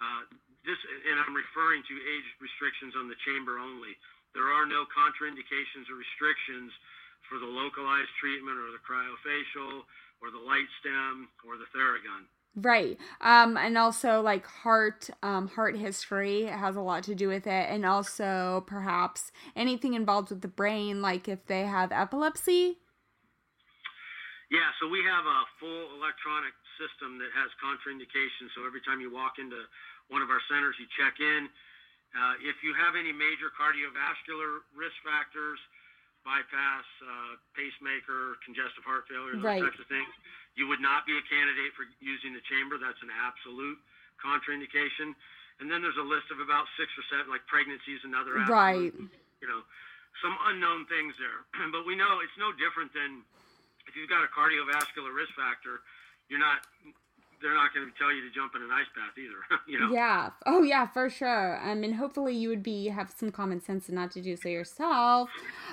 Uh, 0.00 0.24
this, 0.64 0.78
and 1.08 1.16
I'm 1.20 1.32
referring 1.32 1.80
to 1.88 1.94
age 1.96 2.28
restrictions 2.40 2.92
on 2.96 3.08
the 3.08 3.16
chamber 3.24 3.56
only. 3.56 3.96
There 4.36 4.52
are 4.52 4.66
no 4.66 4.86
contraindications 4.92 5.88
or 5.90 5.96
restrictions 5.98 6.70
for 7.28 7.40
the 7.40 7.48
localized 7.48 8.12
treatment 8.20 8.58
or 8.60 8.70
the 8.70 8.82
cryofacial 8.82 9.84
or 10.20 10.30
the 10.30 10.42
light 10.42 10.68
stim 10.78 11.28
or 11.46 11.56
the 11.56 11.68
Theragun. 11.72 12.28
Right. 12.56 12.98
Um, 13.20 13.56
and 13.56 13.78
also 13.78 14.20
like 14.20 14.44
heart, 14.44 15.08
um, 15.22 15.48
heart 15.48 15.78
history 15.78 16.44
has 16.44 16.74
a 16.74 16.80
lot 16.80 17.04
to 17.04 17.14
do 17.14 17.28
with 17.28 17.46
it. 17.46 17.66
And 17.70 17.86
also 17.86 18.64
perhaps 18.66 19.30
anything 19.54 19.94
involved 19.94 20.30
with 20.30 20.42
the 20.42 20.48
brain, 20.50 21.00
like 21.00 21.28
if 21.28 21.46
they 21.46 21.62
have 21.62 21.92
epilepsy. 21.92 22.78
Yeah, 24.50 24.66
so 24.82 24.90
we 24.90 24.98
have 25.06 25.22
a 25.22 25.40
full 25.62 25.94
electronic 25.94 26.50
system 26.74 27.22
that 27.22 27.30
has 27.38 27.54
contraindications. 27.62 28.50
So 28.58 28.66
every 28.66 28.82
time 28.82 28.98
you 28.98 29.14
walk 29.14 29.38
into 29.38 29.62
one 30.10 30.20
of 30.20 30.28
our 30.28 30.42
centers, 30.50 30.74
you 30.76 30.86
check 30.98 31.16
in. 31.22 31.48
Uh, 32.10 32.34
if 32.42 32.58
you 32.66 32.74
have 32.74 32.98
any 32.98 33.14
major 33.14 33.54
cardiovascular 33.54 34.66
risk 34.74 34.98
factors, 35.06 35.62
bypass, 36.26 36.84
uh, 37.00 37.38
pacemaker, 37.54 38.36
congestive 38.42 38.82
heart 38.82 39.06
failure, 39.06 39.38
those 39.38 39.46
right. 39.46 39.62
types 39.62 39.78
of 39.78 39.86
things, 39.86 40.10
you 40.58 40.66
would 40.66 40.82
not 40.82 41.06
be 41.06 41.14
a 41.14 41.24
candidate 41.30 41.70
for 41.78 41.86
using 42.02 42.34
the 42.34 42.42
chamber. 42.50 42.76
That's 42.76 42.98
an 43.00 43.14
absolute 43.14 43.78
contraindication. 44.18 45.14
And 45.62 45.70
then 45.70 45.80
there's 45.80 45.96
a 46.00 46.04
list 46.04 46.28
of 46.34 46.42
about 46.42 46.66
six 46.74 46.90
or 46.98 47.04
seven, 47.08 47.30
like 47.30 47.46
pregnancies 47.46 48.02
and 48.02 48.12
other, 48.16 48.42
right? 48.50 48.92
You 49.40 49.48
know, 49.48 49.62
some 50.18 50.34
unknown 50.50 50.90
things 50.90 51.14
there. 51.16 51.46
but 51.74 51.86
we 51.86 51.94
know 51.94 52.20
it's 52.20 52.36
no 52.36 52.50
different 52.58 52.90
than 52.92 53.22
if 53.86 53.94
you've 53.94 54.10
got 54.10 54.26
a 54.26 54.30
cardiovascular 54.34 55.14
risk 55.14 55.32
factor, 55.38 55.84
you're 56.26 56.42
not 56.42 56.62
they're 57.42 57.54
not 57.54 57.72
going 57.74 57.86
to 57.90 57.98
tell 57.98 58.12
you 58.12 58.22
to 58.22 58.30
jump 58.34 58.52
in 58.54 58.62
an 58.62 58.70
ice 58.70 58.86
bath 58.94 59.16
either. 59.16 59.60
you 59.68 59.80
know. 59.80 59.92
Yeah. 59.92 60.30
Oh 60.46 60.62
yeah, 60.62 60.86
for 60.86 61.08
sure. 61.08 61.58
I 61.58 61.74
mean, 61.74 61.94
hopefully 61.94 62.34
you 62.34 62.48
would 62.48 62.62
be 62.62 62.88
have 62.88 63.12
some 63.16 63.32
common 63.32 63.60
sense 63.60 63.88
and 63.88 63.96
not 63.96 64.10
to 64.12 64.22
do 64.22 64.36
so 64.36 64.48
yourself. 64.48 65.30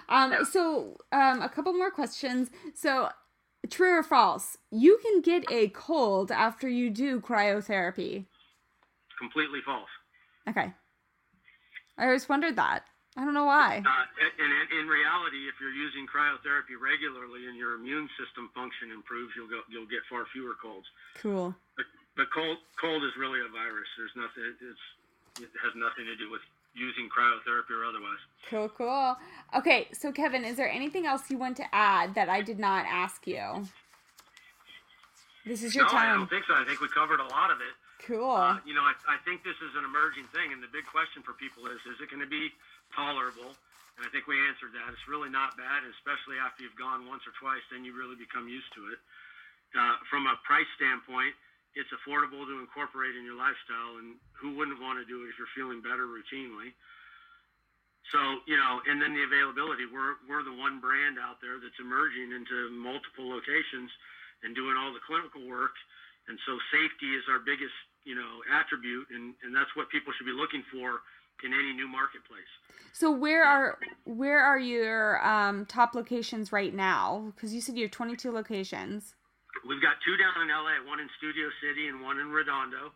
Um. 0.09 0.31
Yeah. 0.31 0.43
So, 0.43 0.97
um, 1.11 1.41
a 1.41 1.49
couple 1.49 1.73
more 1.73 1.91
questions. 1.91 2.49
So, 2.73 3.09
True 3.69 3.99
or 3.99 4.03
false? 4.03 4.57
You 4.71 4.99
can 5.01 5.21
get 5.21 5.43
a 5.51 5.69
cold 5.69 6.31
after 6.31 6.69
you 6.69 6.89
do 6.89 7.19
cryotherapy. 7.19 8.25
Completely 9.19 9.59
false. 9.65 9.89
Okay. 10.47 10.73
I 11.97 12.05
always 12.05 12.29
wondered 12.29 12.55
that. 12.55 12.83
I 13.17 13.25
don't 13.25 13.33
know 13.33 13.49
why. 13.49 13.81
Uh, 13.81 14.21
and 14.21 14.51
in, 14.53 14.85
in 14.85 14.85
reality, 14.85 15.49
if 15.49 15.57
you're 15.57 15.73
using 15.73 16.05
cryotherapy 16.05 16.77
regularly 16.77 17.49
and 17.49 17.57
your 17.57 17.73
immune 17.73 18.05
system 18.13 18.53
function 18.53 18.93
improves, 18.93 19.33
you'll 19.33 19.49
go 19.49 19.65
you'll 19.67 19.89
get 19.89 20.05
far 20.05 20.29
fewer 20.29 20.53
colds. 20.53 20.85
Cool. 21.17 21.49
But, 21.75 21.89
but 22.13 22.29
cold 22.29 22.61
cold 22.77 23.01
is 23.01 23.17
really 23.17 23.41
a 23.41 23.49
virus. 23.49 23.89
There's 23.97 24.13
nothing. 24.13 24.45
It's 24.61 24.85
it 25.41 25.49
has 25.65 25.73
nothing 25.73 26.05
to 26.05 26.15
do 26.15 26.29
with 26.29 26.45
using 26.77 27.09
cryotherapy 27.09 27.73
or 27.73 27.89
otherwise. 27.89 28.21
Cool, 28.49 28.69
cool. 28.69 29.17
Okay, 29.57 29.87
so 29.93 30.11
Kevin, 30.11 30.45
is 30.45 30.55
there 30.55 30.69
anything 30.69 31.05
else 31.05 31.29
you 31.29 31.37
want 31.37 31.57
to 31.57 31.65
add 31.73 32.13
that 32.13 32.29
I 32.29 32.41
did 32.41 32.59
not 32.59 32.85
ask 32.85 33.25
you? 33.25 33.65
This 35.45 35.63
is 35.63 35.73
your 35.73 35.85
no, 35.85 35.91
time. 35.91 36.13
I 36.13 36.17
don't 36.17 36.29
think 36.29 36.45
so. 36.45 36.53
I 36.53 36.65
think 36.65 36.81
we 36.81 36.87
covered 36.89 37.19
a 37.19 37.29
lot 37.33 37.49
of 37.49 37.57
it. 37.65 37.73
Cool. 38.05 38.29
Uh, 38.29 38.61
you 38.61 38.77
know, 38.77 38.85
I, 38.85 38.93
I 39.09 39.17
think 39.25 39.41
this 39.41 39.57
is 39.57 39.73
an 39.73 39.83
emerging 39.83 40.29
thing, 40.29 40.53
and 40.53 40.61
the 40.61 40.69
big 40.69 40.85
question 40.85 41.25
for 41.25 41.33
people 41.33 41.65
is: 41.65 41.81
Is 41.89 41.97
it 41.97 42.13
going 42.13 42.21
to 42.21 42.29
be 42.29 42.53
tolerable? 42.93 43.55
And 43.97 44.05
I 44.05 44.09
think 44.13 44.29
we 44.29 44.37
answered 44.45 44.77
that. 44.77 44.93
It's 44.93 45.09
really 45.09 45.33
not 45.33 45.57
bad, 45.57 45.81
especially 45.89 46.37
after 46.37 46.61
you've 46.61 46.77
gone 46.77 47.09
once 47.09 47.25
or 47.25 47.33
twice, 47.41 47.65
then 47.73 47.81
you 47.81 47.97
really 47.97 48.17
become 48.17 48.45
used 48.45 48.69
to 48.77 48.93
it. 48.93 48.99
Uh, 49.73 49.97
from 50.07 50.29
a 50.29 50.37
price 50.45 50.69
standpoint, 50.77 51.33
it's 51.73 51.89
affordable 51.93 52.45
to 52.45 52.61
incorporate 52.61 53.17
in 53.17 53.25
your 53.25 53.37
lifestyle, 53.37 53.97
and 54.01 54.17
who 54.37 54.53
wouldn't 54.53 54.81
want 54.81 55.01
to 55.01 55.05
do 55.05 55.25
it 55.25 55.33
if 55.33 55.35
you're 55.41 55.51
feeling 55.57 55.81
better 55.81 56.05
routinely? 56.05 56.73
So, 58.13 58.19
you 58.47 58.55
know, 58.55 58.79
and 58.87 59.01
then 59.01 59.11
the 59.11 59.27
availability. 59.27 59.83
We're, 59.89 60.15
we're 60.29 60.45
the 60.45 60.55
one 60.55 60.79
brand 60.79 61.19
out 61.19 61.43
there 61.43 61.59
that's 61.59 61.75
emerging 61.81 62.31
into 62.31 62.71
multiple 62.71 63.27
locations 63.27 63.91
and 64.47 64.55
doing 64.55 64.79
all 64.79 64.95
the 64.95 65.03
clinical 65.03 65.43
work. 65.43 65.75
And 66.31 66.39
so 66.47 66.55
safety 66.71 67.17
is 67.19 67.27
our 67.27 67.43
biggest, 67.43 67.75
you 68.07 68.15
know, 68.15 68.39
attribute, 68.47 69.11
and, 69.11 69.35
and 69.43 69.51
that's 69.51 69.71
what 69.75 69.91
people 69.91 70.15
should 70.15 70.27
be 70.29 70.35
looking 70.35 70.63
for 70.71 71.03
in 71.43 71.53
any 71.53 71.73
new 71.73 71.87
marketplace. 71.87 72.49
So 72.93 73.11
where 73.11 73.45
are 73.45 73.77
where 74.05 74.41
are 74.41 74.57
your 74.57 75.21
um, 75.21 75.65
top 75.65 75.93
locations 75.93 76.51
right 76.51 76.73
now? 76.73 77.33
Because 77.35 77.53
you 77.53 77.61
said 77.61 77.77
you 77.77 77.85
have 77.85 77.93
22 77.93 78.31
locations. 78.31 79.13
We've 79.65 79.81
got 79.81 79.97
two 80.05 80.17
down 80.17 80.37
in 80.41 80.49
LA, 80.49 80.81
one 80.85 81.01
in 81.01 81.09
Studio 81.17 81.49
City 81.61 81.89
and 81.89 82.01
one 82.01 82.17
in 82.17 82.29
Redondo. 82.29 82.93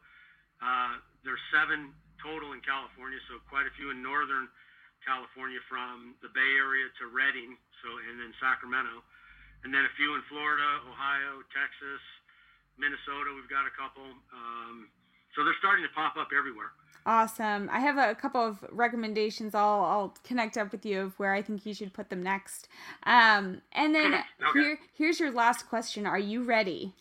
Uh, 0.62 1.02
there's 1.26 1.42
seven 1.50 1.94
total 2.22 2.54
in 2.54 2.62
California, 2.62 3.18
so 3.30 3.42
quite 3.50 3.66
a 3.66 3.74
few 3.78 3.90
in 3.90 4.02
Northern 4.02 4.46
California 5.02 5.58
from 5.66 6.14
the 6.22 6.30
Bay 6.34 6.52
Area 6.62 6.86
to 7.02 7.10
Redding, 7.10 7.58
so 7.82 7.90
and 8.10 8.22
then 8.22 8.30
Sacramento, 8.38 9.02
and 9.66 9.74
then 9.74 9.86
a 9.86 9.94
few 9.98 10.14
in 10.14 10.22
Florida, 10.30 10.86
Ohio, 10.86 11.42
Texas, 11.50 12.02
Minnesota. 12.78 13.34
We've 13.34 13.50
got 13.50 13.66
a 13.66 13.74
couple. 13.74 14.06
Um, 14.34 14.90
so 15.34 15.42
they're 15.42 15.58
starting 15.58 15.86
to 15.86 15.94
pop 15.98 16.18
up 16.18 16.30
everywhere. 16.34 16.74
Awesome. 17.06 17.70
I 17.72 17.80
have 17.80 17.98
a 17.98 18.14
couple 18.14 18.42
of 18.42 18.64
recommendations. 18.72 19.56
I'll 19.56 19.82
I'll 19.82 20.14
connect 20.24 20.58
up 20.58 20.72
with 20.72 20.86
you 20.86 21.02
of 21.02 21.20
where 21.20 21.34
I 21.34 21.42
think 21.42 21.66
you 21.66 21.74
should 21.74 21.94
put 21.94 22.10
them 22.10 22.22
next. 22.22 22.68
Um, 23.04 23.62
and 23.72 23.96
then 23.96 24.14
okay. 24.14 24.24
here 24.54 24.80
here's 24.94 25.20
your 25.20 25.32
last 25.32 25.68
question. 25.68 26.06
Are 26.06 26.20
you 26.20 26.44
ready? 26.44 26.94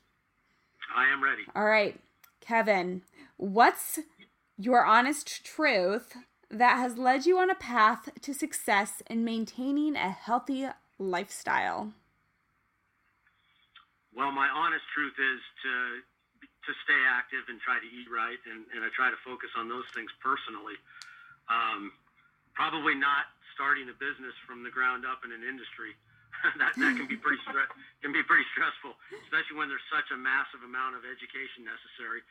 I 0.96 1.12
am 1.12 1.22
ready. 1.22 1.42
All 1.54 1.66
right, 1.66 2.00
Kevin. 2.40 3.02
What's 3.36 3.98
your 4.56 4.84
honest 4.84 5.44
truth 5.44 6.14
that 6.50 6.78
has 6.78 6.98
led 6.98 7.26
you 7.26 7.38
on 7.38 7.50
a 7.50 7.54
path 7.54 8.08
to 8.22 8.34
success 8.34 9.02
in 9.08 9.24
maintaining 9.24 9.96
a 9.96 10.10
healthy 10.10 10.66
lifestyle? 10.98 11.92
Well, 14.14 14.32
my 14.32 14.48
honest 14.48 14.84
truth 14.94 15.14
is 15.14 15.40
to 15.62 15.72
to 16.66 16.72
stay 16.84 17.00
active 17.08 17.48
and 17.48 17.56
try 17.64 17.80
to 17.80 17.88
eat 17.88 18.08
right, 18.12 18.40
and, 18.48 18.68
and 18.76 18.84
I 18.84 18.92
try 18.92 19.08
to 19.08 19.20
focus 19.24 19.48
on 19.56 19.68
those 19.68 19.86
things 19.96 20.12
personally. 20.20 20.76
Um, 21.48 21.92
probably 22.52 22.94
not 22.94 23.32
starting 23.56 23.88
a 23.88 23.96
business 23.96 24.36
from 24.44 24.62
the 24.62 24.72
ground 24.72 25.08
up 25.08 25.24
in 25.24 25.32
an 25.32 25.44
industry. 25.44 25.96
that 26.60 26.72
that 26.80 26.92
can 26.96 27.04
be 27.04 27.20
pretty 27.20 27.40
stre- 27.44 27.68
can 28.00 28.16
be 28.16 28.24
pretty 28.24 28.46
stressful, 28.56 28.96
especially 29.28 29.60
when 29.60 29.68
there's 29.68 29.84
such 29.92 30.08
a 30.14 30.18
massive 30.18 30.64
amount 30.64 30.96
of 30.96 31.04
education 31.04 31.68
necessary. 31.68 32.24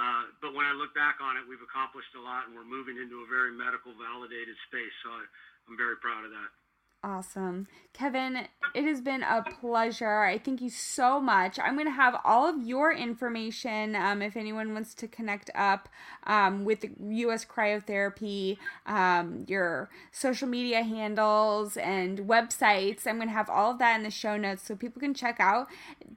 Uh, 0.00 0.32
but 0.40 0.56
when 0.56 0.64
I 0.64 0.72
look 0.72 0.96
back 0.96 1.20
on 1.20 1.36
it, 1.36 1.44
we've 1.44 1.60
accomplished 1.60 2.16
a 2.16 2.22
lot, 2.22 2.48
and 2.48 2.56
we're 2.56 2.64
moving 2.64 2.96
into 2.96 3.20
a 3.20 3.28
very 3.28 3.52
medical 3.52 3.92
validated 3.92 4.56
space. 4.64 4.94
So 5.04 5.12
I, 5.12 5.22
I'm 5.68 5.76
very 5.76 6.00
proud 6.00 6.24
of 6.24 6.32
that. 6.32 6.48
Awesome. 7.04 7.66
Kevin, 7.92 8.46
it 8.76 8.84
has 8.84 9.00
been 9.00 9.24
a 9.24 9.42
pleasure. 9.42 10.20
I 10.20 10.38
thank 10.38 10.60
you 10.60 10.70
so 10.70 11.20
much. 11.20 11.58
I'm 11.58 11.74
going 11.74 11.88
to 11.88 11.90
have 11.90 12.20
all 12.24 12.48
of 12.48 12.64
your 12.64 12.92
information 12.92 13.96
um, 13.96 14.22
if 14.22 14.36
anyone 14.36 14.72
wants 14.72 14.94
to 14.94 15.08
connect 15.08 15.50
up 15.52 15.88
um, 16.28 16.64
with 16.64 16.84
U.S. 17.00 17.44
Cryotherapy, 17.44 18.56
um, 18.86 19.44
your 19.48 19.90
social 20.12 20.46
media 20.46 20.84
handles 20.84 21.76
and 21.76 22.20
websites. 22.20 23.04
I'm 23.04 23.16
going 23.16 23.26
to 23.26 23.34
have 23.34 23.50
all 23.50 23.72
of 23.72 23.78
that 23.80 23.96
in 23.96 24.04
the 24.04 24.10
show 24.10 24.36
notes 24.36 24.62
so 24.62 24.76
people 24.76 25.00
can 25.00 25.12
check 25.12 25.40
out, 25.40 25.66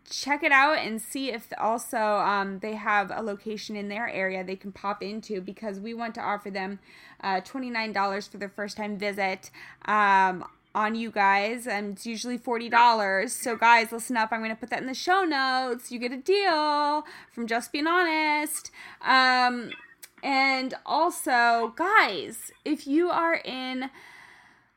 check 0.08 0.44
it 0.44 0.52
out, 0.52 0.78
and 0.78 1.02
see 1.02 1.32
if 1.32 1.52
also 1.58 1.98
um, 1.98 2.60
they 2.60 2.76
have 2.76 3.12
a 3.12 3.24
location 3.24 3.76
in 3.76 3.90
their 3.90 4.08
area 4.08 4.44
they 4.44 4.56
can 4.56 4.72
pop 4.72 5.02
into 5.02 5.42
because 5.42 5.80
we 5.80 5.96
want 5.96 6.14
to 6.14 6.22
offer 6.22 6.52
them 6.52 6.78
uh, 7.22 7.42
$29 7.42 8.30
for 8.30 8.38
their 8.38 8.50
first 8.50 8.78
time 8.78 9.00
visit. 9.00 9.50
On 10.76 10.94
you 10.94 11.10
guys, 11.10 11.68
and 11.68 11.94
it's 11.94 12.06
usually 12.06 12.38
forty 12.38 12.68
dollars. 12.68 13.32
So 13.32 13.56
guys, 13.56 13.94
listen 13.94 14.18
up. 14.18 14.34
I'm 14.34 14.42
gonna 14.42 14.58
put 14.58 14.70
that 14.72 14.82
in 14.82 14.88
the 14.88 14.94
show 14.94 15.24
notes. 15.24 15.90
You 15.90 16.00
get 16.00 16.12
a 16.12 16.18
deal 16.18 17.06
from 17.32 17.48
Just 17.48 17.72
Being 17.72 17.88
Honest. 17.88 18.72
Um, 19.02 19.72
and 20.22 20.74
also, 20.86 21.74
guys, 21.78 22.52
if 22.66 22.86
you 22.88 23.10
are 23.10 23.36
in 23.36 23.90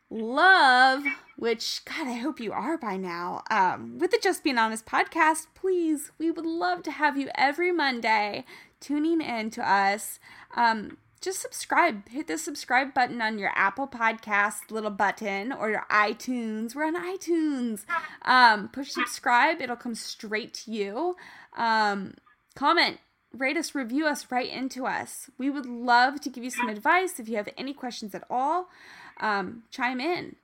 love, 0.08 1.02
which 1.36 1.84
God, 1.84 2.06
I 2.06 2.14
hope 2.14 2.38
you 2.38 2.52
are 2.52 2.78
by 2.78 2.96
now, 2.96 3.42
um, 3.50 3.98
with 3.98 4.12
the 4.12 4.20
Just 4.22 4.44
Being 4.44 4.56
Honest 4.56 4.86
podcast, 4.86 5.48
please, 5.54 6.12
we 6.16 6.30
would 6.30 6.46
love 6.46 6.84
to 6.84 6.92
have 6.92 7.16
you 7.18 7.28
every 7.34 7.72
Monday 7.72 8.44
tuning 8.78 9.20
in 9.20 9.50
to 9.50 9.68
us. 9.68 10.20
Um, 10.54 10.98
just 11.20 11.40
subscribe. 11.40 12.08
Hit 12.08 12.26
the 12.26 12.38
subscribe 12.38 12.94
button 12.94 13.20
on 13.20 13.38
your 13.38 13.50
Apple 13.54 13.88
Podcast 13.88 14.70
little 14.70 14.90
button 14.90 15.52
or 15.52 15.70
your 15.70 15.86
iTunes. 15.90 16.74
We're 16.74 16.86
on 16.86 16.96
iTunes. 16.96 17.84
Um, 18.22 18.68
push 18.68 18.90
subscribe. 18.90 19.60
It'll 19.60 19.76
come 19.76 19.94
straight 19.94 20.54
to 20.54 20.70
you. 20.70 21.16
Um, 21.56 22.14
comment, 22.54 22.98
rate 23.32 23.56
us, 23.56 23.74
review 23.74 24.06
us 24.06 24.30
right 24.30 24.50
into 24.50 24.86
us. 24.86 25.30
We 25.38 25.50
would 25.50 25.66
love 25.66 26.20
to 26.22 26.30
give 26.30 26.44
you 26.44 26.50
some 26.50 26.68
advice. 26.68 27.18
If 27.18 27.28
you 27.28 27.36
have 27.36 27.48
any 27.56 27.74
questions 27.74 28.14
at 28.14 28.24
all, 28.30 28.68
um, 29.20 29.64
chime 29.70 30.00
in. 30.00 30.36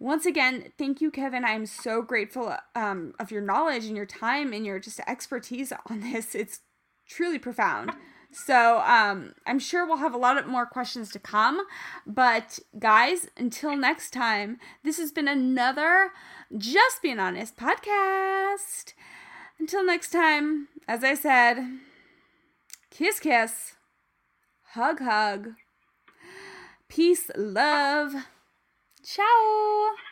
Once 0.00 0.26
again, 0.26 0.72
thank 0.78 1.00
you, 1.00 1.10
Kevin. 1.10 1.44
I'm 1.44 1.66
so 1.66 2.02
grateful 2.02 2.54
um, 2.76 3.14
of 3.18 3.32
your 3.32 3.42
knowledge 3.42 3.86
and 3.86 3.96
your 3.96 4.06
time 4.06 4.52
and 4.52 4.64
your 4.64 4.78
just 4.78 5.00
expertise 5.08 5.72
on 5.86 6.00
this. 6.00 6.34
It's 6.34 6.60
truly 7.08 7.38
profound. 7.38 7.92
So 8.30 8.80
um, 8.80 9.34
I'm 9.46 9.58
sure 9.58 9.86
we'll 9.86 9.96
have 9.96 10.14
a 10.14 10.18
lot 10.18 10.38
of 10.38 10.46
more 10.46 10.66
questions 10.66 11.10
to 11.12 11.18
come. 11.18 11.66
But 12.06 12.58
guys, 12.78 13.28
until 13.36 13.76
next 13.76 14.10
time, 14.10 14.58
this 14.84 14.98
has 14.98 15.12
been 15.12 15.28
another 15.28 16.12
Just 16.56 17.02
Being 17.02 17.18
Honest 17.18 17.56
podcast. 17.56 18.92
Until 19.58 19.84
next 19.84 20.10
time, 20.10 20.68
as 20.86 21.02
I 21.02 21.14
said, 21.14 21.78
kiss, 22.90 23.18
kiss, 23.18 23.74
hug, 24.72 25.00
hug, 25.00 25.54
peace, 26.88 27.30
love. 27.36 28.14
Ciao. 29.02 30.07